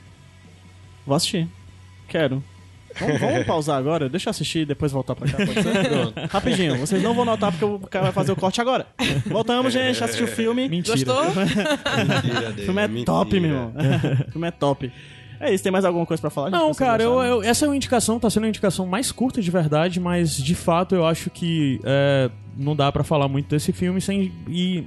Vou 1.07 1.17
assistir. 1.17 1.49
Quero. 2.09 2.43
Vamos, 3.01 3.19
vamos 3.21 3.47
pausar 3.47 3.79
agora? 3.79 4.07
Deixa 4.09 4.29
eu 4.29 4.31
assistir 4.33 4.59
e 4.61 4.67
depois 4.67 4.93
voltar 4.93 5.15
pra 5.15 5.27
cá, 5.27 5.39
pode 5.39 5.55
ser? 5.55 6.27
Rapidinho, 6.31 6.77
vocês 6.79 7.03
não 7.03 7.15
vão 7.15 7.25
notar 7.25 7.51
porque 7.51 7.65
o 7.65 7.79
cara 7.79 8.05
vai 8.05 8.13
fazer 8.13 8.33
o 8.33 8.37
corte 8.37 8.61
agora. 8.61 8.87
Voltamos, 9.27 9.73
gente, 9.73 10.05
assistir 10.05 10.25
o 10.25 10.27
filme. 10.29 10.69
Mentira. 10.69 10.95
Gostou? 10.97 11.25
Mentira 11.35 12.51
O 12.51 12.53
dele, 12.53 12.63
filme 12.67 12.83
é 12.83 12.89
mentira. 12.89 13.07
top, 13.07 13.41
meu 13.41 13.51
irmão. 13.51 13.73
O 14.29 14.33
filme 14.33 14.47
é 14.47 14.51
top. 14.51 14.93
É 15.41 15.53
isso, 15.55 15.65
tem 15.65 15.73
mais 15.73 15.85
alguma 15.87 16.05
coisa 16.07 16.21
pra 16.21 16.31
falar? 16.31 16.51
Não, 16.51 16.73
cara, 16.75 17.03
eu, 17.03 17.21
eu- 17.23 17.43
essa 17.43 17.65
é 17.65 17.69
uma 17.69 17.75
indicação, 17.75 18.21
tá 18.21 18.29
sendo 18.31 18.43
uma 18.45 18.49
indicação 18.51 18.87
mais 18.87 19.11
curta 19.11 19.41
de 19.41 19.51
verdade, 19.51 19.99
mas 19.99 20.37
de 20.37 20.55
fato 20.55 20.95
eu 20.95 21.05
acho 21.07 21.31
que 21.31 21.81
é, 21.85 22.31
não 22.57 22.77
dá 22.77 22.93
pra 22.93 23.03
falar 23.03 23.27
muito 23.27 23.49
desse 23.49 23.73
filme 23.73 24.01
sem 24.01 24.31
e 24.47 24.85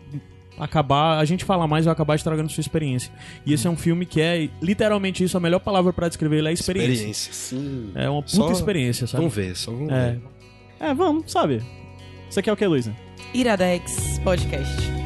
acabar, 0.60 1.18
a 1.20 1.26
gente 1.26 1.44
falar 1.46 1.68
mais 1.68 1.86
e 1.86 1.88
eu 1.88 1.92
acabar 1.92 2.16
estragando 2.16 2.50
sua 2.52 2.62
experiência. 2.62 3.12
E 3.46 3.54
esse 3.54 3.68
é 3.68 3.70
um 3.70 3.76
filme 3.76 4.06
que 4.06 4.22
é 4.22 4.50
literalmente 4.62 5.24
isso, 5.24 5.38
a 5.38 5.40
melhor 5.40 5.60
palavra 5.60 5.92
pra 5.94 6.08
descrever 6.08 6.38
ele 6.38 6.50
é 6.50 6.54
experiência. 6.54 6.92
Experiência, 6.94 7.34
sim. 7.34 7.92
É 7.96 8.10
uma 8.10 8.22
puta 8.22 8.36
Só- 8.36 8.52
experiência, 8.52 9.08
sabe? 9.08 9.22
Vamos 9.24 9.36
ver, 9.36 9.56
só 9.56 9.72
vamos 9.72 9.92
É. 9.92 10.12
ver. 10.12 10.22
É, 10.80 10.94
vamos, 10.94 11.32
sabe? 11.32 11.62
Você 12.30 12.42
quer 12.42 12.52
o 12.52 12.58
que, 12.58 12.66
Luísa? 12.66 12.96
Iradex 13.34 14.20
Podcast. 14.24 15.05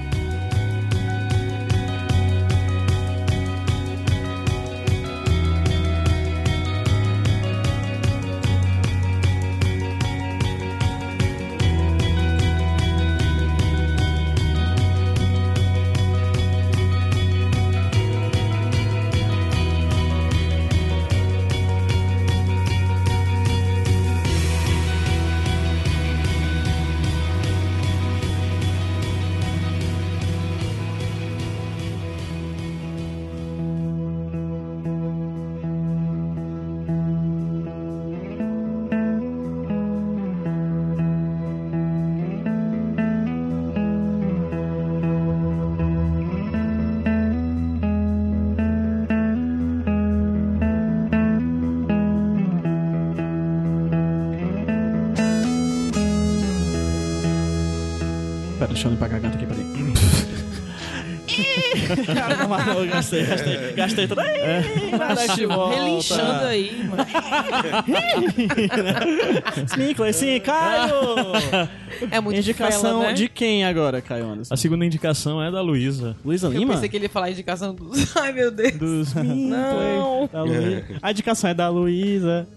Deixa 58.80 58.88
eu 58.88 58.92
limpar 58.92 59.06
a 59.08 59.10
garganta 59.10 59.36
aqui, 59.36 59.46
peraí. 59.46 59.66
Cara, 62.06 62.36
não, 62.38 62.48
mas 62.50 62.66
não, 62.66 62.84
eu 62.84 62.90
gastei, 62.90 63.26
gastei, 63.26 63.74
gastei 63.74 64.08
de 65.36 65.46
volta. 65.46 65.76
Relinchando 65.76 66.46
aí, 66.46 66.84
mano. 66.86 67.06
Sminkler, 69.72 70.14
sim, 70.14 70.40
Caio! 70.40 70.94
É 72.10 72.22
muito 72.22 72.38
Indicação 72.40 72.82
fela, 73.02 73.04
né? 73.08 73.14
de 73.14 73.28
quem 73.28 73.66
agora, 73.66 74.02
Caio 74.02 74.28
Anderson? 74.30 74.54
A 74.54 74.58
segunda 74.58 74.86
indicação 74.86 75.42
é 75.44 75.52
da 75.52 75.62
Luísa. 75.62 76.16
Luísa 76.24 76.48
Eu 76.48 76.52
Lima? 76.54 76.74
pensei 76.76 76.88
que 76.90 76.96
ele 76.98 77.06
ia 77.06 77.10
falar 77.10 77.26
a 77.28 77.32
indicação 77.32 77.76
dos... 77.76 78.16
Ai, 78.18 78.32
meu 78.32 78.50
Deus. 78.50 78.72
Dos 78.78 79.14
Não. 79.14 80.30
Da 80.32 80.44
Luí- 80.44 80.84
A 81.02 81.12
indicação 81.12 81.50
é 81.50 81.54
da 81.54 81.68
Luísa. 81.70 82.48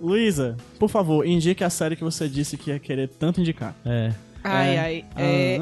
Luísa, 0.00 0.56
por 0.78 0.88
favor, 0.90 1.26
indique 1.26 1.64
a 1.64 1.70
série 1.70 1.96
que 1.96 2.04
você 2.04 2.28
disse 2.28 2.56
que 2.58 2.70
ia 2.70 2.78
querer 2.78 3.08
tanto 3.08 3.40
indicar. 3.40 3.74
É. 3.84 4.12
Ai, 4.44 4.76
É. 4.76 4.80
ai. 4.80 5.04
É... 5.16 5.60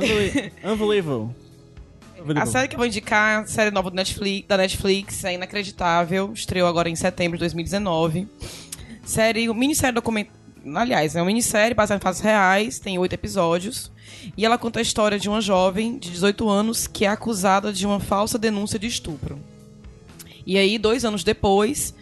Ah, 0.63 0.73
Unbelievable. 0.73 1.35
A 2.37 2.45
série 2.45 2.69
que 2.69 2.75
eu 2.75 2.79
vou 2.79 2.87
indicar 2.87 3.43
é 3.43 3.47
série 3.47 3.71
nova 3.71 3.91
Netflix, 3.91 4.47
da 4.47 4.57
Netflix, 4.59 5.25
é 5.25 5.35
inacreditável. 5.35 6.31
Estreou 6.35 6.69
agora 6.69 6.89
em 6.89 6.95
setembro 6.95 7.39
de 7.39 7.41
2019. 7.41 8.29
Série, 9.05 9.53
minissérie 9.55 9.95
documental. 9.95 10.35
Aliás, 10.75 11.17
é 11.17 11.21
uma 11.21 11.27
minissérie 11.27 11.75
baseada 11.75 11.99
em 11.99 12.03
fatos 12.03 12.21
reais, 12.21 12.79
tem 12.79 12.99
oito 12.99 13.15
episódios. 13.15 13.91
E 14.37 14.45
ela 14.45 14.59
conta 14.59 14.79
a 14.79 14.83
história 14.83 15.19
de 15.19 15.29
uma 15.29 15.41
jovem 15.41 15.99
de 15.99 16.11
18 16.11 16.47
anos 16.49 16.87
que 16.87 17.07
é 17.07 17.09
acusada 17.09 17.73
de 17.73 17.87
uma 17.87 17.99
falsa 17.99 18.39
denúncia 18.39 18.79
de 18.79 18.87
estupro. 18.87 19.39
E 20.47 20.59
aí, 20.59 20.77
dois 20.77 21.05
anos 21.07 21.25
depois, 21.25 21.95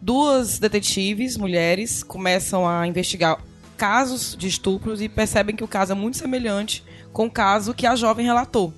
duas 0.00 0.58
detetives, 0.58 1.36
mulheres, 1.36 2.02
começam 2.02 2.66
a 2.66 2.86
investigar 2.86 3.38
casos 3.76 4.36
de 4.36 4.48
estupros 4.48 5.00
e 5.00 5.08
percebem 5.08 5.54
que 5.54 5.64
o 5.64 5.68
caso 5.68 5.92
é 5.92 5.94
muito 5.94 6.16
semelhante 6.16 6.82
com 7.12 7.26
o 7.26 7.30
caso 7.30 7.74
que 7.74 7.86
a 7.86 7.96
jovem 7.96 8.26
relatou. 8.26 8.72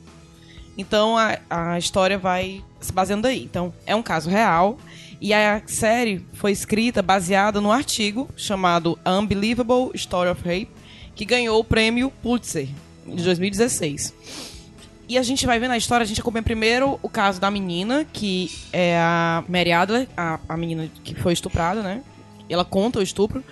Então 0.77 1.19
a, 1.19 1.39
a 1.51 1.79
história 1.79 2.17
vai 2.17 2.63
se 2.81 2.93
baseando 2.93 3.27
aí. 3.27 3.43
Então 3.43 3.73
é 3.85 3.95
um 3.95 4.03
caso 4.03 4.31
real. 4.31 4.79
E 5.21 5.35
a 5.35 5.61
série 5.67 6.25
foi 6.35 6.53
escrita 6.53 7.03
baseada 7.03 7.61
no 7.61 7.73
artigo 7.73 8.29
chamado 8.37 8.97
Unbelievable 9.05 9.91
Story 9.95 10.31
of 10.31 10.41
Rape, 10.43 10.71
que 11.17 11.25
ganhou 11.25 11.59
o 11.59 11.65
prêmio 11.65 12.13
Pulitzer 12.23 12.69
de 13.05 13.25
2016. 13.25 14.15
E 15.09 15.19
a 15.19 15.23
gente 15.23 15.47
vai 15.47 15.59
ver 15.59 15.67
na 15.67 15.77
história, 15.77 16.05
a 16.05 16.07
gente 16.07 16.21
acompanha 16.21 16.43
primeiro 16.43 17.01
o 17.03 17.09
caso 17.09 17.41
da 17.41 17.51
menina, 17.51 18.07
que 18.13 18.53
é 18.73 18.97
a 18.99 19.43
Mary 19.49 19.73
Adler, 19.73 20.07
a, 20.17 20.39
a 20.49 20.57
menina 20.57 20.89
que 21.03 21.15
foi 21.15 21.33
estuprada, 21.33 21.83
né? 21.83 22.03
Ela 22.49 22.65
conta 22.65 23.01
o 23.01 23.03
estupro. 23.03 23.43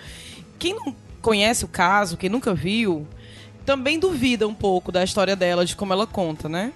Quem 0.57 0.73
não 0.73 0.95
conhece 1.27 1.65
o 1.65 1.67
caso, 1.67 2.15
quem 2.15 2.29
nunca 2.29 2.53
viu, 2.53 3.05
também 3.65 3.99
duvida 3.99 4.47
um 4.47 4.53
pouco 4.53 4.93
da 4.93 5.03
história 5.03 5.35
dela, 5.35 5.65
de 5.65 5.75
como 5.75 5.91
ela 5.91 6.07
conta, 6.07 6.47
né? 6.47 6.71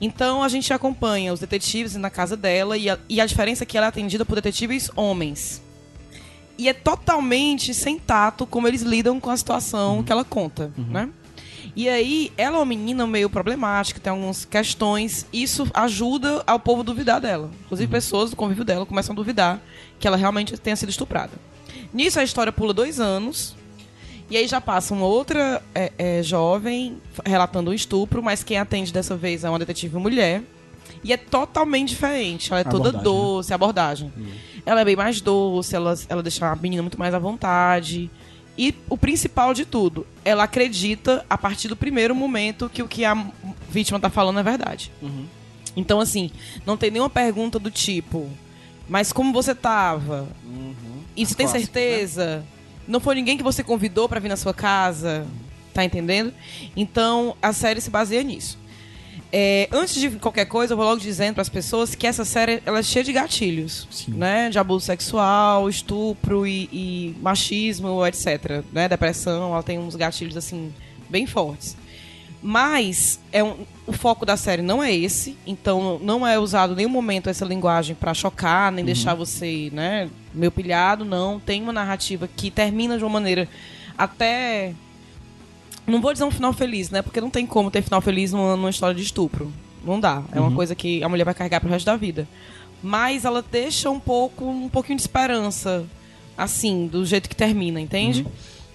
Então 0.00 0.44
a 0.44 0.48
gente 0.48 0.72
acompanha 0.72 1.32
os 1.32 1.40
detetives 1.40 1.96
na 1.96 2.08
casa 2.08 2.36
dela 2.36 2.78
e 2.78 2.88
a, 2.88 2.96
e 3.08 3.20
a 3.20 3.26
diferença 3.26 3.64
é 3.64 3.66
que 3.66 3.76
ela 3.76 3.86
é 3.86 3.88
atendida 3.88 4.24
por 4.24 4.36
detetives 4.36 4.88
homens. 4.94 5.60
e 6.56 6.68
é 6.68 6.72
totalmente 6.72 7.74
sem 7.74 7.98
tato 7.98 8.46
como 8.46 8.68
eles 8.68 8.80
lidam 8.82 9.18
com 9.18 9.28
a 9.28 9.36
situação 9.36 10.04
que 10.04 10.12
ela 10.12 10.24
conta, 10.24 10.70
né? 10.78 11.08
E 11.74 11.88
aí, 11.88 12.32
ela 12.38 12.56
é 12.56 12.58
uma 12.60 12.64
menina 12.64 13.06
meio 13.08 13.28
problemática, 13.28 14.00
tem 14.00 14.10
algumas 14.10 14.44
questões. 14.46 15.26
Isso 15.32 15.68
ajuda 15.74 16.42
ao 16.46 16.58
povo 16.60 16.82
duvidar 16.84 17.20
dela. 17.20 17.50
Inclusive, 17.64 17.90
pessoas 17.90 18.30
do 18.30 18.36
convívio 18.36 18.64
dela 18.64 18.86
começam 18.86 19.12
a 19.12 19.16
duvidar 19.16 19.60
que 19.98 20.06
ela 20.08 20.16
realmente 20.16 20.56
tenha 20.56 20.76
sido 20.76 20.88
estuprada. 20.90 21.32
Nisso, 21.92 22.18
a 22.18 22.24
história 22.24 22.50
pula 22.52 22.72
dois 22.72 22.98
anos. 23.00 23.54
E 24.28 24.36
aí 24.36 24.46
já 24.46 24.60
passa 24.60 24.92
uma 24.92 25.06
outra 25.06 25.62
é, 25.74 25.92
é, 25.96 26.22
jovem 26.22 26.98
relatando 27.24 27.70
um 27.70 27.74
estupro, 27.74 28.22
mas 28.22 28.42
quem 28.42 28.58
atende 28.58 28.92
dessa 28.92 29.16
vez 29.16 29.44
é 29.44 29.48
uma 29.48 29.58
detetive 29.58 29.96
mulher. 29.98 30.42
E 31.04 31.12
é 31.12 31.16
totalmente 31.16 31.90
diferente. 31.90 32.50
Ela 32.52 32.60
é 32.60 32.66
A 32.66 32.70
toda 32.70 32.88
abordagem, 32.88 32.98
né? 32.98 33.04
doce, 33.04 33.52
a 33.52 33.54
abordagem. 33.54 34.12
Ela 34.64 34.80
é 34.80 34.84
bem 34.84 34.96
mais 34.96 35.20
doce, 35.20 35.76
ela, 35.76 35.94
ela 36.08 36.22
deixa 36.22 36.50
a 36.50 36.56
menina 36.56 36.82
muito 36.82 36.98
mais 36.98 37.14
à 37.14 37.18
vontade. 37.18 38.10
E 38.58 38.74
o 38.88 38.96
principal 38.96 39.54
de 39.54 39.64
tudo, 39.64 40.06
ela 40.24 40.42
acredita 40.44 41.24
a 41.30 41.38
partir 41.38 41.68
do 41.68 41.76
primeiro 41.76 42.14
momento 42.14 42.68
que 42.68 42.82
o 42.82 42.88
que 42.88 43.04
a 43.04 43.26
vítima 43.68 44.00
tá 44.00 44.10
falando 44.10 44.40
é 44.40 44.42
verdade. 44.42 44.90
Então, 45.76 46.00
assim, 46.00 46.30
não 46.64 46.76
tem 46.76 46.90
nenhuma 46.90 47.10
pergunta 47.10 47.58
do 47.58 47.70
tipo, 47.70 48.28
mas 48.88 49.12
como 49.12 49.32
você 49.32 49.54
tava? 49.54 50.26
E 51.14 51.24
você 51.24 51.34
tem 51.34 51.46
clássicas, 51.46 51.72
certeza? 51.72 52.44
Não 52.86 53.00
foi 53.00 53.14
ninguém 53.14 53.36
que 53.36 53.42
você 53.42 53.62
convidou 53.62 54.08
pra 54.08 54.20
vir 54.20 54.28
na 54.28 54.36
sua 54.36 54.54
casa? 54.54 55.26
Tá 55.74 55.84
entendendo? 55.84 56.32
Então, 56.76 57.36
a 57.42 57.52
série 57.52 57.80
se 57.80 57.90
baseia 57.90 58.22
nisso. 58.22 58.58
É, 59.32 59.68
antes 59.72 59.94
de 59.94 60.10
qualquer 60.10 60.46
coisa, 60.46 60.72
eu 60.72 60.76
vou 60.76 60.86
logo 60.86 61.00
dizendo 61.00 61.34
para 61.34 61.42
as 61.42 61.48
pessoas 61.48 61.94
que 61.94 62.06
essa 62.06 62.24
série 62.24 62.62
ela 62.64 62.78
é 62.78 62.82
cheia 62.82 63.04
de 63.04 63.12
gatilhos, 63.12 64.06
né? 64.08 64.48
De 64.48 64.58
abuso 64.58 64.86
sexual, 64.86 65.68
estupro 65.68 66.46
e, 66.46 66.68
e 66.72 67.16
machismo, 67.20 68.06
etc. 68.06 68.62
Né? 68.72 68.88
Depressão, 68.88 69.52
ela 69.52 69.62
tem 69.62 69.78
uns 69.78 69.96
gatilhos 69.96 70.36
assim 70.36 70.72
bem 71.10 71.26
fortes. 71.26 71.76
Mas 72.48 73.18
é 73.32 73.42
um- 73.42 73.56
o 73.88 73.92
foco 73.92 74.24
da 74.24 74.36
série 74.36 74.62
não 74.62 74.80
é 74.80 74.94
esse, 74.94 75.36
então 75.44 75.98
não 76.00 76.24
é 76.24 76.38
usado 76.38 76.74
em 76.74 76.76
nenhum 76.76 76.88
momento 76.90 77.28
essa 77.28 77.44
linguagem 77.44 77.96
para 77.96 78.14
chocar, 78.14 78.70
nem 78.70 78.84
deixar 78.84 79.14
você, 79.14 79.68
né, 79.72 80.08
meio 80.32 80.52
pilhado, 80.52 81.04
não. 81.04 81.40
Tem 81.40 81.60
uma 81.60 81.72
narrativa 81.72 82.28
que 82.36 82.48
termina 82.48 82.96
de 82.96 83.02
uma 83.02 83.10
maneira 83.10 83.48
até 83.98 84.72
não 85.88 86.00
vou 86.00 86.12
dizer 86.12 86.24
um 86.24 86.30
final 86.30 86.52
feliz, 86.52 86.88
né? 86.90 87.02
Porque 87.02 87.20
não 87.20 87.30
tem 87.30 87.44
como 87.44 87.68
ter 87.68 87.82
final 87.82 88.00
feliz 88.00 88.30
numa, 88.32 88.54
numa 88.56 88.70
história 88.70 88.94
de 88.94 89.02
estupro. 89.02 89.52
Não 89.84 89.98
dá. 89.98 90.22
É 90.32 90.38
uma 90.40 90.50
coisa 90.54 90.74
que 90.74 91.02
a 91.02 91.08
mulher 91.08 91.24
vai 91.24 91.34
carregar 91.34 91.60
pro 91.60 91.68
resto 91.68 91.86
da 91.86 91.96
vida. 91.96 92.28
Mas 92.80 93.24
ela 93.24 93.42
deixa 93.42 93.90
um 93.90 93.98
pouco, 93.98 94.44
um 94.44 94.68
pouquinho 94.68 94.96
de 94.96 95.02
esperança, 95.02 95.84
assim, 96.38 96.86
do 96.86 97.04
jeito 97.04 97.28
que 97.28 97.34
termina, 97.34 97.80
entende? 97.80 98.24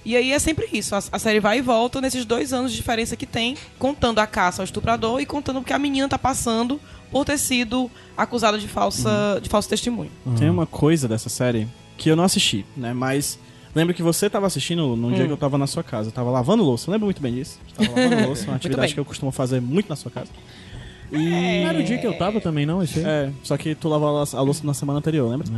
E 0.03 0.15
aí 0.15 0.31
é 0.31 0.39
sempre 0.39 0.67
isso. 0.73 0.95
A, 0.95 0.97
a 1.11 1.19
série 1.19 1.39
vai 1.39 1.59
e 1.59 1.61
volta 1.61 2.01
nesses 2.01 2.25
dois 2.25 2.51
anos 2.53 2.71
de 2.71 2.77
diferença 2.77 3.15
que 3.15 3.25
tem, 3.25 3.55
contando 3.77 4.19
a 4.19 4.25
caça 4.27 4.61
ao 4.61 4.65
estuprador 4.65 5.19
e 5.21 5.25
contando 5.25 5.59
o 5.59 5.63
que 5.63 5.73
a 5.73 5.79
menina 5.79 6.09
tá 6.09 6.17
passando 6.17 6.79
por 7.11 7.25
ter 7.25 7.37
sido 7.37 7.89
acusada 8.17 8.57
de 8.57 8.67
falsa, 8.67 9.39
de 9.41 9.49
falso 9.49 9.67
testemunho. 9.69 10.09
Tem 10.37 10.49
uma 10.49 10.65
coisa 10.65 11.07
dessa 11.07 11.29
série 11.29 11.67
que 11.97 12.09
eu 12.09 12.15
não 12.15 12.23
assisti, 12.23 12.65
né? 12.75 12.93
Mas 12.93 13.37
lembro 13.75 13.93
que 13.93 14.01
você 14.01 14.29
tava 14.29 14.47
assistindo 14.47 14.95
num 14.95 15.09
Hum. 15.09 15.13
dia 15.13 15.25
que 15.27 15.31
eu 15.31 15.37
tava 15.37 15.57
na 15.57 15.67
sua 15.67 15.83
casa. 15.83 16.07
Eu 16.09 16.13
tava 16.13 16.31
lavando 16.31 16.63
louça. 16.63 16.89
Eu 16.89 16.93
lembro 16.93 17.05
muito 17.05 17.21
bem 17.21 17.33
disso. 17.35 17.59
Eu 17.77 17.85
tava 17.87 17.99
lavando 17.99 18.23
louça, 18.27 18.45
uma 18.47 18.55
atividade 18.55 18.93
que 18.93 18.99
eu 18.99 19.05
costumo 19.05 19.31
fazer 19.31 19.61
muito 19.61 19.87
na 19.89 19.95
sua 19.95 20.09
casa. 20.09 20.29
E. 21.11 21.17
Não 21.61 21.69
era 21.69 21.79
o 21.79 21.83
dia 21.83 21.97
que 21.97 22.07
eu 22.07 22.17
tava 22.17 22.39
também, 22.39 22.65
não? 22.65 22.79
Aí? 22.79 22.87
É, 23.05 23.29
só 23.43 23.57
que 23.57 23.75
tu 23.75 23.89
lavou 23.89 24.07
a 24.07 24.11
louça- 24.11 24.37
a 24.37 24.41
louça 24.41 24.65
na 24.65 24.73
semana 24.73 24.99
anterior, 24.99 25.29
lembra? 25.29 25.47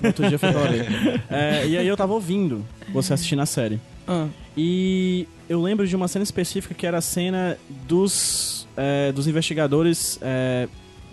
No 0.00 0.06
outro 0.08 0.28
dia 0.28 0.38
foi 0.38 0.52
pra. 0.52 1.36
É, 1.36 1.66
e 1.66 1.76
aí 1.76 1.86
eu 1.86 1.96
tava 1.96 2.12
ouvindo 2.12 2.64
você 2.92 3.12
assistindo 3.12 3.40
a 3.42 3.46
série. 3.46 3.80
Ah. 4.06 4.26
E 4.56 5.26
eu 5.48 5.60
lembro 5.60 5.86
de 5.86 5.96
uma 5.96 6.06
cena 6.08 6.22
específica 6.22 6.74
que 6.74 6.86
era 6.86 6.98
a 6.98 7.00
cena 7.00 7.58
dos, 7.88 8.68
é, 8.76 9.10
dos 9.12 9.26
investigadores 9.26 10.18
é, 10.22 10.68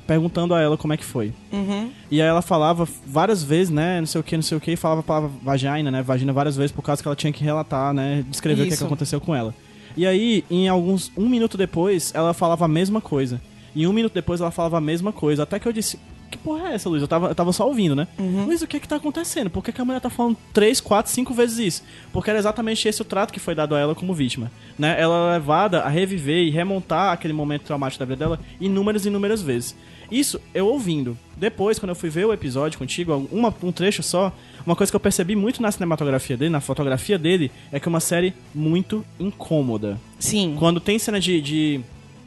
perguntando 0.05 0.53
a 0.53 0.61
ela 0.61 0.77
como 0.77 0.93
é 0.93 0.97
que 0.97 1.05
foi. 1.05 1.33
Uhum. 1.51 1.89
E 2.11 2.21
aí 2.21 2.27
ela 2.27 2.41
falava 2.41 2.87
várias 3.07 3.41
vezes, 3.43 3.69
né, 3.69 3.99
não 3.99 4.07
sei 4.07 4.21
o 4.21 4.23
que, 4.23 4.35
não 4.35 4.43
sei 4.43 4.57
o 4.57 4.61
que, 4.61 4.71
e 4.71 4.75
falava 4.75 4.99
a 4.99 5.03
palavra 5.03 5.31
vagina, 5.41 5.89
né, 5.89 6.01
vagina 6.03 6.31
várias 6.33 6.55
vezes 6.55 6.71
por 6.71 6.81
causa 6.81 7.01
que 7.01 7.07
ela 7.07 7.15
tinha 7.15 7.31
que 7.33 7.43
relatar, 7.43 7.93
né, 7.93 8.23
descrever 8.29 8.61
o 8.61 8.65
que, 8.65 8.69
é 8.69 8.71
que 8.71 8.75
Isso. 8.75 8.85
aconteceu 8.85 9.19
com 9.21 9.33
ela. 9.35 9.53
E 9.95 10.05
aí, 10.05 10.43
em 10.49 10.67
alguns, 10.69 11.11
um 11.17 11.27
minuto 11.27 11.57
depois, 11.57 12.11
ela 12.13 12.33
falava 12.33 12.65
a 12.65 12.67
mesma 12.67 13.01
coisa. 13.01 13.41
E 13.75 13.87
um 13.87 13.93
minuto 13.93 14.13
depois 14.13 14.41
ela 14.41 14.51
falava 14.51 14.77
a 14.77 14.81
mesma 14.81 15.11
coisa. 15.11 15.43
Até 15.43 15.59
que 15.59 15.67
eu 15.67 15.73
disse, 15.73 15.99
que 16.29 16.37
porra 16.37 16.69
é 16.69 16.75
essa, 16.75 16.87
Luiz? 16.89 17.01
Eu 17.01 17.07
tava, 17.07 17.27
eu 17.27 17.35
tava 17.35 17.51
só 17.51 17.67
ouvindo, 17.67 17.95
né? 17.95 18.07
Luiz, 18.45 18.61
o 18.61 18.67
que 18.67 18.77
é 18.77 18.79
que 18.79 18.87
tá 18.87 18.95
acontecendo? 18.95 19.49
Por 19.49 19.63
que, 19.63 19.71
que 19.71 19.81
a 19.81 19.85
mulher 19.85 19.99
tá 19.99 20.09
falando 20.09 20.37
três, 20.53 20.79
quatro, 20.79 21.11
cinco 21.11 21.33
vezes 21.33 21.59
isso? 21.59 21.83
Porque 22.13 22.29
era 22.29 22.39
exatamente 22.39 22.87
esse 22.87 23.01
o 23.01 23.05
trato 23.05 23.33
que 23.33 23.39
foi 23.39 23.53
dado 23.53 23.75
a 23.75 23.79
ela 23.79 23.93
como 23.93 24.13
vítima. 24.13 24.51
Né? 24.79 24.95
Ela 24.99 25.31
é 25.31 25.33
levada 25.33 25.81
a 25.81 25.89
reviver 25.89 26.43
e 26.43 26.49
remontar 26.49 27.11
aquele 27.11 27.33
momento 27.33 27.63
traumático 27.63 27.99
da 27.99 28.05
vida 28.05 28.25
dela 28.25 28.39
inúmeras 28.59 29.05
e 29.05 29.09
inúmeras 29.09 29.41
vezes. 29.41 29.75
Isso 30.11 30.41
eu 30.53 30.67
ouvindo. 30.67 31.17
Depois, 31.37 31.79
quando 31.79 31.91
eu 31.91 31.95
fui 31.95 32.09
ver 32.09 32.25
o 32.25 32.33
episódio 32.33 32.77
contigo, 32.77 33.27
uma, 33.31 33.53
um 33.63 33.71
trecho 33.71 34.03
só, 34.03 34.33
uma 34.65 34.75
coisa 34.75 34.91
que 34.91 34.95
eu 34.95 34.99
percebi 34.99 35.35
muito 35.35 35.61
na 35.61 35.71
cinematografia 35.71 36.35
dele, 36.35 36.51
na 36.51 36.59
fotografia 36.59 37.17
dele, 37.17 37.49
é 37.71 37.79
que 37.79 37.87
é 37.87 37.89
uma 37.89 38.01
série 38.01 38.33
muito 38.53 39.05
incômoda. 39.17 39.97
Sim. 40.19 40.55
Quando 40.59 40.81
tem 40.81 40.99
cena 40.99 41.19
de. 41.19 41.41
de. 41.41 41.81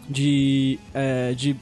De, 0.09 0.79
é, 0.93 1.33
de 1.35 1.57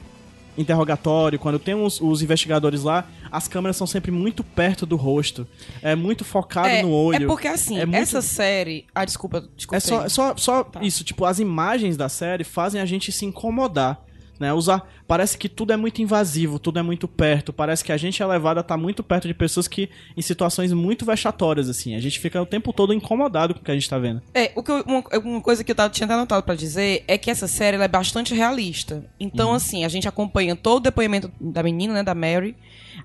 interrogatório, 0.57 1.39
quando 1.39 1.57
tem 1.57 1.73
os, 1.73 1.99
os 1.99 2.21
investigadores 2.21 2.83
lá, 2.83 3.07
as 3.31 3.47
câmeras 3.47 3.75
são 3.75 3.87
sempre 3.87 4.11
muito 4.11 4.43
perto 4.43 4.85
do 4.85 4.95
rosto. 4.95 5.47
É 5.81 5.95
muito 5.95 6.23
focado 6.23 6.67
é, 6.67 6.81
no 6.83 6.91
olho. 6.91 7.23
É 7.23 7.27
porque 7.27 7.47
assim, 7.47 7.79
É 7.79 7.85
muito- 7.85 7.99
essa 7.99 8.21
série. 8.21 8.85
Ah, 8.93 9.03
desculpa, 9.05 9.43
desculpa. 9.55 9.77
É 9.77 9.79
só, 9.79 10.07
só, 10.07 10.37
só 10.37 10.71
isso, 10.81 11.03
tipo, 11.03 11.25
as 11.25 11.39
imagens 11.39 11.97
da 11.97 12.07
série 12.09 12.43
fazem 12.43 12.79
a 12.79 12.85
gente 12.85 13.11
se 13.11 13.25
incomodar. 13.25 14.03
Né? 14.39 14.51
Usar, 14.51 14.89
parece 15.07 15.37
que 15.37 15.47
tudo 15.47 15.71
é 15.73 15.77
muito 15.77 16.01
invasivo, 16.01 16.57
tudo 16.57 16.79
é 16.79 16.81
muito 16.81 17.07
perto. 17.07 17.53
Parece 17.53 17.83
que 17.83 17.91
a 17.91 17.97
gente 17.97 18.21
é 18.21 18.25
levado 18.25 18.57
a 18.57 18.61
estar 18.61 18.75
muito 18.77 19.03
perto 19.03 19.27
de 19.27 19.33
pessoas 19.33 19.67
que 19.67 19.89
em 20.17 20.21
situações 20.21 20.73
muito 20.73 21.05
vexatórias, 21.05 21.69
assim. 21.69 21.95
A 21.95 21.99
gente 21.99 22.19
fica 22.19 22.41
o 22.41 22.45
tempo 22.45 22.73
todo 22.73 22.93
incomodado 22.93 23.53
com 23.53 23.61
o 23.61 23.63
que 23.63 23.71
a 23.71 23.75
gente 23.75 23.87
tá 23.89 23.97
vendo. 23.99 24.21
É, 24.33 24.51
o 24.55 24.63
que 24.63 24.71
eu- 24.71 24.83
uma, 24.87 25.03
uma 25.23 25.41
coisa 25.41 25.63
que 25.63 25.71
eu 25.71 25.75
tava, 25.75 25.89
tinha 25.91 26.05
até 26.05 26.15
anotado 26.15 26.43
pra 26.43 26.55
dizer 26.55 27.03
é 27.07 27.17
que 27.17 27.29
essa 27.29 27.47
série 27.47 27.77
é 27.77 27.87
bastante 27.87 28.33
realista. 28.33 29.05
Então, 29.19 29.53
assim, 29.53 29.85
a 29.85 29.87
gente 29.87 30.07
acompanha 30.07 30.55
todo 30.55 30.77
o 30.77 30.83
depoimento 30.83 31.31
da 31.39 31.61
menina, 31.61 31.93
né, 31.93 32.03
da 32.03 32.15
Mary, 32.15 32.55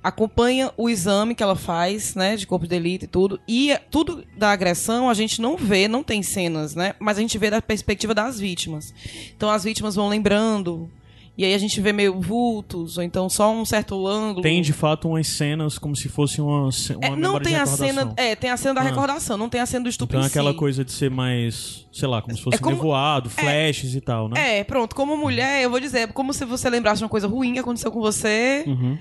acompanha 0.02 0.70
o 0.76 0.88
exame 0.88 1.34
que 1.34 1.42
ela 1.42 1.56
faz, 1.56 2.14
né, 2.14 2.36
de 2.36 2.46
corpo 2.46 2.64
de 2.64 2.70
delito 2.70 3.04
e 3.04 3.08
tudo, 3.08 3.40
e 3.48 3.76
tudo 3.90 4.24
da 4.36 4.50
agressão 4.50 5.08
a 5.10 5.14
gente 5.14 5.40
não 5.40 5.56
vê, 5.56 5.88
não 5.88 6.02
tem 6.02 6.22
cenas, 6.22 6.74
né, 6.74 6.94
mas 6.98 7.18
a 7.18 7.20
gente 7.20 7.36
vê 7.38 7.50
da 7.50 7.60
perspectiva 7.60 8.14
das 8.14 8.38
vítimas. 8.38 8.94
Então, 9.36 9.50
as 9.50 9.64
vítimas 9.64 9.94
vão 9.94 10.08
lembrando, 10.08 10.90
e 11.38 11.44
aí 11.44 11.55
a 11.55 11.59
gente 11.59 11.81
vê 11.81 11.92
meio 11.92 12.20
vultos, 12.20 12.98
ou 12.98 13.05
então 13.05 13.29
só 13.29 13.51
um 13.53 13.64
certo 13.64 14.07
ângulo. 14.09 14.42
Tem 14.42 14.61
de 14.61 14.72
fato 14.72 15.09
umas 15.09 15.29
cenas 15.29 15.79
como 15.79 15.94
se 15.94 16.09
fosse 16.09 16.40
uma, 16.40 16.62
uma 16.64 16.70
É, 17.01 17.11
não 17.16 17.38
tem 17.40 17.55
a 17.55 17.64
cena. 17.64 18.12
É, 18.16 18.35
tem 18.35 18.51
a 18.51 18.57
cena 18.57 18.74
da 18.74 18.81
Ah. 18.81 18.85
recordação, 18.85 19.37
não 19.38 19.48
tem 19.48 19.61
a 19.61 19.66
cena 19.66 19.85
do 19.85 19.88
estupro 19.88 20.16
Então 20.16 20.24
é 20.24 20.29
aquela 20.29 20.51
si. 20.51 20.57
coisa 20.59 20.85
de 20.85 20.90
ser 20.90 21.11
mais, 21.11 21.87
sei 21.92 22.09
lá, 22.09 22.20
como 22.20 22.37
se 22.37 22.42
fosse 22.42 22.59
como- 22.59 22.74
nevoado, 22.74 23.31
flashes 23.31 23.94
e 23.94 24.01
tal, 24.01 24.29
né? 24.29 24.59
É, 24.59 24.64
pronto, 24.64 24.96
como 24.96 25.16
mulher, 25.16 25.62
eu 25.62 25.70
vou 25.70 25.79
dizer, 25.79 25.98
é 26.01 26.07
como 26.09 26.35
se 26.35 26.44
você 26.44 26.68
lembrasse 26.68 26.98
de 26.98 27.05
uma 27.05 27.09
coisa 27.11 27.29
ruim 27.29 27.53
que 27.53 27.61
aconteceu 27.61 27.92
com 27.92 28.01
você, 28.01 28.64
Uhum. 28.66 28.98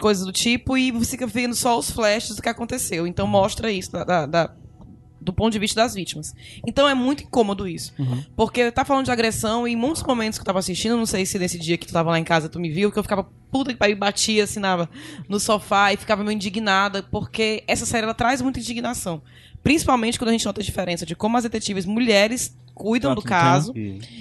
coisas 0.00 0.24
do 0.24 0.32
tipo, 0.32 0.76
e 0.78 0.90
você 0.90 1.10
fica 1.12 1.26
vendo 1.26 1.54
só 1.54 1.78
os 1.78 1.90
flashes 1.90 2.34
do 2.36 2.40
que 2.42 2.48
aconteceu. 2.48 3.06
Então 3.06 3.26
mostra 3.26 3.70
isso 3.70 3.92
da- 3.92 4.04
da- 4.04 4.26
da- 4.26 4.54
do 5.20 5.32
ponto 5.32 5.52
de 5.52 5.58
vista 5.58 5.80
das 5.82 5.94
vítimas. 5.94 6.34
Então 6.66 6.88
é 6.88 6.94
muito 6.94 7.24
incômodo 7.24 7.66
isso. 7.68 7.92
Porque 8.36 8.70
tá 8.70 8.84
falando 8.84 9.04
de 9.06 9.10
agressão 9.10 9.66
e 9.66 9.72
em 9.72 9.76
muitos 9.76 10.02
momentos 10.02 10.38
que 10.38 10.42
eu 10.42 10.46
tava 10.46 10.58
assistindo, 10.58 10.96
não 10.96 11.06
sei 11.06 11.26
se 11.26 11.38
nesse 11.38 11.58
dia 11.58 11.76
que 11.76 11.86
tu 11.86 11.92
tava 11.92 12.10
lá 12.10 12.18
em 12.18 12.24
casa 12.24 12.48
tu 12.48 12.58
me 12.60 12.70
viu, 12.70 12.90
que 12.92 12.98
eu 12.98 13.02
ficava 13.02 13.28
puta 13.50 13.72
que 13.72 13.78
pariu, 13.78 13.96
batia 13.96 14.44
assim 14.44 14.60
na, 14.60 14.88
no 15.28 15.40
sofá 15.40 15.92
e 15.92 15.96
ficava 15.96 16.22
meio 16.22 16.34
indignada, 16.34 17.02
porque 17.02 17.64
essa 17.66 17.84
série 17.86 18.04
ela 18.04 18.14
traz 18.14 18.40
muita 18.42 18.60
indignação. 18.60 19.22
Principalmente 19.62 20.18
quando 20.18 20.28
a 20.28 20.32
gente 20.32 20.46
nota 20.46 20.60
a 20.60 20.64
diferença 20.64 21.04
de 21.04 21.16
como 21.16 21.36
as 21.36 21.42
detetives 21.42 21.84
mulheres 21.84 22.56
cuidam 22.74 23.12
do 23.14 23.22
caso 23.22 23.72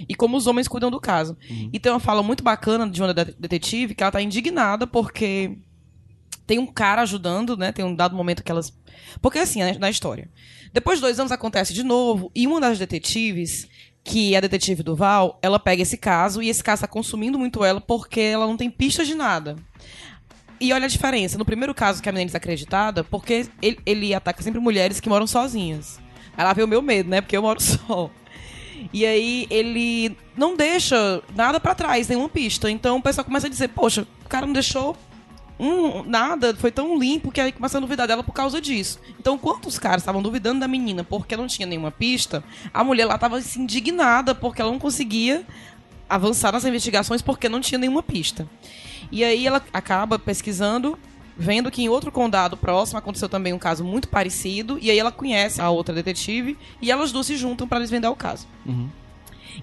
e 0.09 0.15
como 0.15 0.35
os 0.35 0.47
homens 0.47 0.67
cuidam 0.67 0.89
do 0.89 0.99
caso. 0.99 1.37
E 1.71 1.79
tem 1.79 1.91
uma 1.91 1.99
fala 1.99 2.23
muito 2.23 2.43
bacana 2.43 2.89
de 2.89 3.01
uma 3.03 3.13
de- 3.13 3.35
detetive 3.37 3.93
que 3.93 4.01
ela 4.01 4.11
tá 4.11 4.19
indignada 4.21 4.87
porque 4.87 5.57
tem 6.47 6.57
um 6.57 6.65
cara 6.65 7.01
ajudando, 7.01 7.57
né? 7.57 7.73
Tem 7.73 7.83
um 7.83 7.93
dado 7.93 8.15
momento 8.15 8.41
que 8.41 8.51
elas. 8.51 8.73
Porque 9.21 9.37
assim, 9.37 9.59
na 9.77 9.89
história. 9.89 10.29
Depois 10.73 10.97
de 10.97 11.01
dois 11.01 11.19
anos 11.19 11.31
acontece 11.31 11.73
de 11.73 11.83
novo, 11.83 12.31
e 12.33 12.47
uma 12.47 12.61
das 12.61 12.79
detetives, 12.79 13.67
que 14.03 14.33
é 14.33 14.37
a 14.37 14.41
detetive 14.41 14.83
Duval, 14.83 15.37
ela 15.41 15.59
pega 15.59 15.81
esse 15.81 15.97
caso 15.97 16.41
e 16.41 16.49
esse 16.49 16.63
caso 16.63 16.81
tá 16.81 16.87
consumindo 16.87 17.37
muito 17.37 17.63
ela 17.63 17.81
porque 17.81 18.21
ela 18.21 18.47
não 18.47 18.55
tem 18.55 18.69
pistas 18.69 19.07
de 19.07 19.15
nada. 19.15 19.55
E 20.59 20.73
olha 20.73 20.85
a 20.85 20.89
diferença. 20.89 21.37
No 21.37 21.45
primeiro 21.45 21.73
caso, 21.75 22.01
que 22.01 22.09
a 22.09 22.11
menina 22.11 22.23
é 22.23 22.27
desacreditada, 22.27 23.03
porque 23.03 23.47
ele, 23.61 23.79
ele 23.85 24.13
ataca 24.13 24.41
sempre 24.41 24.59
mulheres 24.59 24.99
que 24.99 25.09
moram 25.09 25.27
sozinhas. 25.27 25.99
Lá 26.37 26.53
veio 26.53 26.65
o 26.65 26.69
meu 26.69 26.81
medo, 26.81 27.09
né? 27.09 27.21
Porque 27.21 27.35
eu 27.35 27.41
moro 27.41 27.59
só. 27.61 28.09
E 28.93 29.05
aí 29.05 29.47
ele 29.49 30.15
não 30.35 30.55
deixa 30.55 31.21
nada 31.35 31.59
pra 31.59 31.75
trás, 31.75 32.07
nenhuma 32.07 32.29
pista. 32.29 32.71
Então 32.71 32.97
o 32.97 33.01
pessoal 33.01 33.25
começa 33.25 33.47
a 33.47 33.49
dizer, 33.49 33.69
poxa, 33.69 34.07
o 34.25 34.29
cara 34.29 34.45
não 34.45 34.53
deixou 34.53 34.95
um, 35.59 36.03
nada, 36.03 36.55
foi 36.55 36.71
tão 36.71 36.97
limpo 36.97 37.31
que 37.31 37.41
aí 37.41 37.51
começou 37.51 37.79
a 37.79 37.81
duvidar 37.81 38.07
dela 38.07 38.23
por 38.23 38.33
causa 38.33 38.61
disso. 38.61 38.99
Então, 39.19 39.35
enquanto 39.35 39.65
os 39.65 39.79
caras 39.79 40.01
estavam 40.01 40.21
duvidando 40.21 40.59
da 40.59 40.67
menina 40.67 41.03
porque 41.03 41.35
não 41.35 41.47
tinha 41.47 41.65
nenhuma 41.65 41.91
pista, 41.91 42.43
a 42.73 42.83
mulher 42.83 43.05
lá 43.05 43.15
estava 43.15 43.37
assim, 43.37 43.61
indignada 43.61 44.35
porque 44.35 44.61
ela 44.61 44.71
não 44.71 44.79
conseguia 44.79 45.45
avançar 46.07 46.51
nas 46.51 46.63
investigações 46.63 47.21
porque 47.21 47.49
não 47.49 47.59
tinha 47.59 47.79
nenhuma 47.79 48.03
pista. 48.03 48.47
E 49.11 49.23
aí 49.23 49.47
ela 49.47 49.61
acaba 49.73 50.19
pesquisando, 50.19 50.97
vendo 51.35 51.71
que 51.71 51.81
em 51.81 51.89
outro 51.89 52.11
condado 52.11 52.55
próximo 52.55 52.99
aconteceu 52.99 53.27
também 53.27 53.53
um 53.53 53.59
caso 53.59 53.83
muito 53.83 54.07
parecido, 54.07 54.77
e 54.81 54.91
aí 54.91 54.99
ela 54.99 55.11
conhece 55.11 55.61
a 55.61 55.69
outra 55.69 55.93
detetive 55.93 56.57
e 56.81 56.91
elas 56.91 57.11
duas 57.11 57.25
se 57.25 57.35
juntam 57.35 57.67
para 57.67 57.79
desvendar 57.79 58.11
o 58.11 58.15
caso. 58.15 58.47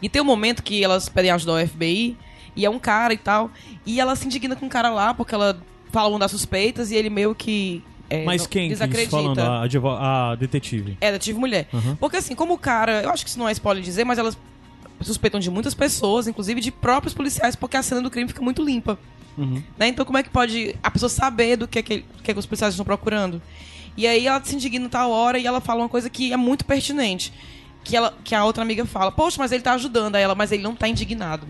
E 0.02 0.08
tem 0.08 0.20
um 0.20 0.24
momento 0.24 0.62
que 0.62 0.82
elas 0.82 1.08
pedem 1.08 1.30
ajuda 1.30 1.60
ao 1.60 1.66
FBI, 1.66 2.16
e 2.56 2.64
é 2.64 2.70
um 2.70 2.78
cara 2.78 3.12
e 3.12 3.18
tal, 3.18 3.50
e 3.84 4.00
ela 4.00 4.14
se 4.16 4.26
indigna 4.26 4.56
com 4.56 4.66
o 4.66 4.68
cara 4.68 4.90
lá 4.90 5.12
porque 5.14 5.34
ela 5.34 5.60
fala 5.94 6.08
uma 6.08 6.18
das 6.18 6.32
suspeitas 6.32 6.90
e 6.90 6.96
ele 6.96 7.08
meio 7.08 7.34
que. 7.34 7.82
é, 8.10 8.24
Mas 8.24 8.46
quem? 8.46 8.68
que 8.68 8.74
desacredita. 8.74 9.10
falando? 9.10 9.38
A, 9.38 10.32
a 10.32 10.34
detetive. 10.34 10.98
É, 11.00 11.12
detetive 11.12 11.38
mulher. 11.38 11.68
Uhum. 11.72 11.94
Porque 11.96 12.16
assim, 12.16 12.34
como 12.34 12.54
o 12.54 12.58
cara. 12.58 13.02
Eu 13.02 13.10
acho 13.10 13.24
que 13.24 13.30
isso 13.30 13.38
não 13.38 13.48
é 13.48 13.52
spoiler 13.52 13.82
dizer, 13.82 14.04
mas 14.04 14.18
elas 14.18 14.36
suspeitam 15.00 15.38
de 15.38 15.50
muitas 15.50 15.74
pessoas, 15.74 16.26
inclusive 16.26 16.60
de 16.60 16.72
próprios 16.72 17.14
policiais, 17.14 17.54
porque 17.54 17.76
a 17.76 17.82
cena 17.82 18.00
do 18.02 18.10
crime 18.10 18.28
fica 18.28 18.42
muito 18.42 18.62
limpa. 18.62 18.98
Uhum. 19.38 19.62
Né? 19.78 19.88
Então, 19.88 20.04
como 20.04 20.18
é 20.18 20.22
que 20.22 20.30
pode 20.30 20.74
a 20.82 20.90
pessoa 20.90 21.08
saber 21.08 21.56
do 21.56 21.68
que, 21.68 21.78
é 21.78 21.82
que, 21.82 21.98
do 21.98 22.22
que, 22.22 22.30
é 22.30 22.34
que 22.34 22.40
os 22.40 22.46
policiais 22.46 22.74
estão 22.74 22.84
procurando? 22.84 23.40
E 23.96 24.06
aí 24.06 24.26
ela 24.26 24.42
se 24.42 24.54
indigna 24.54 24.88
tal 24.88 25.10
hora 25.10 25.38
e 25.38 25.46
ela 25.46 25.60
fala 25.60 25.82
uma 25.82 25.88
coisa 25.88 26.10
que 26.10 26.32
é 26.32 26.36
muito 26.36 26.64
pertinente. 26.64 27.32
Que, 27.84 27.96
ela, 27.96 28.14
que 28.24 28.34
a 28.34 28.44
outra 28.44 28.62
amiga 28.62 28.84
fala, 28.86 29.12
poxa, 29.12 29.36
mas 29.38 29.52
ele 29.52 29.62
tá 29.62 29.74
ajudando. 29.74 30.16
Aí 30.16 30.22
ela, 30.22 30.34
mas 30.34 30.50
ele 30.50 30.62
não 30.62 30.74
tá 30.74 30.88
indignado. 30.88 31.46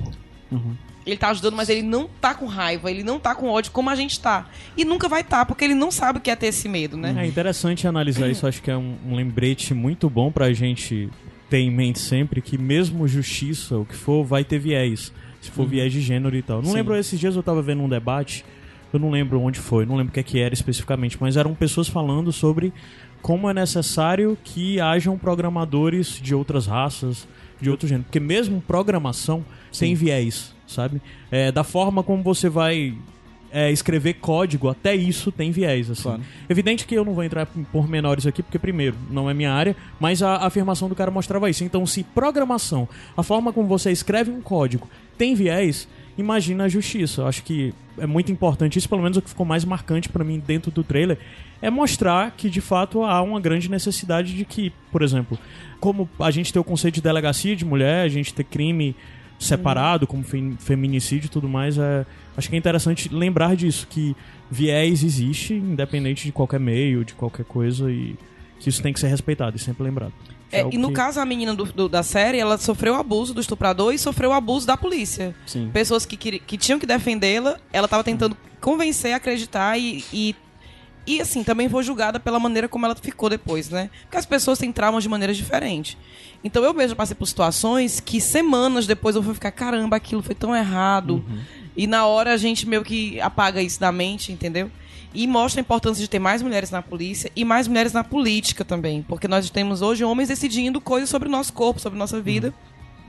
Uhum. 0.51 0.75
Ele 1.07 1.17
tá 1.17 1.29
ajudando, 1.29 1.55
mas 1.55 1.69
ele 1.69 1.83
não 1.83 2.09
tá 2.21 2.35
com 2.35 2.47
raiva, 2.47 2.91
ele 2.91 3.03
não 3.03 3.19
tá 3.19 3.35
com 3.35 3.49
ódio 3.49 3.71
como 3.73 3.91
a 3.91 3.95
gente 3.95 4.19
tá. 4.19 4.47
E 4.77 4.85
nunca 4.85 5.09
vai 5.09 5.23
tá, 5.23 5.45
porque 5.45 5.65
ele 5.65 5.75
não 5.75 5.91
sabe 5.91 6.19
o 6.19 6.21
que 6.21 6.31
é 6.31 6.37
ter 6.37 6.47
esse 6.47 6.69
medo, 6.69 6.97
né? 6.97 7.15
É 7.19 7.27
interessante 7.27 7.87
analisar 7.87 8.29
isso, 8.29 8.47
acho 8.47 8.63
que 8.63 8.71
é 8.71 8.77
um, 8.77 8.97
um 9.07 9.15
lembrete 9.15 9.75
muito 9.75 10.09
bom 10.09 10.33
pra 10.33 10.53
gente 10.53 11.11
ter 11.51 11.59
em 11.59 11.71
mente 11.71 11.99
sempre 11.99 12.41
que 12.41 12.57
mesmo 12.57 13.07
justiça, 13.07 13.77
o 13.77 13.85
que 13.85 13.95
for, 13.95 14.25
vai 14.25 14.45
ter 14.45 14.59
viés. 14.59 15.13
Se 15.41 15.51
for 15.51 15.67
viés 15.67 15.93
de 15.93 16.01
gênero 16.01 16.35
e 16.35 16.41
tal. 16.41 16.63
Não 16.63 16.71
Sim. 16.71 16.77
lembro, 16.77 16.97
esses 16.97 17.21
dias 17.21 17.37
eu 17.37 17.43
tava 17.43 17.61
vendo 17.61 17.83
um 17.83 17.89
debate, 17.89 18.45
eu 18.91 18.99
não 18.99 19.11
lembro 19.11 19.39
onde 19.41 19.61
foi, 19.61 19.85
não 19.85 19.97
lembro 19.97 20.11
o 20.11 20.15
que, 20.15 20.21
é 20.21 20.23
que 20.23 20.39
era 20.39 20.55
especificamente, 20.55 21.19
mas 21.21 21.37
eram 21.37 21.55
pessoas 21.55 21.87
falando 21.87 22.33
sobre 22.33 22.73
como 23.21 23.51
é 23.51 23.53
necessário 23.53 24.39
que 24.43 24.81
hajam 24.81 25.19
programadores 25.19 26.19
de 26.21 26.35
outras 26.35 26.67
raças, 26.67 27.29
de 27.61 27.69
outro 27.69 27.87
gênero. 27.87 28.05
Porque 28.05 28.21
mesmo 28.21 28.63
programação 28.63 29.45
tem 29.79 29.95
viés, 29.95 30.54
sabe? 30.67 31.01
É, 31.31 31.51
da 31.53 31.65
forma 31.65 32.03
como 32.03 32.23
você 32.23 32.49
vai 32.49 32.95
é, 33.55 33.71
escrever 33.71 34.15
código, 34.15 34.69
até 34.69 34.97
isso 34.97 35.31
tem 35.31 35.53
viés, 35.53 35.89
assim. 35.89 36.03
Claro. 36.03 36.23
Evidente 36.49 36.85
que 36.85 36.95
eu 36.97 37.05
não 37.05 37.15
vou 37.15 37.23
entrar 37.23 37.47
em 37.57 37.63
pormenores 37.63 38.27
aqui, 38.27 38.43
porque, 38.43 38.59
primeiro, 38.59 38.97
não 39.09 39.31
é 39.31 39.35
minha 39.35 39.53
área, 39.53 39.77
mas 40.01 40.25
a, 40.25 40.35
a 40.35 40.47
afirmação 40.47 40.89
do 40.89 40.95
cara 40.97 41.09
mostrava 41.09 41.49
isso. 41.49 41.63
Então, 41.63 41.87
se 41.87 42.03
programação, 42.03 42.89
a 43.17 43.23
forma 43.23 43.53
como 43.53 43.69
você 43.69 43.93
escreve 43.93 44.33
um 44.33 44.41
código, 44.41 44.89
tem 45.17 45.37
viés, 45.37 45.87
imagina 46.19 46.65
a 46.65 46.69
justiça. 46.69 47.23
Eu 47.23 47.29
acho 47.29 47.45
que 47.45 47.73
é 47.97 48.09
muito 48.09 48.33
importante 48.33 48.77
isso, 48.77 48.89
pelo 48.89 49.03
menos 49.03 49.17
o 49.17 49.23
que 49.23 49.29
ficou 49.29 49.47
mais 49.47 49.65
marcante 49.65 50.09
pra 50.09 50.25
mim 50.25 50.43
dentro 50.45 50.73
do 50.73 50.83
trailer, 50.83 51.17
é 51.63 51.71
mostrar 51.71 52.33
que, 52.33 52.51
de 52.51 52.61
fato, 52.61 53.05
há 53.05 53.23
uma 53.23 53.41
grande 53.41 53.71
necessidade 53.71 54.35
de 54.35 54.45
que, 54.45 54.73
por 54.91 55.01
exemplo, 55.01 55.39
como 55.79 56.09
a 56.19 56.33
gente 56.33 56.53
tem 56.53 56.61
o 56.61 56.65
conceito 56.65 56.97
de 56.97 57.03
delegacia 57.03 57.55
de 57.55 57.65
mulher, 57.65 58.05
a 58.05 58.09
gente 58.09 58.35
ter 58.35 58.43
crime 58.43 58.97
separado, 59.39 60.07
como 60.07 60.23
fem- 60.23 60.57
feminicídio 60.59 61.27
e 61.27 61.31
tudo 61.31 61.49
mais, 61.49 61.77
é, 61.79 62.07
acho 62.37 62.49
que 62.49 62.55
é 62.55 62.59
interessante 62.59 63.09
lembrar 63.13 63.55
disso, 63.57 63.87
que 63.89 64.17
viés 64.51 65.03
existe, 65.03 65.55
independente 65.55 66.25
de 66.25 66.33
qualquer 66.33 66.61
meio, 66.61 67.05
de 67.05 67.15
qualquer 67.15 67.45
coisa, 67.45 67.91
e 67.91 68.17
que 68.61 68.69
isso 68.69 68.83
tem 68.83 68.93
que 68.93 69.01
ser 69.01 69.09
respeitado 69.09 69.57
e 69.57 69.61
sempre 69.61 69.83
lembrado. 69.83 70.13
É, 70.53 70.61
algo 70.61 70.75
e 70.75 70.79
no 70.79 70.89
que- 70.89 70.95
caso, 70.95 71.19
a 71.21 71.25
menina 71.27 71.53
do- 71.55 71.65
do- 71.65 71.89
da 71.89 72.03
série, 72.03 72.39
ela 72.39 72.57
sofreu 72.57 72.95
abuso 72.95 73.35
do 73.35 73.41
estuprador 73.41 73.93
e 73.93 73.99
sofreu 73.99 74.33
abuso 74.33 74.67
da 74.67 74.77
polícia. 74.77 75.35
Sim. 75.47 75.69
Pessoas 75.73 76.07
que, 76.07 76.17
queri- 76.17 76.39
que 76.39 76.57
tinham 76.57 76.79
que 76.79 76.87
defendê-la, 76.87 77.59
ela 77.73 77.89
tava 77.89 78.05
tentando 78.05 78.37
convencer, 78.61 79.13
acreditar 79.15 79.77
e, 79.77 80.05
e. 80.13 80.35
e, 81.07 81.21
assim, 81.21 81.45
também 81.45 81.69
foi 81.69 81.83
julgada 81.83 82.19
pela 82.19 82.39
maneira 82.39 82.69
como 82.69 82.87
ela 82.87 82.95
ficou 82.95 83.29
depois, 83.29 83.69
né? 83.69 83.91
Porque 84.03 84.17
as 84.17 84.27
pessoas 84.27 84.59
têm 84.59 84.73
traumas 84.73 85.03
de 85.03 85.09
maneiras 85.09 85.37
diferentes. 85.37 85.97
Então 86.43 86.63
eu 86.63 86.75
mesmo 86.75 86.95
passei 86.95 87.15
por 87.15 87.27
situações 87.27 88.01
que 88.01 88.21
semanas 88.21 88.87
depois 88.87 89.17
eu 89.17 89.23
vou 89.23 89.33
ficar, 89.33 89.51
caramba, 89.51 89.97
aquilo 89.97 90.23
foi 90.23 90.35
tão 90.35 90.55
errado. 90.55 91.25
E 91.77 91.87
na 91.87 92.07
hora 92.07 92.33
a 92.33 92.37
gente 92.37 92.69
meio 92.69 92.85
que 92.85 93.19
apaga 93.21 93.63
isso 93.63 93.81
da 93.81 93.91
mente, 93.91 94.31
entendeu? 94.31 94.71
E 95.15 95.27
mostra 95.27 95.61
a 95.61 95.63
importância 95.63 96.03
de 96.03 96.09
ter 96.09 96.19
mais 96.19 96.43
mulheres 96.43 96.71
na 96.71 96.83
polícia 96.83 97.31
e 97.35 97.45
mais 97.45 97.67
mulheres 97.67 97.93
na 97.93 98.05
política 98.05 98.65
também. 98.65 99.03
Porque 99.03 99.27
nós 99.27 99.49
temos 99.49 99.81
hoje 99.81 100.05
homens 100.05 100.29
decidindo 100.29 100.81
coisas 100.81 101.09
sobre 101.09 101.29
o 101.29 101.31
nosso 101.31 101.53
corpo, 101.53 101.81
sobre 101.81 101.99
nossa 101.99 102.21
vida, 102.21 102.53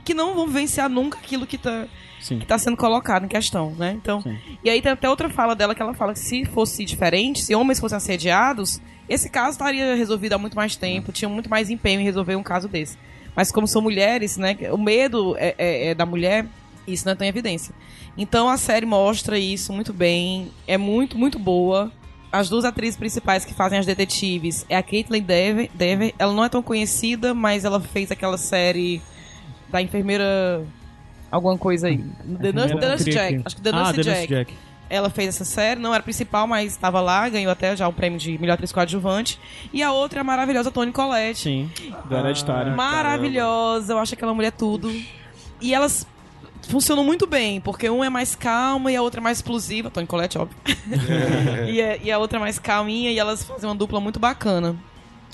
que 0.04 0.14
não 0.14 0.34
vão 0.34 0.46
vivenciar 0.46 0.88
nunca 0.88 1.18
aquilo 1.18 1.46
que 1.46 1.58
tá, 1.58 1.86
Sim. 2.20 2.38
que 2.38 2.46
tá 2.46 2.58
sendo 2.58 2.76
colocado 2.76 3.24
em 3.24 3.28
questão, 3.28 3.70
né? 3.72 3.92
Então, 3.92 4.20
Sim. 4.20 4.36
e 4.64 4.70
aí 4.70 4.80
tem 4.82 4.92
até 4.92 5.08
outra 5.08 5.28
fala 5.28 5.54
dela 5.54 5.74
que 5.74 5.82
ela 5.82 5.94
fala 5.94 6.12
que 6.12 6.18
se 6.18 6.44
fosse 6.44 6.84
diferente, 6.84 7.42
se 7.42 7.54
homens 7.54 7.78
fossem 7.78 7.96
assediados, 7.96 8.80
esse 9.08 9.28
caso 9.30 9.50
estaria 9.52 9.94
resolvido 9.94 10.32
há 10.32 10.38
muito 10.38 10.56
mais 10.56 10.74
tempo, 10.76 11.12
tinha 11.12 11.28
muito 11.28 11.48
mais 11.48 11.70
empenho 11.70 12.00
em 12.00 12.04
resolver 12.04 12.34
um 12.36 12.42
caso 12.42 12.68
desse. 12.68 12.98
Mas 13.34 13.52
como 13.52 13.66
são 13.66 13.82
mulheres, 13.82 14.36
né? 14.36 14.56
O 14.72 14.78
medo 14.78 15.36
é, 15.38 15.54
é- 15.58 15.86
é 15.88 15.94
da 15.94 16.06
mulher, 16.06 16.46
isso 16.86 17.04
não 17.04 17.12
é 17.12 17.14
tão 17.14 17.26
em 17.26 17.28
evidência. 17.30 17.74
Então 18.16 18.48
a 18.48 18.56
série 18.56 18.86
mostra 18.86 19.38
isso 19.38 19.72
muito 19.72 19.92
bem, 19.92 20.50
é 20.66 20.78
muito, 20.78 21.18
muito 21.18 21.38
boa. 21.38 21.92
As 22.32 22.48
duas 22.48 22.64
atrizes 22.64 22.96
principais 22.96 23.44
que 23.44 23.54
fazem 23.54 23.78
as 23.78 23.86
detetives 23.86 24.64
é 24.68 24.76
a 24.76 24.82
Caitlin 24.82 25.22
Dever, 25.22 25.70
Dever. 25.74 26.14
Ela 26.18 26.32
não 26.32 26.44
é 26.44 26.48
tão 26.48 26.62
conhecida, 26.62 27.32
mas 27.34 27.64
ela 27.64 27.80
fez 27.80 28.10
aquela 28.10 28.36
série 28.38 29.00
da 29.68 29.80
enfermeira. 29.80 30.64
Alguma 31.36 31.58
coisa 31.58 31.88
aí. 31.88 31.98
The 31.98 32.52
Nurse, 32.52 32.74
The 32.74 32.88
Nurse 32.88 33.10
Jack. 33.10 33.36
que- 33.36 33.42
Acho 33.44 33.56
que 33.56 33.62
The 33.62 33.70
ah, 33.70 33.72
Nurse 33.72 33.94
The 33.94 34.02
Jack. 34.02 34.18
Nurse 34.18 34.28
Jack. 34.28 34.54
Ela 34.88 35.10
fez 35.10 35.28
essa 35.28 35.44
série, 35.44 35.80
não 35.80 35.92
era 35.92 36.02
principal, 36.02 36.46
mas 36.46 36.72
estava 36.72 37.00
lá, 37.00 37.28
ganhou 37.28 37.50
até 37.50 37.76
já 37.76 37.88
o 37.88 37.92
prêmio 37.92 38.18
de 38.18 38.38
melhor 38.38 38.54
atriz 38.54 38.70
coadjuvante. 38.72 39.38
E 39.72 39.82
a 39.82 39.92
outra 39.92 40.20
é 40.20 40.22
a 40.22 40.24
maravilhosa 40.24 40.70
Toni 40.70 40.92
Collette. 40.92 41.40
Sim. 41.40 41.70
Do 42.04 42.16
hereditário. 42.16 42.74
Maravilhosa, 42.76 43.92
eu 43.92 43.98
acho 43.98 44.14
aquela 44.14 44.32
mulher 44.32 44.52
tudo. 44.52 44.90
E 45.60 45.74
elas 45.74 46.06
funcionam 46.68 47.04
muito 47.04 47.26
bem, 47.26 47.60
porque 47.60 47.88
uma 47.90 48.06
é 48.06 48.08
mais 48.08 48.34
calma 48.34 48.90
e 48.90 48.96
a 48.96 49.02
outra 49.02 49.20
é 49.20 49.22
mais 49.22 49.38
explosiva. 49.38 49.90
Toni 49.90 50.06
Collette, 50.06 50.38
óbvio. 50.38 50.56
e, 51.68 51.82
a, 51.82 51.96
e 51.96 52.10
a 52.10 52.18
outra 52.18 52.38
é 52.38 52.40
mais 52.40 52.58
calminha 52.58 53.10
e 53.10 53.18
elas 53.18 53.42
fazem 53.42 53.68
uma 53.68 53.76
dupla 53.76 54.00
muito 54.00 54.20
bacana. 54.20 54.76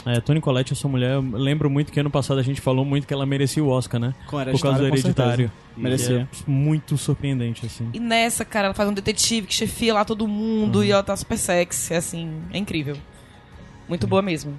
É, 0.04 0.20
Toni 0.20 0.40
Collette, 0.40 0.72
essa 0.72 0.88
mulher, 0.88 1.14
eu 1.14 1.20
lembro 1.20 1.70
muito 1.70 1.92
que 1.92 2.00
ano 2.00 2.10
passado 2.10 2.40
a 2.40 2.42
gente 2.42 2.60
falou 2.60 2.84
muito 2.84 3.06
que 3.06 3.14
ela 3.14 3.24
merecia 3.24 3.62
o 3.62 3.68
Oscar, 3.68 4.00
né? 4.00 4.14
Com 4.26 4.44
Por 4.44 4.60
causa 4.60 4.78
do 4.78 4.86
hereditário. 4.86 5.50
Merecia. 5.76 6.28
É 6.30 6.50
muito 6.50 6.98
surpreendente, 6.98 7.64
assim. 7.66 7.88
E 7.92 8.00
nessa, 8.00 8.44
cara, 8.44 8.66
ela 8.66 8.74
faz 8.74 8.88
um 8.88 8.92
detetive 8.92 9.46
que 9.46 9.54
chefia 9.54 9.94
lá 9.94 10.04
todo 10.04 10.26
mundo 10.26 10.84
e 10.84 10.90
ela 10.90 11.02
tá 11.02 11.16
super 11.16 11.38
sexy, 11.38 11.94
assim, 11.94 12.42
é 12.52 12.58
incrível. 12.58 12.96
Muito 13.88 14.06
boa 14.06 14.22
mesmo. 14.22 14.56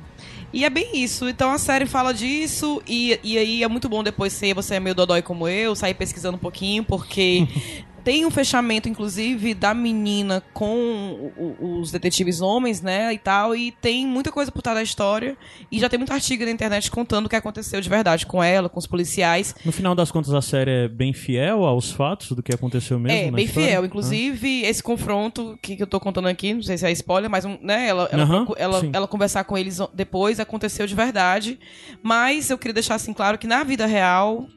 E 0.54 0.64
é 0.64 0.70
bem 0.70 0.92
isso. 1.02 1.28
Então 1.28 1.52
a 1.52 1.58
série 1.58 1.86
fala 1.86 2.14
disso 2.14 2.82
e, 2.88 3.20
e 3.24 3.38
aí 3.38 3.64
é 3.64 3.68
muito 3.68 3.90
bom 3.90 4.04
depois 4.04 4.32
se 4.32 4.54
você 4.54 4.76
é 4.76 4.80
meio 4.80 4.96
dodói 4.96 5.22
como 5.22 5.48
eu, 5.48 5.76
sair 5.76 5.96
pesquisando 5.96 6.36
um 6.36 6.40
pouquinho, 6.40 6.84
porque 6.84 7.48
tem 8.04 8.26
um 8.26 8.32
fechamento, 8.32 8.90
inclusive, 8.90 9.54
da 9.54 9.74
menina 9.74 10.44
com 10.54 11.32
o- 11.38 11.80
os 11.80 11.92
detetives 11.92 12.42
homens, 12.42 12.82
né, 12.82 13.14
e 13.14 13.18
tal, 13.18 13.56
e 13.56 13.72
tem 13.72 14.06
muita 14.06 14.32
coisa 14.32 14.52
por 14.52 14.62
trás 14.62 14.78
da 14.78 14.84
história 14.84 15.38
e 15.72 15.80
já 15.80 15.88
tem 15.90 15.98
muito 15.98 16.12
artigo 16.12 16.44
na 16.44 16.52
internet 16.52 16.92
contando 16.92 17.26
o 17.26 17.30
que 17.30 17.36
aconteceu 17.36 17.80
de 17.80 17.88
verdade 17.90 18.26
com 18.26 18.44
ela, 18.44 18.68
com 18.68 18.78
os 18.80 18.86
policiais. 18.88 19.56
No 19.64 19.72
final 19.72 19.96
das 19.96 20.12
contas, 20.12 20.34
a 20.34 20.42
série 20.42 20.72
é 20.72 20.88
bem 20.88 21.14
fiel 21.14 21.64
aos 21.64 21.92
fatos 21.92 22.32
do 22.32 22.44
que 22.44 22.54
aconteceu 22.54 23.00
mesmo 23.00 23.18
É, 23.18 23.32
bem 23.32 23.46
história? 23.46 23.70
fiel. 23.70 23.86
Inclusive, 23.86 24.62
esse 24.64 24.84
confronto 24.84 25.58
que, 25.62 25.76
que 25.78 25.84
eu 25.84 25.88
tô 25.88 26.00
contando 26.00 26.28
aqui, 26.28 26.54
não 26.54 26.62
sei 26.64 26.78
se 26.78 26.86
é 26.86 26.92
spoiler, 26.92 27.30
mas 27.30 27.46
né, 27.62 27.88
ela, 27.88 28.10
ela, 28.12 28.46
ela, 28.58 28.90
ela 28.92 29.08
conversar 29.08 29.44
com 29.46 29.58
eles 29.58 29.80
depois 29.94 30.40
aconteceu 30.40 30.86
de 30.86 30.96
verdade. 30.96 31.60
Mas 32.02 32.50
eu 32.50 32.58
queria 32.58 32.74
deixar 32.74 32.96
assim 32.96 33.14
claro 33.14 33.38
que 33.38 33.48
na 33.48 33.64
vida 33.64 33.86
real 33.86 34.48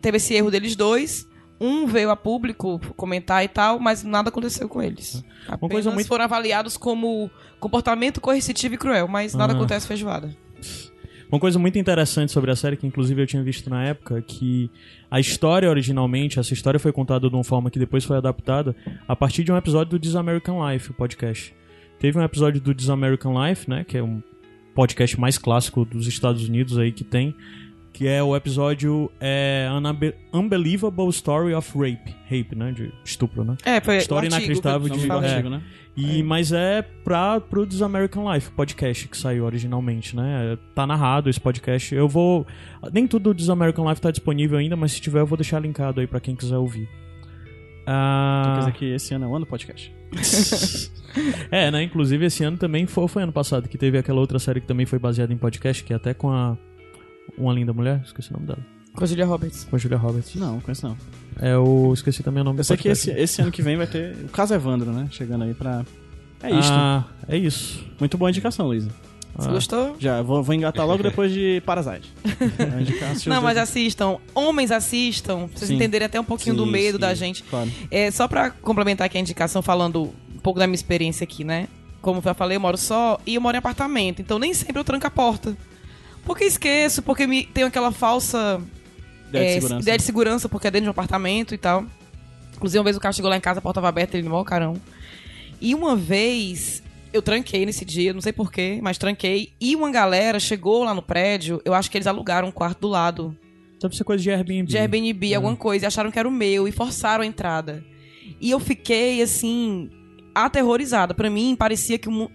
teve 0.00 0.16
esse 0.16 0.34
erro 0.34 0.50
deles 0.50 0.74
dois. 0.76 1.26
Um 1.64 1.86
veio 1.86 2.10
a 2.10 2.16
público 2.16 2.78
comentar 2.96 3.44
e 3.44 3.48
tal, 3.48 3.78
mas 3.78 4.02
nada 4.04 4.28
aconteceu 4.28 4.68
com 4.68 4.82
eles. 4.82 5.24
Apenas 5.48 5.72
coisa 5.72 5.90
muito- 5.90 6.06
foram 6.06 6.24
avaliados 6.24 6.76
como 6.76 7.30
comportamento 7.60 8.20
coercitivo 8.20 8.74
e 8.74 8.78
cruel, 8.78 9.08
mas 9.08 9.34
nada 9.34 9.52
Ah. 9.52 9.56
acontece 9.56 9.86
feijoada. 9.86 10.34
Uma 11.30 11.40
coisa 11.40 11.58
muito 11.58 11.78
interessante 11.78 12.30
sobre 12.30 12.50
a 12.50 12.56
série, 12.56 12.76
que 12.76 12.86
inclusive 12.86 13.20
eu 13.22 13.26
tinha 13.26 13.42
visto 13.42 13.68
na 13.68 13.82
época, 13.84 14.22
que 14.22 14.70
a 15.10 15.18
história 15.18 15.68
originalmente, 15.68 16.38
essa 16.38 16.52
história 16.52 16.78
foi 16.78 16.92
contada 16.92 17.28
de 17.28 17.34
uma 17.34 17.42
forma 17.42 17.70
que 17.70 17.78
depois 17.78 18.04
foi 18.04 18.16
adaptada 18.16 18.76
a 19.08 19.16
partir 19.16 19.42
de 19.42 19.50
um 19.50 19.56
episódio 19.56 19.90
do 19.92 19.98
This 19.98 20.14
American 20.14 20.64
Life, 20.70 20.90
o 20.90 20.94
podcast. 20.94 21.54
Teve 21.98 22.18
um 22.18 22.22
episódio 22.22 22.60
do 22.60 22.74
This 22.74 22.88
American 22.90 23.32
Life, 23.48 23.68
né, 23.68 23.84
que 23.84 23.96
é 23.96 24.02
um 24.02 24.22
podcast 24.74 25.18
mais 25.18 25.38
clássico 25.38 25.84
dos 25.84 26.06
Estados 26.06 26.46
Unidos 26.48 26.78
aí 26.78 26.92
que 26.92 27.04
tem, 27.04 27.34
que 27.94 28.06
é 28.06 28.22
o 28.22 28.34
episódio 28.36 29.10
é, 29.20 29.68
Unbe- 29.72 30.14
Unbelievable 30.34 31.08
Story 31.08 31.54
of 31.54 31.72
Rape. 31.78 32.14
Rape, 32.24 32.54
né? 32.54 32.72
De 32.72 32.92
estupro, 33.04 33.44
né? 33.44 33.56
É, 33.64 33.80
foi 33.80 33.96
História 33.96 34.26
inacreditável 34.26 34.90
que 34.90 34.98
de- 34.98 35.10
é. 35.10 35.14
antigo, 35.14 35.48
né? 35.48 35.62
E, 35.96 36.22
Mas 36.24 36.50
é 36.50 36.82
pra, 36.82 37.40
pro 37.40 37.64
This 37.64 37.80
American 37.80 38.30
Life, 38.34 38.50
podcast 38.50 39.06
que 39.06 39.16
saiu 39.16 39.44
originalmente, 39.44 40.16
né? 40.16 40.58
Tá 40.74 40.84
narrado 40.84 41.30
esse 41.30 41.40
podcast. 41.40 41.94
Eu 41.94 42.08
vou. 42.08 42.44
Nem 42.92 43.06
tudo 43.06 43.32
do 43.32 43.34
This 43.36 43.48
American 43.48 43.88
Life 43.88 44.00
tá 44.00 44.10
disponível 44.10 44.58
ainda, 44.58 44.74
mas 44.74 44.90
se 44.90 45.00
tiver 45.00 45.20
eu 45.20 45.26
vou 45.26 45.38
deixar 45.38 45.60
linkado 45.60 46.00
aí 46.00 46.06
pra 46.08 46.18
quem 46.18 46.34
quiser 46.34 46.56
ouvir. 46.56 46.88
Ah, 47.86 48.40
Então 48.42 48.54
quer 48.54 48.58
dizer 48.60 48.72
que 48.72 48.84
esse 48.94 49.14
ano 49.14 49.24
é 49.26 49.28
o 49.28 49.36
ano 49.36 49.44
do 49.44 49.48
podcast. 49.48 49.94
é, 51.50 51.70
né? 51.70 51.82
Inclusive 51.84 52.26
esse 52.26 52.42
ano 52.42 52.56
também 52.56 52.86
foi, 52.86 53.06
foi 53.06 53.22
ano 53.22 53.32
passado 53.32 53.68
que 53.68 53.78
teve 53.78 53.96
aquela 53.96 54.18
outra 54.20 54.38
série 54.40 54.60
que 54.60 54.66
também 54.66 54.86
foi 54.86 54.98
baseada 54.98 55.32
em 55.32 55.36
podcast, 55.36 55.84
que 55.84 55.92
é 55.92 55.96
até 55.96 56.12
com 56.12 56.30
a. 56.32 56.56
Uma 57.36 57.52
linda 57.52 57.72
mulher, 57.72 58.00
esqueci 58.04 58.30
o 58.30 58.34
nome 58.34 58.46
dela. 58.46 58.58
Com 58.94 59.02
a 59.02 59.06
Julia 59.06 59.26
Roberts. 59.26 59.64
Com 59.68 59.74
a 59.74 59.78
Julia 59.78 59.98
Roberts. 59.98 60.34
Não, 60.36 60.52
não 60.54 60.60
conheço 60.60 60.86
não. 60.86 60.96
É 61.40 61.56
o. 61.58 61.92
Esqueci 61.92 62.22
também 62.22 62.42
o 62.42 62.44
nome 62.44 62.60
Eu 62.60 62.64
sei 62.64 62.76
que 62.76 62.88
esse, 62.88 63.10
esse 63.10 63.42
ano 63.42 63.50
que 63.50 63.60
vem 63.60 63.76
vai 63.76 63.86
ter 63.88 64.14
o 64.24 64.28
caso 64.28 64.54
Evandro, 64.54 64.92
né? 64.92 65.08
Chegando 65.10 65.42
aí 65.44 65.52
pra. 65.54 65.84
É 66.42 66.50
isto. 66.50 66.72
Ah, 66.72 67.04
é 67.26 67.36
isso. 67.36 67.84
Muito 67.98 68.16
boa 68.16 68.30
indicação, 68.30 68.66
Luísa. 68.66 68.88
Você 69.36 69.48
Ah. 69.48 69.52
gostou? 69.52 69.96
Já, 69.98 70.22
vou, 70.22 70.44
vou 70.44 70.54
engatar 70.54 70.86
logo 70.86 71.02
depois 71.02 71.32
de 71.32 71.60
Parasite. 71.66 72.08
Vou 72.24 72.80
indicar, 72.80 73.10
assistir 73.10 73.28
Não, 73.30 73.42
mas 73.42 73.54
dois. 73.56 73.68
assistam. 73.68 74.18
Homens 74.32 74.70
assistam. 74.70 75.48
Pra 75.48 75.58
vocês 75.58 75.68
Sim. 75.68 75.74
entenderem 75.74 76.06
até 76.06 76.20
um 76.20 76.24
pouquinho 76.24 76.54
do 76.54 76.64
Sim, 76.64 76.70
medo 76.70 76.94
sim. 76.98 77.00
da 77.00 77.14
gente. 77.14 77.42
Claro. 77.42 77.68
É, 77.90 78.12
só 78.12 78.28
pra 78.28 78.50
complementar 78.50 79.06
aqui 79.06 79.18
a 79.18 79.20
indicação, 79.20 79.60
falando 79.60 80.14
um 80.32 80.38
pouco 80.38 80.60
da 80.60 80.68
minha 80.68 80.76
experiência 80.76 81.24
aqui, 81.24 81.42
né? 81.42 81.66
Como 82.00 82.20
eu 82.20 82.22
já 82.22 82.32
falei, 82.34 82.56
eu 82.58 82.60
moro 82.60 82.76
só 82.78 83.18
e 83.26 83.34
eu 83.34 83.40
moro 83.40 83.56
em 83.56 83.58
apartamento. 83.58 84.22
Então 84.22 84.38
nem 84.38 84.54
sempre 84.54 84.78
eu 84.78 84.84
tranco 84.84 85.04
a 85.06 85.10
porta. 85.10 85.56
Porque 86.24 86.44
esqueço, 86.44 87.02
porque 87.02 87.26
me 87.26 87.44
tenho 87.46 87.66
aquela 87.66 87.92
falsa 87.92 88.60
Ideia 89.28 89.44
de 89.44 89.50
é, 89.50 89.60
segurança. 89.60 89.82
ideia 89.82 89.98
de 89.98 90.04
segurança, 90.04 90.48
porque 90.48 90.66
é 90.68 90.70
dentro 90.70 90.84
de 90.84 90.88
um 90.88 90.92
apartamento 90.92 91.54
e 91.54 91.58
tal. 91.58 91.84
Inclusive, 92.56 92.78
uma 92.78 92.84
vez 92.84 92.96
o 92.96 93.00
cara 93.00 93.12
chegou 93.12 93.28
lá 93.28 93.36
em 93.36 93.40
casa, 93.40 93.58
a 93.58 93.62
porta 93.62 93.76
tava 93.76 93.88
aberta, 93.88 94.16
ele 94.16 94.24
no 94.24 94.30
maior 94.30 94.44
carão. 94.44 94.80
E 95.60 95.74
uma 95.74 95.96
vez, 95.96 96.82
eu 97.12 97.20
tranquei 97.20 97.66
nesse 97.66 97.84
dia, 97.84 98.12
não 98.12 98.20
sei 98.20 98.32
porquê, 98.32 98.78
mas 98.82 98.96
tranquei. 98.96 99.52
E 99.60 99.74
uma 99.74 99.90
galera 99.90 100.38
chegou 100.38 100.84
lá 100.84 100.94
no 100.94 101.02
prédio, 101.02 101.60
eu 101.64 101.74
acho 101.74 101.90
que 101.90 101.96
eles 101.96 102.06
alugaram 102.06 102.48
um 102.48 102.52
quarto 102.52 102.80
do 102.80 102.88
lado 102.88 103.36
Deve 103.80 103.96
ser 103.96 104.04
coisa 104.04 104.22
de 104.22 104.30
Airbnb. 104.30 104.66
de 104.66 104.78
Airbnb, 104.78 105.34
alguma 105.34 105.56
coisa, 105.56 105.84
e 105.84 105.86
acharam 105.86 106.10
que 106.10 106.18
era 106.18 106.26
o 106.28 106.32
meu 106.32 106.66
e 106.66 106.72
forçaram 106.72 107.22
a 107.22 107.26
entrada. 107.26 107.84
E 108.40 108.50
eu 108.50 108.58
fiquei, 108.58 109.20
assim, 109.20 109.90
aterrorizada. 110.34 111.12
Pra 111.12 111.28
mim, 111.28 111.54
parecia 111.54 111.98
que 111.98 112.08
o 112.08 112.30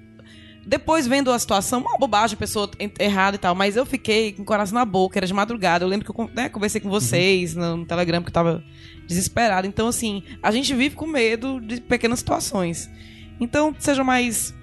Depois, 0.69 1.07
vendo 1.07 1.31
a 1.31 1.39
situação, 1.39 1.79
uma 1.81 1.97
bobagem, 1.97 2.37
pessoa 2.37 2.69
errada 2.99 3.35
e 3.35 3.39
tal, 3.39 3.55
mas 3.55 3.75
eu 3.75 3.87
fiquei 3.87 4.33
com 4.33 4.43
o 4.43 4.45
coração 4.45 4.75
na 4.77 4.85
boca, 4.85 5.17
era 5.17 5.25
de 5.25 5.33
madrugada. 5.33 5.83
Eu 5.83 5.89
lembro 5.89 6.05
que 6.13 6.19
eu 6.21 6.29
né, 6.31 6.47
conversei 6.47 6.79
com 6.79 6.89
vocês 6.89 7.55
no, 7.55 7.77
no 7.77 7.85
Telegram, 7.87 8.21
que 8.21 8.29
eu 8.29 8.33
tava 8.33 8.63
desesperada. 9.07 9.65
Então, 9.65 9.87
assim, 9.87 10.21
a 10.43 10.51
gente 10.51 10.71
vive 10.75 10.95
com 10.95 11.07
medo 11.07 11.59
de 11.59 11.81
pequenas 11.81 12.19
situações. 12.19 12.87
Então, 13.39 13.73
sejam 13.79 14.05
mais 14.05 14.53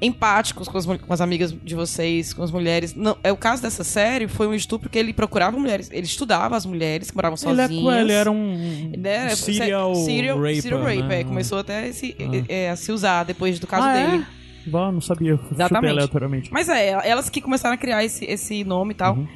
empáticos 0.00 0.66
com 0.66 0.78
as, 0.78 0.86
com 0.86 1.12
as 1.12 1.20
amigas 1.20 1.52
de 1.52 1.74
vocês, 1.74 2.32
com 2.32 2.42
as 2.42 2.50
mulheres. 2.50 2.94
Não, 2.94 3.18
é 3.22 3.30
o 3.30 3.36
caso 3.36 3.60
dessa 3.60 3.84
série 3.84 4.28
foi 4.28 4.46
um 4.46 4.54
estupro 4.54 4.88
que 4.88 4.98
ele 4.98 5.12
procurava 5.12 5.58
mulheres, 5.58 5.90
ele 5.92 6.06
estudava 6.06 6.56
as 6.56 6.64
mulheres 6.64 7.10
que 7.10 7.16
moravam 7.16 7.36
Ele, 7.42 7.60
é- 7.60 7.66
sozinhas. 7.68 8.00
ele 8.00 8.12
era 8.12 8.30
um, 8.30 8.90
Ele 8.94 9.08
era- 9.08 9.32
um 9.32 9.36
serial, 9.36 9.94
serial, 9.94 10.38
raper, 10.38 10.62
serial 10.62 10.82
rape, 10.82 11.02
né? 11.02 11.20
é, 11.20 11.24
começou 11.24 11.58
até 11.58 11.86
a 11.88 11.92
se, 11.92 12.16
Ah. 12.18 12.44
é, 12.48 12.70
a 12.70 12.76
se 12.76 12.90
usar 12.92 13.24
depois 13.24 13.58
do 13.58 13.66
caso 13.66 13.86
Ah, 13.86 13.98
é? 13.98 14.26
Bah, 14.66 14.92
não 14.92 15.00
sabia. 15.00 15.36
Chutei 15.36 15.52
Exatamente. 15.52 15.90
aleatoriamente. 15.90 16.52
Mas 16.52 16.68
é, 16.68 16.90
elas 17.08 17.28
que 17.28 17.40
começaram 17.40 17.74
a 17.74 17.78
criar 17.78 18.04
esse, 18.04 18.24
esse 18.24 18.64
nome 18.64 18.92
e 18.92 18.96
tal. 18.96 19.16
Uhum. 19.16 19.28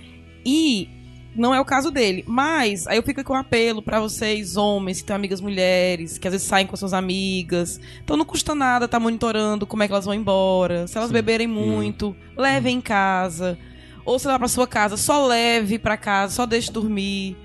E 0.44 0.88
não 1.34 1.54
é 1.54 1.60
o 1.60 1.64
caso 1.64 1.90
dele. 1.90 2.24
Mas 2.26 2.86
aí 2.86 2.96
eu 2.96 3.02
fico 3.02 3.22
com 3.24 3.32
um 3.32 3.36
apelo 3.36 3.82
pra 3.82 4.00
vocês, 4.00 4.56
homens, 4.56 5.00
que 5.00 5.06
têm 5.06 5.16
amigas 5.16 5.40
mulheres, 5.40 6.18
que 6.18 6.28
às 6.28 6.32
vezes 6.32 6.46
saem 6.46 6.66
com 6.66 6.76
suas 6.76 6.92
amigas. 6.92 7.80
Então 8.02 8.16
não 8.16 8.24
custa 8.24 8.54
nada 8.54 8.84
estar 8.84 9.00
monitorando 9.00 9.66
como 9.66 9.82
é 9.82 9.86
que 9.86 9.92
elas 9.92 10.04
vão 10.04 10.14
embora. 10.14 10.86
Se 10.86 10.96
elas 10.96 11.10
beberem 11.10 11.46
muito, 11.46 12.14
levem 12.36 12.78
em 12.78 12.80
casa. 12.80 13.58
Ou 14.04 14.18
se 14.18 14.28
lá 14.28 14.38
pra 14.38 14.48
sua 14.48 14.66
casa, 14.66 14.96
só 14.96 15.26
leve 15.26 15.78
pra 15.78 15.96
casa, 15.96 16.34
só 16.34 16.46
deixe 16.46 16.70
dormir. 16.70 17.36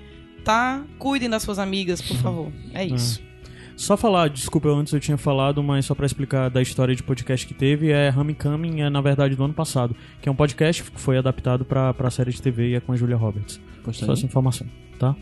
Tá? 0.44 0.84
Cuidem 0.98 1.28
das 1.28 1.42
suas 1.42 1.58
amigas, 1.58 2.00
por 2.00 2.16
favor. 2.16 2.52
É 2.72 2.84
isso. 2.84 3.22
Só 3.80 3.96
falar, 3.96 4.28
desculpa, 4.28 4.68
antes 4.68 4.92
eu 4.92 5.00
tinha 5.00 5.16
falado, 5.16 5.62
mas 5.62 5.86
só 5.86 5.94
pra 5.94 6.04
explicar 6.04 6.50
da 6.50 6.60
história 6.60 6.94
de 6.94 7.02
podcast 7.02 7.46
que 7.46 7.54
teve, 7.54 7.90
é 7.90 8.12
Homecoming, 8.14 8.82
é 8.82 8.90
na 8.90 9.00
verdade 9.00 9.34
do 9.34 9.42
ano 9.42 9.54
passado, 9.54 9.96
que 10.20 10.28
é 10.28 10.32
um 10.32 10.34
podcast 10.34 10.82
que 10.82 11.00
foi 11.00 11.16
adaptado 11.16 11.64
pra, 11.64 11.94
pra 11.94 12.10
série 12.10 12.30
de 12.30 12.42
TV 12.42 12.72
e 12.72 12.74
é 12.74 12.80
com 12.80 12.92
a 12.92 12.96
Julia 12.96 13.16
Roberts. 13.16 13.58
Gostei. 13.82 14.04
Só 14.04 14.12
essa 14.12 14.26
informação, 14.26 14.66
tá? 14.98 15.16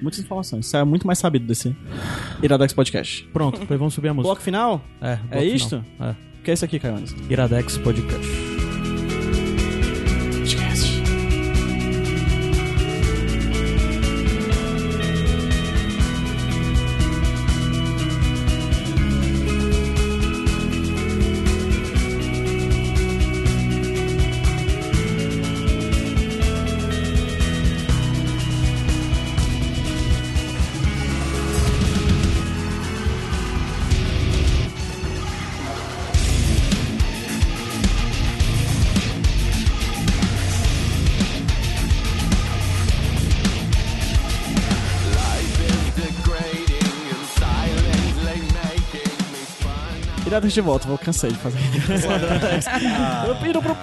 Muitas 0.00 0.20
informações. 0.20 0.66
Isso 0.66 0.76
é 0.76 0.84
muito 0.84 1.08
mais 1.08 1.18
sabido 1.18 1.44
desse 1.44 1.74
Iradex 2.40 2.72
Podcast. 2.72 3.24
Pronto, 3.32 3.58
depois 3.58 3.80
vamos 3.80 3.94
subir 3.94 4.10
a 4.10 4.14
música. 4.14 4.28
Bloco 4.28 4.42
final? 4.42 4.80
É, 5.00 5.16
bloco 5.16 5.30
final. 5.32 5.44
isto? 5.44 5.84
É. 5.98 6.10
O 6.10 6.42
que 6.44 6.50
é 6.52 6.54
isso 6.54 6.64
aqui, 6.64 6.78
Caio 6.78 6.94
Anderson? 6.94 7.16
Iradex. 7.28 7.78
Podcast. 7.78 8.47
Iradex 50.38 50.54
de 50.54 50.60
volta, 50.60 50.86
vou 50.88 50.96
cansei 50.98 51.30
de 51.30 51.36
fazer 51.38 51.58
Iradex. 51.58 52.66
Eu 53.28 53.36
pido 53.36 53.60
pro 53.60 53.76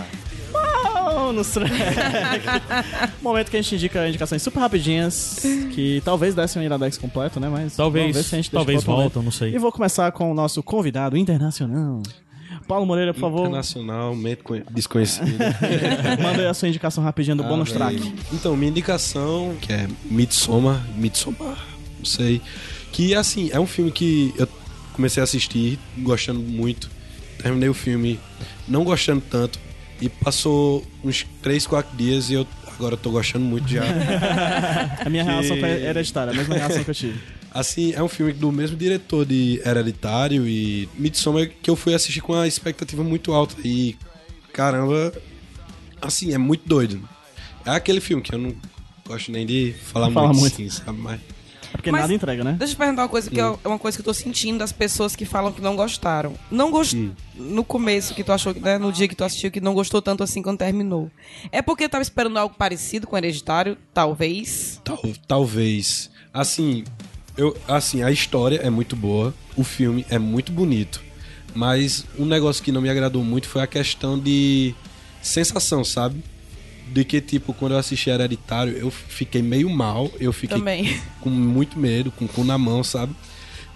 bônus 1.15 1.47
track. 1.51 1.73
Momento 3.21 3.49
que 3.51 3.57
a 3.57 3.61
gente 3.61 3.75
indica 3.75 4.07
indicações 4.07 4.41
super 4.41 4.59
rapidinhas, 4.59 5.39
que 5.73 6.01
talvez 6.05 6.33
dessem 6.33 6.61
um 6.61 6.65
Iradex 6.65 6.97
completo, 6.97 7.39
né? 7.39 7.49
Mas 7.49 7.75
Talvez, 7.75 8.03
vamos 8.05 8.17
ver 8.17 8.23
se 8.23 8.35
a 8.35 8.37
gente 8.37 8.51
deixa 8.51 8.57
talvez 8.57 8.83
voltam, 8.83 9.21
não 9.21 9.31
sei. 9.31 9.53
E 9.53 9.57
vou 9.57 9.71
começar 9.71 10.11
com 10.11 10.31
o 10.31 10.33
nosso 10.33 10.61
convidado 10.63 11.17
internacional. 11.17 12.01
Paulo 12.67 12.85
Moreira, 12.85 13.13
por 13.13 13.19
favor, 13.19 13.41
Internacionalmente 13.41 14.41
conhe- 14.43 14.63
desconhecido. 14.71 15.27
manda 16.21 16.41
aí 16.41 16.47
a 16.47 16.53
sua 16.53 16.67
indicação 16.67 17.03
rapidinha 17.03 17.35
do 17.35 17.43
Ah, 17.43 17.47
bônus 17.47 17.69
velho. 17.71 17.99
track. 17.99 18.15
Então, 18.33 18.55
minha 18.57 18.71
indicação, 18.71 19.55
que 19.61 19.71
é 19.71 19.87
Midsommar, 20.05 20.81
Midsommar, 20.95 21.57
não 21.99 22.05
sei. 22.05 22.41
Que, 22.91 23.13
assim, 23.13 23.49
é 23.51 23.59
um 23.59 23.67
filme 23.67 23.91
que 23.91 24.33
eu 24.37 24.47
comecei 24.95 25.21
a 25.21 25.23
assistir, 25.23 25.77
gostando 25.99 26.39
muito. 26.39 26.89
Terminei 27.41 27.69
o 27.69 27.73
filme 27.73 28.19
não 28.67 28.83
gostando 28.83 29.21
tanto. 29.29 29.59
E 30.01 30.09
passou 30.09 30.85
uns 31.03 31.25
3, 31.41 31.65
4 31.67 31.95
dias 31.95 32.29
e 32.29 32.33
eu 32.33 32.45
agora 32.67 32.97
tô 32.97 33.11
gostando 33.11 33.45
muito 33.45 33.67
já. 33.69 33.83
A 35.05 35.09
minha 35.09 35.23
Que- 35.23 35.31
reação 35.31 35.57
foi 35.57 35.69
hereditária, 35.69 36.33
a 36.33 36.35
mesma 36.35 36.55
reação 36.55 36.83
que 36.83 36.89
eu 36.91 36.95
tive. 36.95 37.19
Assim, 37.53 37.93
é 37.93 38.03
um 38.03 38.09
filme 38.09 38.33
do 38.33 38.51
mesmo 38.51 38.75
diretor 38.75 39.25
de 39.25 39.61
Hereditário 39.65 40.45
e 40.45 40.89
Midsommar 40.99 41.49
que 41.63 41.69
eu 41.69 41.75
fui 41.77 41.93
assistir 41.93 42.19
com 42.19 42.33
uma 42.33 42.45
expectativa 42.45 43.01
muito 43.01 43.31
alta. 43.31 43.55
E, 43.63 43.95
caramba, 44.51 45.13
assim, 46.01 46.33
é 46.33 46.37
muito 46.37 46.67
doido. 46.67 47.07
É 47.65 47.69
aquele 47.69 48.01
filme 48.01 48.21
que 48.21 48.35
eu 48.35 48.39
não 48.39 48.53
gosto 49.07 49.31
nem 49.31 49.45
de 49.45 49.73
falar 49.85 50.11
Fala 50.11 50.27
muito, 50.33 50.39
muito. 50.41 50.53
assim, 50.55 50.69
sabe? 50.69 50.99
Mas 50.99 51.21
Porque 51.75 51.91
Mas- 51.91 52.01
nada 52.01 52.13
entrega, 52.13 52.43
né? 52.43 52.55
Deixa 52.57 52.73
eu 52.73 52.75
te 52.75 52.77
perguntar 52.79 53.03
uma 53.03 53.09
coisa, 53.09 53.29
que 53.29 53.39
é 53.39 53.45
uma 53.65 53.79
coisa 53.79 53.97
que 53.97 54.01
eu 54.01 54.05
tô 54.05 54.13
sentindo 54.13 54.59
das 54.59 54.71
pessoas 54.71 55.15
que 55.15 55.25
falam 55.25 55.51
que 55.51 55.61
não 55.61 55.75
gostaram. 55.75 56.33
Não 56.51 56.71
gostou 56.71 57.11
no 57.35 57.63
começo 57.63 58.13
que 58.13 58.23
tu 58.23 58.31
achou, 58.31 58.53
né, 58.53 58.77
no 58.77 58.91
dia 58.91 59.07
que 59.07 59.15
tu 59.15 59.23
assistiu, 59.23 59.51
que 59.51 59.59
não 59.61 59.73
gostou 59.73 60.01
tanto 60.01 60.23
assim 60.23 60.41
quando 60.41 60.57
terminou. 60.59 61.09
É 61.51 61.61
porque 61.61 61.87
tava 61.89 62.01
esperando 62.01 62.37
algo 62.37 62.55
parecido 62.55 63.07
com 63.07 63.17
Hereditário, 63.17 63.77
talvez. 63.93 64.79
Tal- 64.83 65.01
talvez. 65.27 66.09
Assim, 66.33 66.83
eu, 67.37 67.55
assim, 67.67 68.03
a 68.03 68.11
história 68.11 68.57
é 68.63 68.69
muito 68.69 68.95
boa, 68.95 69.33
o 69.55 69.63
filme 69.63 70.05
é 70.09 70.17
muito 70.19 70.51
bonito, 70.51 71.01
mas 71.53 72.05
um 72.17 72.25
negócio 72.25 72.63
que 72.63 72.71
não 72.71 72.81
me 72.81 72.89
agradou 72.89 73.23
muito 73.23 73.47
foi 73.47 73.61
a 73.61 73.67
questão 73.67 74.17
de 74.19 74.73
sensação, 75.21 75.83
sabe? 75.83 76.23
De 76.87 77.03
que, 77.03 77.19
tipo, 77.19 77.53
quando 77.53 77.73
eu 77.73 77.77
assisti 77.79 78.09
Hereditário, 78.09 78.77
eu 78.77 78.91
fiquei 78.91 79.41
meio 79.41 79.69
mal, 79.69 80.09
eu 80.19 80.31
fiquei 80.31 80.57
Também. 80.57 80.99
com 81.19 81.29
muito 81.29 81.79
medo, 81.79 82.11
com 82.11 82.25
o 82.25 82.27
cu 82.27 82.43
na 82.43 82.57
mão, 82.57 82.83
sabe? 82.83 83.15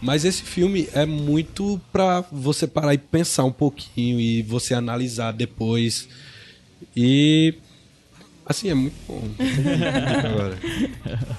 Mas 0.02 0.24
esse 0.24 0.44
filme 0.44 0.88
é 0.94 1.06
muito 1.06 1.82
pra 1.92 2.24
você 2.32 2.66
parar 2.68 2.94
e 2.94 2.98
pensar 2.98 3.44
um 3.44 3.52
pouquinho 3.52 4.20
e 4.20 4.42
você 4.44 4.74
analisar 4.74 5.34
depois. 5.34 6.08
E 6.96 7.56
Assim, 8.50 8.68
é 8.68 8.74
muito 8.74 8.96
bom. 9.08 9.22
Agora. 10.28 10.58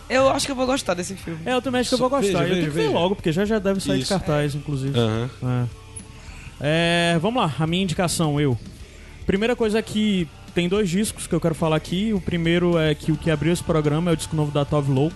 Eu 0.09 0.29
acho 0.31 0.47
que 0.47 0.53
eu 0.53 0.57
vou 0.57 0.65
gostar 0.65 0.95
desse 0.95 1.17
filme. 1.17 1.41
É, 1.45 1.55
eu 1.55 1.61
também 1.61 1.81
acho 1.81 1.89
que 1.89 1.95
eu 1.95 1.99
vou 1.99 2.09
gostar. 2.09 2.43
veja, 2.43 2.45
eu 2.45 2.49
tenho 2.51 2.55
veja, 2.55 2.71
que 2.71 2.77
ver 2.77 2.83
veja. 2.87 2.95
logo, 2.95 3.17
porque 3.17 3.33
já 3.33 3.45
já 3.45 3.59
deve 3.59 3.81
sair 3.81 3.97
de 3.97 4.05
Isso. 4.05 4.13
cartaz, 4.13 4.55
inclusive. 4.55 4.97
Aham. 4.97 5.31
É. 5.43 7.15
É, 7.15 7.19
vamos 7.19 7.43
lá, 7.43 7.53
a 7.59 7.67
minha 7.67 7.83
indicação, 7.83 8.41
eu. 8.41 8.57
Primeira 9.27 9.57
coisa 9.57 9.81
é 9.81 9.83
que 9.83 10.29
tem 10.55 10.69
dois 10.69 10.89
discos 10.89 11.27
que 11.27 11.35
eu 11.35 11.41
quero 11.41 11.55
falar 11.55 11.77
aqui. 11.77 12.13
O 12.13 12.21
primeiro 12.21 12.79
é 12.79 12.95
que 12.95 13.13
o 13.13 13.17
que 13.17 13.31
abriu 13.31 13.53
esse 13.53 13.63
programa 13.63 14.11
é 14.11 14.15
o 14.15 14.17
disco 14.17 14.35
novo 14.37 14.51
da 14.51 14.65
Tove 14.65 14.93
Lo, 14.93 15.13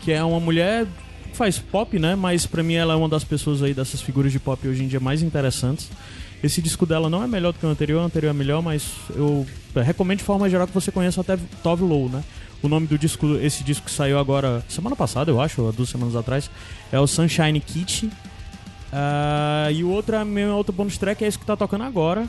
que 0.00 0.12
é 0.12 0.22
uma 0.22 0.40
mulher 0.40 0.86
que 1.30 1.36
faz 1.36 1.58
pop, 1.58 1.98
né? 1.98 2.14
Mas 2.14 2.46
pra 2.46 2.62
mim 2.62 2.74
ela 2.74 2.94
é 2.94 2.96
uma 2.96 3.08
das 3.08 3.24
pessoas 3.24 3.62
aí 3.62 3.72
dessas 3.74 4.00
figuras 4.00 4.32
de 4.32 4.38
pop 4.38 4.66
hoje 4.66 4.82
em 4.84 4.88
dia 4.88 5.00
mais 5.00 5.22
interessantes. 5.22 5.90
Esse 6.42 6.60
disco 6.60 6.84
dela 6.84 7.08
não 7.08 7.22
é 7.22 7.26
melhor 7.28 7.52
do 7.52 7.58
que 7.58 7.66
o 7.66 7.68
anterior, 7.68 8.02
o 8.02 8.04
anterior 8.04 8.30
é 8.30 8.32
melhor, 8.32 8.60
mas 8.62 8.90
eu 9.14 9.46
recomendo 9.76 10.18
de 10.18 10.24
forma 10.24 10.50
geral 10.50 10.66
que 10.66 10.74
você 10.74 10.90
conheça 10.90 11.20
até 11.20 11.38
Tove 11.62 11.84
Lo, 11.84 12.08
né? 12.08 12.22
O 12.60 12.68
nome 12.68 12.86
do 12.86 12.98
disco, 12.98 13.36
esse 13.40 13.62
disco 13.62 13.86
que 13.86 13.92
saiu 13.92 14.18
agora, 14.18 14.64
semana 14.68 14.96
passada, 14.96 15.30
eu 15.30 15.40
acho, 15.40 15.62
ou 15.62 15.72
duas 15.72 15.88
semanas 15.88 16.16
atrás, 16.16 16.50
é 16.90 16.98
o 16.98 17.06
Sunshine 17.06 17.60
Kitty. 17.60 18.10
Ah, 18.92 19.68
e 19.72 19.82
o 19.82 19.88
outro, 19.88 20.24
meu 20.26 20.54
outro 20.54 20.72
bonus 20.72 20.98
track 20.98 21.24
é 21.24 21.28
esse 21.28 21.38
que 21.38 21.46
tá 21.46 21.56
tocando 21.56 21.84
agora, 21.84 22.28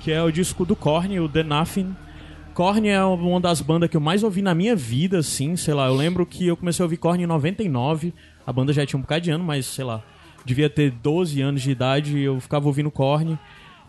que 0.00 0.10
é 0.10 0.22
o 0.22 0.30
disco 0.30 0.64
do 0.64 0.74
Korn, 0.74 1.20
o 1.20 1.28
The 1.28 1.42
Nothing. 1.42 1.94
Korn 2.54 2.88
é 2.88 3.04
uma 3.04 3.40
das 3.40 3.60
bandas 3.60 3.88
que 3.88 3.96
eu 3.96 4.00
mais 4.00 4.22
ouvi 4.22 4.42
na 4.42 4.54
minha 4.54 4.74
vida, 4.74 5.18
assim, 5.18 5.56
sei 5.56 5.74
lá. 5.74 5.86
Eu 5.86 5.94
lembro 5.94 6.26
que 6.26 6.46
eu 6.46 6.56
comecei 6.56 6.82
a 6.82 6.86
ouvir 6.86 6.96
Korn 6.96 7.22
em 7.22 7.26
99. 7.26 8.12
A 8.46 8.52
banda 8.52 8.72
já 8.72 8.84
tinha 8.84 8.98
um 8.98 9.02
bocado 9.02 9.22
de 9.22 9.30
ano, 9.30 9.44
mas 9.44 9.66
sei 9.66 9.84
lá. 9.84 10.02
Devia 10.44 10.70
ter 10.70 10.90
12 10.90 11.40
anos 11.42 11.62
de 11.62 11.70
idade 11.70 12.16
e 12.16 12.24
eu 12.24 12.40
ficava 12.40 12.66
ouvindo 12.66 12.90
Korn. 12.90 13.38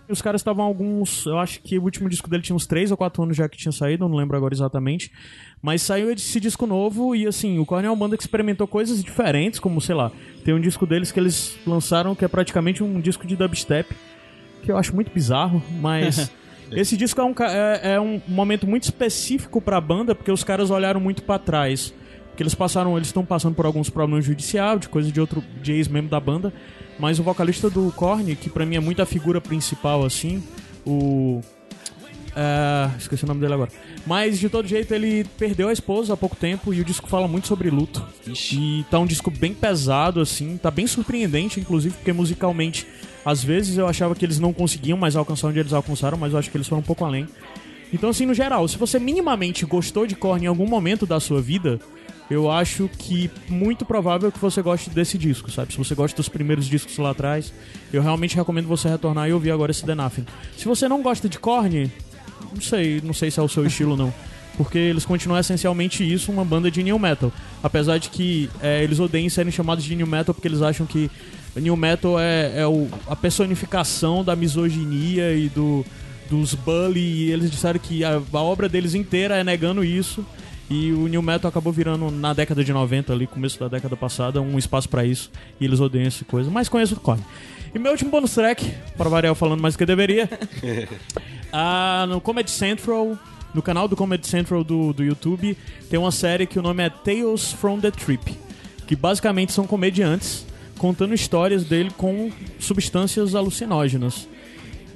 E 0.07 0.11
os 0.11 0.21
caras 0.21 0.41
estavam 0.41 0.65
alguns. 0.65 1.25
Eu 1.25 1.39
acho 1.39 1.61
que 1.61 1.79
o 1.79 1.83
último 1.83 2.09
disco 2.09 2.29
dele 2.29 2.43
tinha 2.43 2.55
uns 2.55 2.67
3 2.67 2.91
ou 2.91 2.97
4 2.97 3.23
anos 3.23 3.37
já 3.37 3.47
que 3.47 3.57
tinha 3.57 3.71
saído, 3.71 4.07
não 4.07 4.17
lembro 4.17 4.35
agora 4.35 4.53
exatamente. 4.53 5.11
Mas 5.61 5.81
saiu 5.81 6.11
esse 6.11 6.39
disco 6.39 6.67
novo 6.67 7.15
e 7.15 7.25
assim, 7.25 7.57
o 7.57 7.65
Korn 7.65 7.87
é 7.87 7.89
uma 7.89 7.95
banda 7.95 8.17
que 8.17 8.23
experimentou 8.23 8.67
coisas 8.67 9.01
diferentes, 9.01 9.59
como 9.59 9.79
sei 9.79 9.95
lá. 9.95 10.11
Tem 10.43 10.53
um 10.53 10.59
disco 10.59 10.85
deles 10.85 11.11
que 11.11 11.19
eles 11.19 11.57
lançaram 11.65 12.13
que 12.13 12.25
é 12.25 12.27
praticamente 12.27 12.83
um 12.83 12.99
disco 12.99 13.25
de 13.25 13.35
dubstep, 13.37 13.95
que 14.61 14.71
eu 14.71 14.77
acho 14.77 14.93
muito 14.95 15.11
bizarro, 15.11 15.61
mas. 15.79 16.31
Esse 16.71 16.95
disco 16.95 17.19
é 17.19 17.23
um, 17.25 17.35
é, 17.41 17.93
é 17.95 17.99
um 17.99 18.21
momento 18.25 18.65
muito 18.65 18.83
específico 18.83 19.59
pra 19.59 19.81
banda, 19.81 20.15
porque 20.15 20.31
os 20.31 20.41
caras 20.41 20.71
olharam 20.71 21.01
muito 21.01 21.21
pra 21.23 21.37
trás. 21.37 21.93
Porque 22.29 22.43
eles 22.43 22.55
passaram, 22.55 22.95
eles 22.95 23.09
estão 23.09 23.25
passando 23.25 23.55
por 23.55 23.65
alguns 23.65 23.89
problemas 23.89 24.23
judiciais, 24.23 24.79
de 24.79 24.87
coisa 24.87 25.11
de 25.11 25.19
outro 25.19 25.43
de 25.61 25.73
ex-membro 25.73 26.09
da 26.09 26.19
banda. 26.19 26.53
Mas 26.97 27.19
o 27.19 27.23
vocalista 27.23 27.69
do 27.69 27.91
Korn, 27.91 28.35
que 28.37 28.49
pra 28.49 28.65
mim 28.65 28.77
é 28.77 28.79
muito 28.79 29.01
a 29.01 29.05
figura 29.05 29.41
principal, 29.41 30.05
assim, 30.05 30.41
o. 30.85 31.41
É, 32.35 32.89
esqueci 32.97 33.23
o 33.23 33.27
nome 33.27 33.41
dele 33.41 33.53
agora. 33.53 33.71
Mas 34.05 34.39
de 34.39 34.49
todo 34.49 34.67
jeito 34.67 34.93
ele 34.93 35.25
perdeu 35.37 35.67
a 35.67 35.73
esposa 35.73 36.13
há 36.13 36.17
pouco 36.17 36.35
tempo 36.35 36.73
e 36.73 36.81
o 36.81 36.85
disco 36.85 37.07
fala 37.07 37.27
muito 37.27 37.47
sobre 37.47 37.69
luto. 37.69 38.05
E 38.25 38.85
tá 38.89 38.99
um 38.99 39.05
disco 39.05 39.29
bem 39.29 39.53
pesado, 39.53 40.21
assim, 40.21 40.57
tá 40.57 40.71
bem 40.71 40.87
surpreendente, 40.87 41.59
inclusive, 41.59 41.95
porque 41.95 42.13
musicalmente, 42.13 42.87
às 43.25 43.43
vezes 43.43 43.77
eu 43.77 43.87
achava 43.87 44.15
que 44.15 44.25
eles 44.25 44.39
não 44.39 44.53
conseguiam 44.53 44.97
mais 44.97 45.15
alcançar 45.15 45.47
onde 45.47 45.59
eles 45.59 45.73
alcançaram, 45.73 46.17
mas 46.17 46.33
eu 46.33 46.39
acho 46.39 46.49
que 46.49 46.57
eles 46.57 46.67
foram 46.67 46.81
um 46.81 46.85
pouco 46.85 47.03
além. 47.03 47.27
Então, 47.93 48.09
assim, 48.09 48.25
no 48.25 48.33
geral, 48.33 48.65
se 48.67 48.77
você 48.77 48.97
minimamente 48.97 49.65
gostou 49.65 50.07
de 50.07 50.15
Korn 50.15 50.45
em 50.45 50.47
algum 50.47 50.65
momento 50.65 51.05
da 51.05 51.19
sua 51.19 51.41
vida, 51.41 51.77
eu 52.29 52.49
acho 52.49 52.89
que 52.97 53.29
muito 53.49 53.85
provável 53.85 54.31
que 54.31 54.39
você 54.39 54.61
goste 54.61 54.89
desse 54.89 55.17
disco, 55.17 55.51
sabe? 55.51 55.73
Se 55.73 55.77
você 55.77 55.93
gosta 55.93 56.15
dos 56.15 56.29
primeiros 56.29 56.65
discos 56.65 56.97
lá 56.97 57.09
atrás, 57.09 57.53
eu 57.91 58.01
realmente 58.01 58.37
recomendo 58.37 58.67
você 58.67 58.87
retornar 58.87 59.27
e 59.27 59.33
ouvir 59.33 59.51
agora 59.51 59.71
esse 59.71 59.85
The 59.85 59.93
Nothing. 59.93 60.25
Se 60.57 60.63
você 60.63 60.87
não 60.87 61.01
gosta 61.01 61.27
de 61.27 61.37
Korn, 61.37 61.91
não 62.53 62.61
sei, 62.61 63.01
não 63.03 63.13
sei 63.13 63.29
se 63.31 63.39
é 63.39 63.43
o 63.43 63.47
seu 63.49 63.65
estilo 63.65 63.95
não. 63.97 64.13
Porque 64.57 64.77
eles 64.77 65.05
continuam 65.05 65.39
essencialmente 65.39 66.03
isso, 66.03 66.31
uma 66.31 66.43
banda 66.43 66.69
de 66.69 66.83
new 66.83 66.99
metal. 66.99 67.31
Apesar 67.63 67.97
de 67.97 68.09
que 68.09 68.49
é, 68.61 68.83
eles 68.83 68.99
odeiem 68.99 69.29
serem 69.29 69.51
chamados 69.51 69.83
de 69.83 69.95
new 69.95 70.05
metal 70.05 70.35
porque 70.35 70.47
eles 70.47 70.61
acham 70.61 70.85
que 70.85 71.09
new 71.55 71.75
metal 71.77 72.19
é, 72.19 72.59
é 72.61 72.67
o- 72.67 72.87
a 73.07 73.15
personificação 73.15 74.23
da 74.23 74.35
misoginia 74.35 75.33
e 75.33 75.47
do, 75.49 75.85
dos 76.29 76.53
bully. 76.53 76.99
E 76.99 77.31
eles 77.31 77.49
disseram 77.49 77.79
que 77.79 78.03
a, 78.03 78.21
a 78.33 78.39
obra 78.41 78.67
deles 78.67 78.93
inteira 78.93 79.37
é 79.37 79.43
negando 79.43 79.83
isso. 79.83 80.25
E 80.71 80.93
o 80.93 81.05
new 81.07 81.21
metal 81.21 81.49
acabou 81.49 81.73
virando, 81.73 82.09
na 82.09 82.31
década 82.31 82.63
de 82.63 82.71
90, 82.71 83.11
ali, 83.11 83.27
começo 83.27 83.59
da 83.59 83.67
década 83.67 83.97
passada, 83.97 84.41
um 84.41 84.57
espaço 84.57 84.87
pra 84.87 85.03
isso. 85.03 85.29
E 85.59 85.65
eles 85.65 85.81
odeiam 85.81 86.07
essa 86.07 86.23
coisa. 86.23 86.49
Mas 86.49 86.69
conheço 86.69 86.95
o 86.95 86.99
Korn. 87.01 87.21
E 87.75 87.77
meu 87.77 87.91
último 87.91 88.09
bonus 88.09 88.33
track, 88.33 88.73
para 88.95 89.09
variar 89.09 89.35
falando 89.35 89.59
mais 89.59 89.73
do 89.73 89.77
que 89.79 89.83
eu 89.83 89.87
deveria, 89.87 90.29
ah, 91.51 92.05
no 92.07 92.21
Comedy 92.21 92.49
Central, 92.49 93.19
no 93.53 93.61
canal 93.61 93.85
do 93.89 93.97
Comedy 93.97 94.25
Central 94.25 94.63
do, 94.63 94.93
do 94.93 95.03
YouTube, 95.03 95.57
tem 95.89 95.99
uma 95.99 96.09
série 96.09 96.47
que 96.47 96.57
o 96.57 96.61
nome 96.61 96.83
é 96.83 96.89
Tales 96.89 97.51
from 97.51 97.77
the 97.81 97.91
Trip, 97.91 98.33
que 98.87 98.95
basicamente 98.95 99.51
são 99.51 99.67
comediantes 99.67 100.45
contando 100.77 101.13
histórias 101.13 101.65
dele 101.65 101.91
com 101.97 102.31
substâncias 102.57 103.35
alucinógenas. 103.35 104.25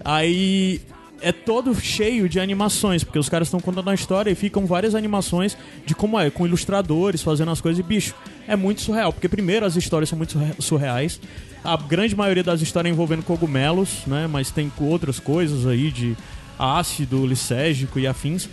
Aí 0.06 0.80
é 1.22 1.32
todo 1.32 1.74
cheio 1.76 2.28
de 2.30 2.40
animações, 2.40 3.04
porque 3.04 3.18
os 3.20 3.30
caras 3.30 3.48
estão 3.48 3.60
contando 3.60 3.90
a 3.90 3.94
história 3.94 4.30
e 4.32 4.36
ficam 4.36 4.66
várias 4.66 4.94
animações 4.96 5.58
de 5.86 5.96
como 5.96 6.20
é, 6.20 6.30
com 6.30 6.46
ilustradores 6.46 7.22
fazendo 7.22 7.52
as 7.52 7.62
coisas 7.62 7.80
e 7.80 7.84
bicho, 7.84 8.14
é 8.48 8.56
muito 8.56 8.82
surreal, 8.82 9.12
porque 9.14 9.28
primeiro 9.30 9.66
as 9.66 9.76
histórias 9.76 10.10
são 10.10 10.18
muito 10.18 10.34
surre- 10.34 10.54
surreais. 10.60 11.20
A 11.64 11.78
grande 11.78 12.16
maioria 12.16 12.44
das 12.44 12.62
histórias 12.62 12.92
é 12.92 12.94
envolvendo 12.94 13.24
cogumelos, 13.24 13.90
né, 14.06 14.28
mas 14.28 14.52
tem 14.52 14.72
outras 14.80 15.20
coisas 15.20 15.66
aí 15.66 15.90
de 15.92 16.16
ácido 16.60 17.26
lisérgico 17.26 18.00
e 18.00 18.06
afins. 18.08 18.48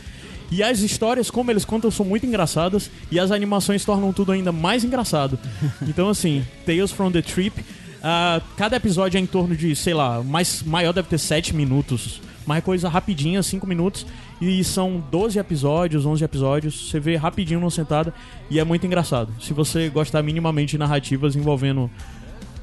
E 0.50 0.62
as 0.62 0.80
histórias, 0.80 1.30
como 1.30 1.50
eles 1.50 1.64
contam, 1.64 1.90
são 1.90 2.04
muito 2.04 2.26
engraçadas 2.26 2.90
e 3.10 3.18
as 3.18 3.30
animações 3.30 3.84
tornam 3.84 4.12
tudo 4.12 4.32
ainda 4.32 4.52
mais 4.52 4.84
engraçado. 4.84 5.38
Então, 5.88 6.08
assim, 6.08 6.44
Tales 6.66 6.90
from 6.90 7.10
the 7.10 7.22
Trip. 7.22 7.64
ah, 8.02 8.40
cada 8.56 8.76
episódio 8.76 9.18
é 9.18 9.20
em 9.20 9.26
torno 9.26 9.56
de, 9.56 9.74
sei 9.76 9.94
lá, 9.94 10.22
mais 10.22 10.62
maior 10.62 10.92
deve 10.92 11.08
ter 11.08 11.18
7 11.18 11.54
minutos. 11.56 12.20
Mas 12.46 12.58
é 12.58 12.60
coisa 12.60 12.88
rapidinha, 12.88 13.42
5 13.42 13.66
minutos. 13.66 14.06
E 14.40 14.62
são 14.64 15.02
12 15.10 15.38
episódios, 15.38 16.04
11 16.04 16.24
episódios. 16.24 16.90
Você 16.90 16.98
vê 16.98 17.16
rapidinho 17.16 17.60
numa 17.60 17.70
sentada 17.70 18.12
e 18.50 18.58
é 18.58 18.64
muito 18.64 18.86
engraçado. 18.86 19.32
Se 19.40 19.52
você 19.52 19.88
gostar 19.88 20.22
minimamente 20.22 20.72
de 20.72 20.78
narrativas 20.78 21.36
envolvendo 21.36 21.90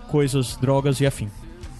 coisas, 0.09 0.57
drogas 0.57 0.99
e 0.99 1.05
afim. 1.05 1.29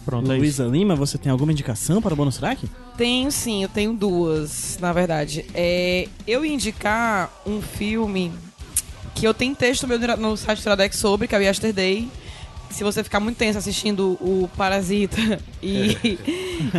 Pronto, 0.06 0.32
é 0.32 0.36
isso. 0.36 0.42
Luísa 0.42 0.64
Lima, 0.66 0.96
você 0.96 1.18
tem 1.18 1.32
alguma 1.32 1.52
indicação 1.52 2.02
para 2.02 2.14
o 2.14 2.18
bonus 2.18 2.38
track? 2.38 2.68
Tenho 2.98 3.32
sim, 3.32 3.64
eu 3.64 3.70
tenho 3.70 3.94
duas, 3.94 4.78
na 4.82 4.92
verdade. 4.94 5.46
É, 5.54 6.08
eu 6.26 6.46
ia 6.46 6.54
indicar 6.54 7.32
um 7.46 7.62
filme 7.62 8.32
que 9.14 9.28
eu 9.28 9.34
tenho 9.34 9.54
texto 9.56 9.88
meu 9.88 10.00
no 10.18 10.38
site 10.38 10.60
do 10.60 10.64
Tradex 10.64 10.98
sobre, 10.98 11.28
que 11.28 11.36
é 11.36 11.38
o 11.38 11.42
Yesterday. 11.42 12.10
Se 12.70 12.84
você 12.84 13.04
ficar 13.04 13.20
muito 13.20 13.38
tenso 13.38 13.58
assistindo 13.58 14.18
o 14.22 14.50
Parasita 14.56 15.18
e, 15.62 15.98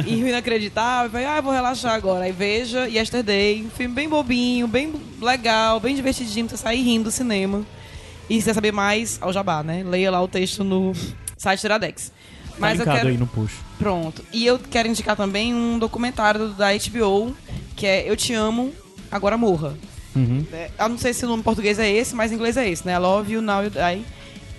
e 0.06 0.22
o 0.22 0.28
Inacreditável, 0.28 1.10
vai, 1.10 1.24
ah, 1.24 1.38
eu 1.38 1.42
vou 1.42 1.52
relaxar 1.52 1.94
agora. 1.94 2.24
Aí 2.24 2.32
veja 2.32 2.88
Yesterday, 2.88 3.64
um 3.64 3.70
filme 3.70 3.94
bem 3.94 4.08
bobinho, 4.08 4.68
bem 4.68 4.94
legal, 5.20 5.80
bem 5.80 5.94
divertidinho, 5.94 6.46
pra 6.46 6.56
você 6.56 6.62
sair 6.62 6.82
rindo 6.82 7.04
do 7.04 7.10
cinema. 7.10 7.64
E 8.28 8.36
se 8.36 8.42
você 8.42 8.54
saber 8.54 8.72
mais, 8.72 9.18
ao 9.20 9.32
jabá, 9.32 9.62
né? 9.62 9.82
Leia 9.84 10.10
lá 10.10 10.22
o 10.22 10.28
texto 10.28 10.62
no 10.62 10.92
site 11.36 11.60
do 11.60 11.62
Tradex. 11.62 12.12
Tá 12.50 12.54
Mas 12.58 12.78
eu 12.78 12.84
linkado 12.84 12.96
quero... 12.98 13.08
aí 13.08 13.16
no 13.16 13.26
push. 13.26 13.54
Pronto. 13.76 14.24
E 14.32 14.46
eu 14.46 14.58
quero 14.58 14.86
indicar 14.86 15.16
também 15.16 15.52
um 15.52 15.78
documentário 15.78 16.50
da 16.50 16.68
HBO, 16.72 17.34
que 17.74 17.86
é 17.86 18.08
Eu 18.08 18.16
Te 18.16 18.32
Amo, 18.32 18.72
Agora 19.10 19.36
Morra. 19.36 19.74
Uhum. 20.14 20.44
É, 20.52 20.70
eu 20.78 20.88
não 20.88 20.98
sei 20.98 21.12
se 21.12 21.24
o 21.24 21.28
nome 21.28 21.40
em 21.40 21.44
português 21.44 21.78
é 21.78 21.90
esse, 21.90 22.14
mas 22.14 22.30
em 22.30 22.34
inglês 22.34 22.56
é 22.56 22.68
esse, 22.68 22.86
né? 22.86 22.94
I 22.94 22.98
Love 22.98 23.32
You, 23.32 23.42
Now 23.42 23.64
You 23.64 23.70
Die. 23.70 24.04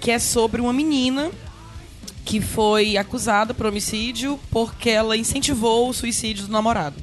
Que 0.01 0.11
é 0.11 0.19
sobre 0.19 0.59
uma 0.59 0.73
menina 0.73 1.31
que 2.25 2.41
foi 2.41 2.97
acusada 2.97 3.53
por 3.53 3.65
homicídio 3.67 4.37
porque 4.51 4.89
ela 4.89 5.15
incentivou 5.15 5.89
o 5.89 5.93
suicídio 5.93 6.45
do 6.47 6.51
namorado. 6.51 6.95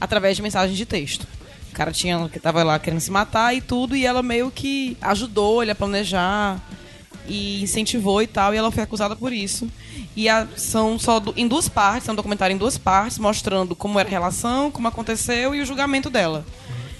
Através 0.00 0.36
de 0.36 0.42
mensagens 0.42 0.76
de 0.78 0.86
texto. 0.86 1.26
O 1.70 1.74
cara 1.74 1.92
tinha, 1.92 2.28
que 2.28 2.40
tava 2.40 2.62
lá 2.62 2.78
querendo 2.78 3.00
se 3.00 3.10
matar 3.10 3.54
e 3.54 3.60
tudo, 3.60 3.94
e 3.94 4.06
ela 4.06 4.22
meio 4.22 4.50
que 4.50 4.96
ajudou 5.00 5.62
ele 5.62 5.70
a 5.70 5.74
planejar 5.74 6.60
e 7.28 7.62
incentivou 7.62 8.22
e 8.22 8.26
tal, 8.26 8.54
e 8.54 8.56
ela 8.56 8.70
foi 8.70 8.82
acusada 8.82 9.14
por 9.14 9.32
isso. 9.32 9.68
E 10.16 10.28
a- 10.28 10.46
são 10.56 10.98
só 10.98 11.20
du- 11.20 11.34
em 11.36 11.46
duas 11.46 11.68
partes, 11.68 12.08
é 12.08 12.12
um 12.12 12.14
documentário 12.16 12.54
em 12.54 12.58
duas 12.58 12.78
partes, 12.78 13.18
mostrando 13.18 13.76
como 13.76 13.98
era 14.00 14.08
a 14.08 14.10
relação, 14.10 14.70
como 14.70 14.88
aconteceu 14.88 15.54
e 15.54 15.60
o 15.60 15.66
julgamento 15.66 16.08
dela. 16.10 16.44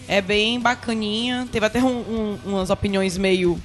É 0.06 0.20
bem 0.20 0.60
bacaninha. 0.60 1.48
Teve 1.50 1.66
até 1.66 1.82
um- 1.82 1.98
um- 2.00 2.38
umas 2.52 2.70
opiniões 2.70 3.16
meio 3.16 3.60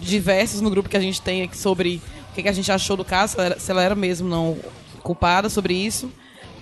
diversas 0.00 0.60
no 0.60 0.70
grupo 0.70 0.88
que 0.88 0.96
a 0.96 1.00
gente 1.00 1.20
tem 1.20 1.42
aqui 1.42 1.56
sobre 1.56 2.00
o 2.30 2.34
que, 2.34 2.42
que 2.42 2.48
a 2.48 2.52
gente 2.52 2.70
achou 2.70 2.96
do 2.96 3.04
caso, 3.04 3.32
se 3.32 3.38
ela, 3.38 3.46
era, 3.46 3.58
se 3.58 3.70
ela 3.70 3.82
era 3.82 3.94
mesmo 3.94 4.28
não 4.28 4.56
culpada 5.02 5.48
sobre 5.48 5.74
isso. 5.74 6.10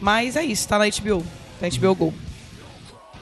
Mas 0.00 0.36
é 0.36 0.44
isso, 0.44 0.68
tá 0.68 0.78
na 0.78 0.84
HBO. 0.86 1.24
Na 1.60 1.68
HBO 1.68 1.94
Go. 1.94 2.14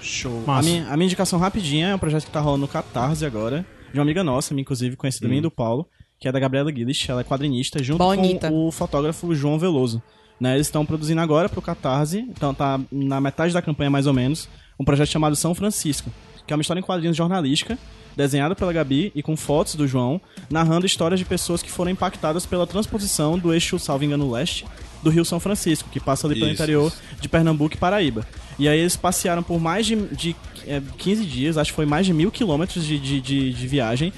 Show. 0.00 0.42
A 0.46 0.62
minha, 0.62 0.88
a 0.88 0.96
minha 0.96 1.06
indicação 1.06 1.38
rapidinha 1.38 1.88
é 1.88 1.94
um 1.94 1.98
projeto 1.98 2.24
que 2.24 2.30
tá 2.30 2.40
rolando 2.40 2.62
no 2.62 2.68
Catarse 2.68 3.24
agora, 3.24 3.64
de 3.92 3.98
uma 3.98 4.02
amiga 4.02 4.24
nossa, 4.24 4.52
minha, 4.52 4.62
inclusive, 4.62 4.96
conhecida 4.96 5.28
bem 5.28 5.40
do 5.40 5.50
Paulo, 5.50 5.86
que 6.18 6.26
é 6.26 6.32
da 6.32 6.40
Gabriela 6.40 6.70
Guilherme, 6.70 6.96
ela 7.08 7.20
é 7.20 7.24
quadrinista, 7.24 7.82
junto 7.82 7.98
Bonita. 7.98 8.48
com 8.48 8.66
o 8.66 8.72
fotógrafo 8.72 9.34
João 9.34 9.58
Veloso. 9.58 10.02
Né, 10.40 10.54
eles 10.54 10.66
estão 10.66 10.84
produzindo 10.84 11.20
agora 11.20 11.48
pro 11.48 11.62
Catarse, 11.62 12.18
então 12.28 12.52
tá 12.52 12.80
na 12.90 13.20
metade 13.20 13.54
da 13.54 13.62
campanha 13.62 13.90
mais 13.90 14.08
ou 14.08 14.12
menos, 14.12 14.48
um 14.76 14.84
projeto 14.84 15.08
chamado 15.08 15.36
São 15.36 15.54
Francisco, 15.54 16.10
que 16.44 16.52
é 16.52 16.56
uma 16.56 16.62
história 16.62 16.80
em 16.80 16.82
quadrinhos 16.82 17.16
jornalística, 17.16 17.78
desenhada 18.16 18.54
pela 18.54 18.72
Gabi 18.72 19.12
e 19.14 19.22
com 19.22 19.36
fotos 19.36 19.74
do 19.74 19.86
João, 19.86 20.20
narrando 20.50 20.86
histórias 20.86 21.18
de 21.18 21.24
pessoas 21.24 21.62
que 21.62 21.70
foram 21.70 21.90
impactadas 21.90 22.46
pela 22.46 22.66
transposição 22.66 23.38
do 23.38 23.52
eixo, 23.52 23.78
salvo 23.78 24.04
engano, 24.04 24.30
leste 24.30 24.64
do 25.02 25.10
Rio 25.10 25.24
São 25.24 25.40
Francisco, 25.40 25.88
que 25.90 25.98
passa 25.98 26.26
ali 26.26 26.36
pelo 26.36 26.46
Isso, 26.46 26.54
interior 26.54 26.88
isso. 26.88 27.02
de 27.20 27.28
Pernambuco 27.28 27.74
e 27.74 27.78
Paraíba. 27.78 28.26
E 28.58 28.68
aí 28.68 28.78
eles 28.78 28.96
passearam 28.96 29.42
por 29.42 29.58
mais 29.58 29.84
de, 29.84 29.96
de 29.96 30.36
é, 30.66 30.80
15 30.98 31.24
dias, 31.24 31.58
acho 31.58 31.72
que 31.72 31.76
foi 31.76 31.86
mais 31.86 32.06
de 32.06 32.12
mil 32.12 32.30
quilômetros 32.30 32.84
de, 32.84 32.98
de, 32.98 33.20
de, 33.20 33.52
de 33.52 33.66
viagem, 33.66 34.12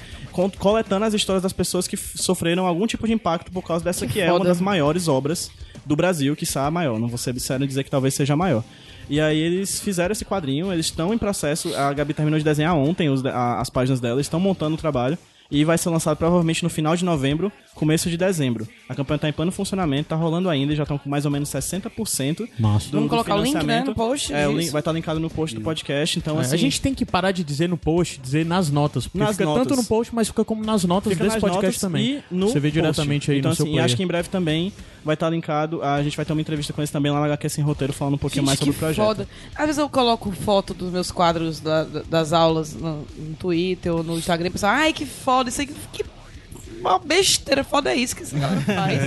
coletando 0.59 1.05
as 1.05 1.13
histórias 1.13 1.41
das 1.41 1.53
pessoas 1.53 1.87
que 1.87 1.97
sofreram 1.97 2.67
algum 2.67 2.85
tipo 2.85 3.07
de 3.07 3.13
impacto 3.13 3.51
por 3.51 3.63
causa 3.63 3.83
dessa 3.83 4.05
que, 4.05 4.13
Que 4.13 4.21
é 4.21 4.31
uma 4.31 4.45
das 4.45 4.59
maiores 4.59 5.07
obras 5.07 5.49
do 5.85 5.95
Brasil, 5.95 6.35
que 6.35 6.45
a 6.57 6.71
maior. 6.71 6.99
Não 6.99 7.07
vou 7.07 7.17
ser 7.17 7.39
sério 7.39 7.63
em 7.63 7.67
dizer 7.67 7.83
que 7.83 7.89
talvez 7.89 8.13
seja 8.13 8.33
a 8.33 8.37
maior. 8.37 8.63
E 9.09 9.19
aí 9.21 9.37
eles 9.37 9.79
fizeram 9.79 10.11
esse 10.11 10.25
quadrinho, 10.25 10.71
eles 10.73 10.87
estão 10.87 11.13
em 11.13 11.17
processo. 11.17 11.73
A 11.75 11.93
Gabi 11.93 12.13
terminou 12.13 12.37
de 12.39 12.45
desenhar 12.45 12.75
ontem 12.75 13.09
os- 13.09 13.25
a- 13.25 13.59
as 13.61 13.69
páginas 13.69 13.99
dela, 13.99 14.15
eles 14.15 14.25
estão 14.25 14.39
montando 14.39 14.75
o 14.75 14.77
trabalho. 14.77 15.17
E 15.51 15.63
vai 15.63 15.77
ser 15.77 15.89
lançado 15.91 16.17
provavelmente 16.17 16.63
no 16.63 16.71
final 16.71 16.95
de 16.95 17.05
novembro, 17.05 17.51
começo 17.75 18.09
de 18.09 18.17
dezembro. 18.17 18.67
A 18.89 18.95
campanha 18.95 19.19
tá 19.19 19.29
em 19.29 19.31
plano 19.31 19.51
funcionamento, 19.51 20.09
tá 20.09 20.15
rolando 20.15 20.49
ainda, 20.49 20.75
já 20.75 20.81
estão 20.81 20.97
com 20.97 21.07
mais 21.07 21.23
ou 21.23 21.29
menos 21.29 21.49
60% 21.49 22.47
Massa. 22.59 22.87
do, 22.87 22.93
Vamos 22.93 23.05
do 23.05 23.09
colocar 23.09 23.35
o 23.35 23.43
link, 23.43 23.63
né, 23.63 23.83
no 23.85 23.93
post 23.93 24.33
É, 24.33 24.47
o 24.47 24.49
disso. 24.49 24.59
link 24.61 24.71
vai 24.71 24.81
estar 24.81 24.91
linkado 24.91 25.19
no 25.19 25.29
post 25.29 25.55
do 25.55 25.61
podcast, 25.61 26.17
então 26.17 26.39
É, 26.39 26.41
assim... 26.41 26.55
a 26.55 26.57
gente 26.57 26.81
tem 26.81 26.95
que 26.95 27.05
parar 27.05 27.31
de 27.31 27.43
dizer 27.43 27.69
no 27.69 27.77
post, 27.77 28.19
dizer 28.19 28.43
nas 28.43 28.71
notas. 28.71 29.05
Porque 29.05 29.19
Nas 29.19 29.33
fica 29.37 29.45
notas. 29.45 29.67
tanto 29.67 29.75
no 29.79 29.83
post, 29.85 30.15
mas 30.15 30.27
fica 30.29 30.43
como 30.43 30.65
nas 30.65 30.83
notas 30.83 31.13
fica 31.13 31.25
desse 31.25 31.35
nas 31.35 31.41
podcast 31.41 31.65
notas 31.65 31.79
também. 31.79 32.23
e 32.31 32.35
no 32.35 32.47
Você 32.47 32.59
vê 32.59 32.69
post. 32.69 32.81
diretamente 32.81 33.29
aí 33.31 33.37
então, 33.37 33.49
no 33.51 33.55
seu 33.55 33.65
assim, 33.65 33.71
e 33.71 33.73
player. 33.73 33.85
acho 33.85 33.95
que 33.95 34.03
em 34.03 34.07
breve 34.07 34.29
também 34.29 34.73
vai 35.05 35.13
estar 35.13 35.29
linkado. 35.29 35.81
A 35.83 36.01
gente 36.03 36.17
vai 36.17 36.25
ter 36.25 36.33
uma 36.33 36.41
entrevista 36.41 36.73
com 36.73 36.81
eles 36.81 36.89
também 36.91 37.11
lá 37.11 37.19
na 37.19 37.25
HQ 37.27 37.47
Sem 37.49 37.63
Roteiro, 37.63 37.93
falando 37.93 38.15
um 38.15 38.17
pouquinho 38.17 38.41
Gente, 38.41 38.47
mais 38.47 38.59
sobre 38.59 38.73
o 38.75 38.77
projeto. 38.77 39.05
Foda. 39.05 39.27
Às 39.55 39.65
vezes 39.67 39.77
eu 39.77 39.87
coloco 39.87 40.31
foto 40.31 40.73
dos 40.73 40.91
meus 40.91 41.11
quadros 41.11 41.59
da- 41.59 41.83
da- 41.83 42.01
das 42.09 42.33
aulas 42.33 42.73
no, 42.73 43.05
no 43.17 43.35
Twitter 43.39 43.93
ou 43.93 44.03
no 44.03 44.17
Instagram 44.17 44.47
e 44.47 44.51
pessoal, 44.51 44.73
ai 44.73 44.91
que 44.91 45.05
foda, 45.05 45.49
isso 45.49 45.61
aí 45.61 45.67
que 45.67 46.03
uma 46.81 46.99
besteira, 46.99 47.63
foda 47.63 47.91
é 47.91 47.95
isso 47.95 48.15
que 48.15 48.21
essa 48.23 48.37
galera 48.37 48.61
faz. 48.65 48.99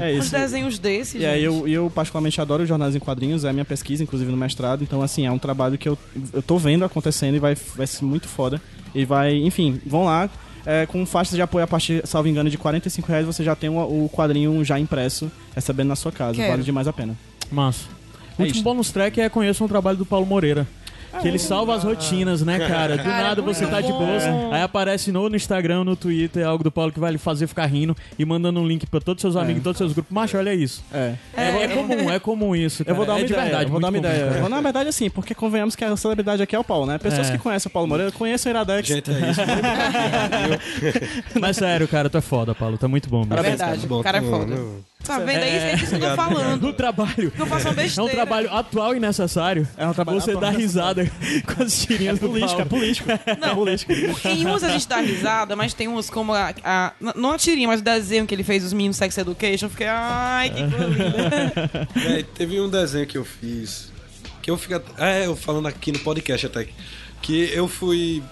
É 0.00 0.14
Uns 0.18 0.24
isso. 0.24 0.32
desenhos 0.32 0.78
desses. 0.78 1.20
E 1.20 1.26
aí 1.26 1.44
eu, 1.44 1.68
eu 1.68 1.88
particularmente 1.94 2.40
adoro 2.40 2.66
jornais 2.66 2.96
em 2.96 2.98
quadrinhos, 2.98 3.44
é 3.44 3.50
a 3.50 3.52
minha 3.52 3.64
pesquisa, 3.64 4.02
inclusive 4.02 4.30
no 4.30 4.36
mestrado, 4.36 4.82
então 4.82 5.02
assim, 5.02 5.24
é 5.26 5.30
um 5.30 5.38
trabalho 5.38 5.78
que 5.78 5.88
eu, 5.88 5.96
eu 6.32 6.42
tô 6.42 6.58
vendo 6.58 6.84
acontecendo 6.84 7.36
e 7.36 7.38
vai, 7.38 7.54
vai 7.54 7.86
ser 7.86 8.04
muito 8.04 8.26
foda. 8.28 8.60
E 8.94 9.04
vai, 9.04 9.34
enfim, 9.36 9.80
vão 9.86 10.04
lá. 10.04 10.28
É, 10.66 10.86
com 10.86 11.04
faixas 11.06 11.34
de 11.34 11.42
apoio 11.42 11.64
a 11.64 11.66
partir, 11.68 12.06
salvo 12.06 12.28
engano, 12.28 12.48
de 12.50 12.58
45 12.58 13.08
reais, 13.08 13.26
você 13.26 13.42
já 13.44 13.54
tem 13.56 13.68
o, 13.70 13.74
o 13.78 14.10
quadrinho 14.12 14.64
já 14.64 14.78
impresso, 14.78 15.30
recebendo 15.54 15.88
na 15.88 15.96
sua 15.96 16.12
casa. 16.12 16.36
Quero. 16.36 16.50
Vale 16.50 16.62
demais 16.62 16.86
a 16.88 16.92
pena. 16.92 17.16
Massa. 17.50 17.84
O 18.38 18.42
É 18.42 18.44
último 18.44 18.46
isso. 18.56 18.62
bônus 18.62 18.90
track 18.90 19.20
é 19.20 19.28
conheçam 19.28 19.66
o 19.66 19.68
trabalho 19.68 19.98
do 19.98 20.06
Paulo 20.06 20.26
Moreira. 20.26 20.66
Que 21.20 21.28
ele 21.28 21.38
salva 21.38 21.74
as 21.74 21.84
rotinas, 21.84 22.42
né, 22.42 22.58
cara? 22.58 22.96
Do 22.96 23.04
Cara, 23.04 23.22
nada 23.28 23.42
você 23.42 23.62
muito 23.66 23.74
tá 23.74 23.80
de 23.80 23.92
bom. 23.92 23.98
boas, 23.98 24.24
aí 24.24 24.62
aparece 24.62 25.12
no, 25.12 25.28
no 25.28 25.36
Instagram, 25.36 25.84
no 25.84 25.94
Twitter, 25.94 26.46
algo 26.46 26.64
do 26.64 26.72
Paulo 26.72 26.90
que 26.90 26.98
vai 26.98 27.12
lhe 27.12 27.18
fazer 27.18 27.46
ficar 27.46 27.66
rindo 27.66 27.94
e 28.18 28.24
mandando 28.24 28.60
um 28.60 28.66
link 28.66 28.86
pra 28.86 29.00
todos 29.00 29.20
seus 29.20 29.36
amigos, 29.36 29.62
todos 29.62 29.78
seus 29.78 29.92
grupos. 29.92 30.10
Macho, 30.12 30.38
olha 30.38 30.54
isso. 30.54 30.82
É. 30.92 31.14
É, 31.36 31.62
é 31.64 31.68
comum, 31.68 32.10
é 32.10 32.18
comum 32.18 32.56
isso. 32.56 32.82
Eu 32.86 32.94
vou 32.94 33.04
cara. 33.04 33.06
dar 33.06 33.12
uma 33.14 33.20
é 33.20 33.24
de 33.26 33.32
ideia, 33.32 33.42
verdade, 33.44 33.64
eu 33.64 33.70
vou 33.70 33.80
dar 33.80 33.86
uma 33.88 33.92
muito 33.92 34.04
comum, 34.04 34.14
ideia. 34.16 34.28
cara. 34.30 34.40
Mas, 34.42 34.50
Na 34.50 34.60
verdade, 34.60 34.88
assim, 34.88 35.10
porque 35.10 35.34
convenhamos 35.34 35.76
que 35.76 35.84
a 35.84 35.96
celebridade 35.96 36.42
aqui 36.42 36.56
é 36.56 36.58
o 36.58 36.64
Paulo, 36.64 36.86
né? 36.86 36.98
Pessoas 36.98 37.28
É. 37.28 37.32
que 37.32 37.38
conhecem 37.38 37.68
o 37.68 37.72
Paulo 37.72 37.88
Moreira 37.88 38.10
conhecem 38.12 38.50
o 38.50 38.54
Iradex. 38.54 38.88
Gente, 38.88 39.10
é 39.10 39.30
isso. 39.30 39.40
Mas 41.40 41.56
sério, 41.56 41.86
cara, 41.88 42.08
tu 42.10 42.18
é 42.18 42.20
foda, 42.20 42.54
Paulo. 42.54 42.76
Tu 42.78 42.84
é 42.84 42.88
muito 42.88 43.08
bom, 43.08 43.22
É 43.22 43.26
mesmo. 43.26 43.42
verdade, 43.42 43.86
o 43.88 44.02
cara 44.02 44.18
é 44.18 44.22
foda. 44.22 44.56
Tá 45.04 45.18
vendo? 45.18 45.42
É 45.42 45.56
isso, 45.56 45.66
é 45.66 45.74
isso 45.74 45.86
que 45.88 45.94
eu 45.96 46.00
tô 46.00 46.08
No 46.10 46.16
falando. 46.16 46.72
trabalho. 46.74 47.32
Eu 47.38 47.46
faço 47.46 47.66
uma 47.66 47.70
É 47.70 47.72
um 47.72 47.76
besteira. 47.84 48.10
trabalho 48.12 48.52
atual 48.54 48.94
e 48.94 49.00
necessário. 49.00 49.66
É 49.76 49.86
um 49.86 49.92
trabalho 49.92 50.20
Você 50.20 50.36
dá 50.36 50.50
risada 50.50 51.10
com 51.54 51.62
as 51.62 51.80
tirinhas 51.82 52.18
do 52.18 52.28
política, 52.28 52.64
Paulo. 52.64 52.68
político. 52.68 53.08
Não, 53.40 53.54
político. 53.54 53.92
Em 54.28 54.46
umas 54.46 54.62
a 54.62 54.68
gente 54.70 54.86
dá 54.88 54.98
risada, 54.98 55.56
mas 55.56 55.74
tem 55.74 55.88
umas 55.88 56.08
como 56.08 56.32
a, 56.32 56.54
a- 56.64 56.92
Não 57.16 57.32
a 57.32 57.38
tirinha, 57.38 57.66
mas 57.68 57.80
o 57.80 57.84
desenho 57.84 58.26
que 58.26 58.34
ele 58.34 58.44
fez, 58.44 58.62
os 58.64 58.72
meninos 58.72 58.96
Sex 58.96 59.16
Education. 59.18 59.66
Eu 59.66 59.70
fiquei, 59.70 59.86
ai, 59.88 60.50
que 60.50 60.62
coisa 60.70 60.86
linda. 60.86 61.88
Véi, 61.94 62.22
teve 62.22 62.60
um 62.60 62.68
desenho 62.70 63.06
que 63.06 63.18
eu 63.18 63.24
fiz. 63.24 63.90
Que 64.40 64.50
eu 64.50 64.56
fico. 64.56 64.80
É, 64.98 65.26
eu 65.26 65.34
falando 65.36 65.66
aqui 65.68 65.90
no 65.92 65.98
podcast 66.00 66.46
até. 66.46 66.64
que- 66.64 66.72
Que 67.22 67.50
eu 67.54 67.66
fui. 67.68 68.22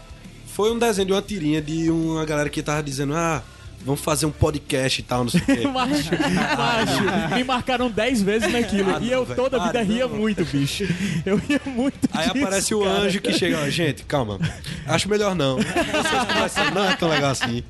Foi 0.46 0.72
um 0.72 0.78
desenho 0.78 1.06
de 1.06 1.12
uma 1.12 1.22
tirinha 1.22 1.60
de 1.62 1.90
uma 1.90 2.24
galera 2.24 2.48
que 2.50 2.60
tava 2.62 2.82
dizendo, 2.82 3.14
ah, 3.14 3.42
vamos 3.84 4.00
fazer 4.00 4.26
um 4.26 4.30
podcast 4.30 5.00
e 5.00 5.04
tal, 5.04 5.24
não 5.24 5.30
sei 5.30 5.40
o 5.40 5.44
quê. 5.46 5.66
Macho, 5.68 6.10
macho, 6.56 7.34
me 7.34 7.44
marcaram 7.44 7.90
10 7.90 8.22
vezes 8.22 8.52
naquilo. 8.52 8.94
Ah, 8.94 8.98
e 9.00 9.10
eu 9.10 9.24
toda 9.26 9.60
a 9.62 9.66
vida 9.66 9.80
Ah, 9.80 9.82
ria 9.82 10.06
não. 10.06 10.16
muito, 10.16 10.44
bicho. 10.44 10.84
Eu 11.24 11.36
ria 11.36 11.60
muito. 11.66 12.08
Aí 12.12 12.30
disso, 12.30 12.38
aparece 12.44 12.74
o 12.74 12.80
cara. 12.82 12.98
anjo 13.00 13.20
que 13.20 13.32
chega, 13.32 13.58
ó, 13.62 13.68
gente, 13.70 14.04
calma. 14.04 14.38
Acho 14.86 15.08
melhor 15.08 15.34
não. 15.34 15.56
Vocês 15.56 16.74
não 16.74 16.84
é 16.88 16.96
tão 16.96 17.08
legal 17.08 17.30
assim. 17.30 17.62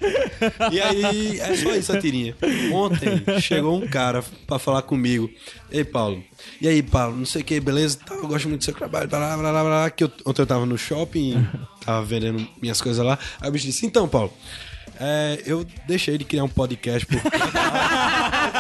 E 0.73 0.81
aí, 0.81 1.41
é 1.41 1.57
só 1.57 1.75
isso 1.75 1.93
a 1.93 2.01
tirinha. 2.01 2.35
Ontem 2.73 3.23
chegou 3.41 3.77
um 3.83 3.87
cara 3.87 4.23
pra 4.47 4.59
falar 4.59 4.83
comigo. 4.83 5.31
Ei, 5.71 5.85
Paulo. 5.85 6.23
E 6.61 6.67
aí, 6.67 6.83
Paulo, 6.83 7.17
não 7.17 7.27
sei 7.27 7.43
o 7.43 7.45
que, 7.45 7.61
beleza? 7.61 7.99
Tá, 8.05 8.15
Eu 8.15 8.27
gosto 8.27 8.49
muito 8.49 8.61
do 8.61 8.65
seu 8.65 8.75
trabalho, 8.75 9.09
blá, 9.09 9.37
blá, 9.37 9.51
blá, 9.53 9.63
blá. 9.65 9.91
Que 9.91 10.05
eu, 10.05 10.13
ontem 10.27 10.43
eu 10.43 10.47
tava 10.47 10.67
no 10.67 10.77
shopping, 10.77 11.47
tava 11.85 12.05
vendendo 12.05 12.47
minhas 12.61 12.81
coisas 12.81 13.05
lá. 13.05 13.19
Aí 13.41 13.49
o 13.49 13.53
bicho 13.53 13.67
disse, 13.67 13.87
então, 13.87 14.09
Paulo, 14.09 14.33
é, 15.01 15.43
eu 15.47 15.67
deixei 15.87 16.19
de 16.19 16.25
criar 16.25 16.45
um 16.45 16.49
podcast 16.49 17.07
por 17.07 17.17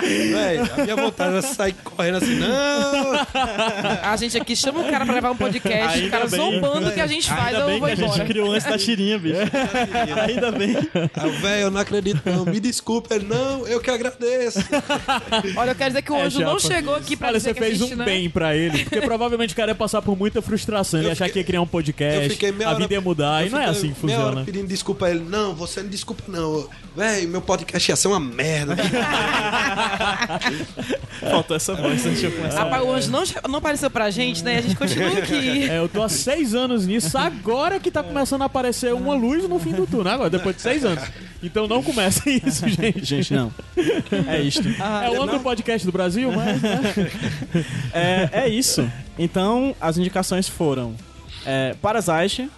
Véi, 0.00 0.58
a 0.58 0.82
minha 0.82 0.96
vontade 0.96 1.30
era 1.32 1.42
sair 1.42 1.74
correndo 1.84 2.16
assim, 2.18 2.34
não, 2.36 3.12
A 4.02 4.16
gente 4.16 4.36
aqui 4.38 4.54
chama 4.56 4.80
o 4.80 4.90
cara 4.90 5.04
pra 5.04 5.14
levar 5.14 5.30
um 5.30 5.36
podcast, 5.36 5.98
o 6.04 6.10
cara 6.10 6.24
Ainda 6.24 6.36
bem. 6.36 6.54
zombando 6.54 6.88
o 6.88 6.92
que 6.92 7.00
a 7.00 7.06
gente 7.06 7.28
faz, 7.28 7.46
Ainda 7.48 7.58
eu 7.60 7.66
bem 7.66 7.78
vou 7.78 7.86
que 7.88 7.92
a 7.92 7.96
gente 7.96 8.06
embora. 8.14 8.24
criou 8.24 8.52
antes 8.52 8.66
da 8.68 8.78
tirinha, 8.78 9.18
bicho. 9.18 9.38
Ainda 10.28 10.52
bem. 10.52 10.76
Aí, 11.14 11.30
velho, 11.40 11.62
eu 11.62 11.70
não 11.70 11.80
acredito, 11.80 12.20
não. 12.24 12.44
Me 12.44 12.60
desculpa. 12.60 13.14
Ele, 13.14 13.26
não, 13.26 13.66
eu 13.66 13.80
que 13.80 13.90
agradeço. 13.90 14.58
Olha, 15.56 15.70
eu 15.70 15.74
quero 15.74 15.90
dizer 15.90 16.02
que 16.02 16.12
o 16.12 16.16
É, 16.16 16.22
anjo 16.22 16.40
não 16.40 16.58
chapa. 16.58 16.74
chegou 16.74 16.94
aqui 16.94 17.16
pra 17.16 17.28
Olha, 17.28 17.38
dizer 17.38 17.50
você 17.50 17.54
que 17.54 17.60
fez 17.66 17.80
um 17.82 17.96
né? 17.96 18.04
bem 18.04 18.28
pra 18.30 18.54
ele. 18.56 18.84
Porque 18.84 19.00
provavelmente 19.00 19.52
o 19.52 19.56
cara 19.56 19.70
ia 19.72 19.74
passar 19.74 20.02
por 20.02 20.16
muita 20.16 20.40
frustração. 20.42 21.00
Ele 21.00 21.06
ia 21.06 21.10
Eu 21.10 21.12
achar 21.12 21.26
fiquei- 21.26 21.42
que 21.42 21.46
ia 21.46 21.46
criar 21.46 21.62
um 21.62 21.66
podcast, 21.66 22.38
a 22.64 22.68
hora- 22.68 22.78
vida 22.78 22.94
ia 22.94 23.00
mudar. 23.00 23.42
eu 23.42 23.46
E 23.48 23.50
não 23.50 23.58
é 23.58 23.66
fiquei 23.66 23.78
assim 23.78 23.92
que 23.94 24.06
meia 24.06 24.18
hora 24.18 24.26
funciona. 24.28 24.44
pedindo 24.46 24.66
desculpa 24.68 25.06
a 25.06 25.10
ele. 25.10 25.20
Não, 25.28 25.54
você 25.54 25.82
não 25.82 25.88
desculpa, 25.88 26.22
não. 26.28 26.68
Velho, 26.96 27.28
meu 27.28 27.40
podcast 27.42 27.90
ia 27.90 27.96
ser 27.96 28.08
uma 28.08 28.20
merda. 28.20 28.76
Faltou 31.20 31.56
essa 31.56 31.74
voz, 31.74 32.02
deixa 32.02 32.26
eu 32.26 32.32
começar. 32.32 32.64
Rapaz, 32.64 32.82
o 32.82 32.92
anjo 32.92 33.10
não, 33.10 33.22
não 33.48 33.58
apareceu 33.58 33.90
pra 33.90 34.10
gente, 34.10 34.44
né? 34.44 34.58
A 34.58 34.60
gente 34.60 34.76
continua 34.76 35.18
aqui. 35.18 35.66
É, 35.66 35.78
eu 35.78 35.88
tô 35.88 36.02
há 36.02 36.08
seis 36.08 36.54
anos 36.54 36.86
nisso, 36.86 37.16
agora 37.16 37.80
que 37.80 37.90
tá 37.90 38.02
começando 38.02 38.42
a 38.42 38.44
aparecer 38.44 38.92
uma 38.92 39.14
luz 39.14 39.48
no 39.48 39.58
fim 39.58 39.72
do 39.72 39.86
túnel, 39.86 40.12
agora, 40.12 40.30
depois 40.30 40.56
de 40.56 40.62
seis 40.62 40.84
anos. 40.84 41.02
Então 41.42 41.66
não 41.66 41.82
comecem 41.82 42.40
isso, 42.44 42.68
gente. 42.68 43.04
Gente, 43.04 43.34
não. 43.34 43.52
É 44.28 44.40
isto. 44.40 44.68
É 44.68 45.10
o 45.10 45.22
ano 45.22 45.32
do 45.32 45.40
podcast 45.40 45.86
do 45.86 45.92
Brasil, 45.92 46.30
mas. 46.32 46.62
né? 46.62 46.80
É, 47.92 48.28
é 48.32 48.48
isso. 48.48 48.88
Então, 49.18 49.74
as 49.80 49.98
indicações 49.98 50.48
foram 50.48 50.94
é, 51.44 51.74
Parasite, 51.80 52.50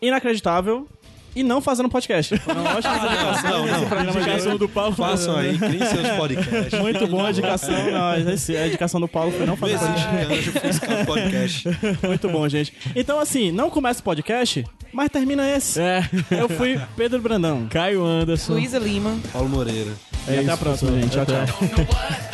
Inacreditável 0.00 0.86
e 1.34 1.42
não 1.42 1.60
fazendo 1.60 1.88
podcast. 1.88 2.36
Foram 2.38 2.64
ótimas 2.64 3.04
indicações 3.04 3.42
não, 3.42 3.64
nesse 3.64 3.80
não. 3.80 3.86
programa 3.86 4.12
de 4.12 4.18
Indicação 4.18 4.56
do 4.56 4.68
Paulo. 4.68 4.94
Façam 4.94 5.36
aí, 5.36 5.58
criem 5.58 5.86
seus 5.86 6.08
podcasts. 6.16 6.80
Muito 6.80 7.06
bom 7.06 7.24
a 7.24 7.30
indicação. 7.30 7.90
Não, 7.90 8.06
a 8.08 8.66
indicação 8.66 9.00
do 9.00 9.08
Paulo 9.08 9.30
foi 9.32 9.40
não 9.40 9.54
Não 9.54 9.56
fazer 9.56 9.74
existe 9.74 10.08
anjo 10.32 10.52
fiscal 10.52 11.04
podcast. 11.04 11.68
Muito 12.06 12.28
bom, 12.28 12.48
gente. 12.48 12.72
Então, 12.94 13.18
assim, 13.18 13.50
não 13.50 13.70
começa 13.70 14.00
o 14.00 14.04
podcast, 14.04 14.64
mas 14.92 15.08
termina 15.10 15.48
esse. 15.50 15.80
É, 15.80 16.08
Eu 16.30 16.48
fui 16.48 16.80
Pedro 16.96 17.20
Brandão. 17.20 17.66
Caio 17.70 18.04
Anderson. 18.04 18.54
Luísa 18.54 18.78
Lima. 18.78 19.16
Paulo 19.32 19.48
Moreira. 19.48 19.92
e 20.28 20.38
até 20.38 20.52
a 20.52 20.56
próxima, 20.56 20.92
gente. 21.00 21.10
Tchau, 21.10 21.26
tchau. 21.26 22.33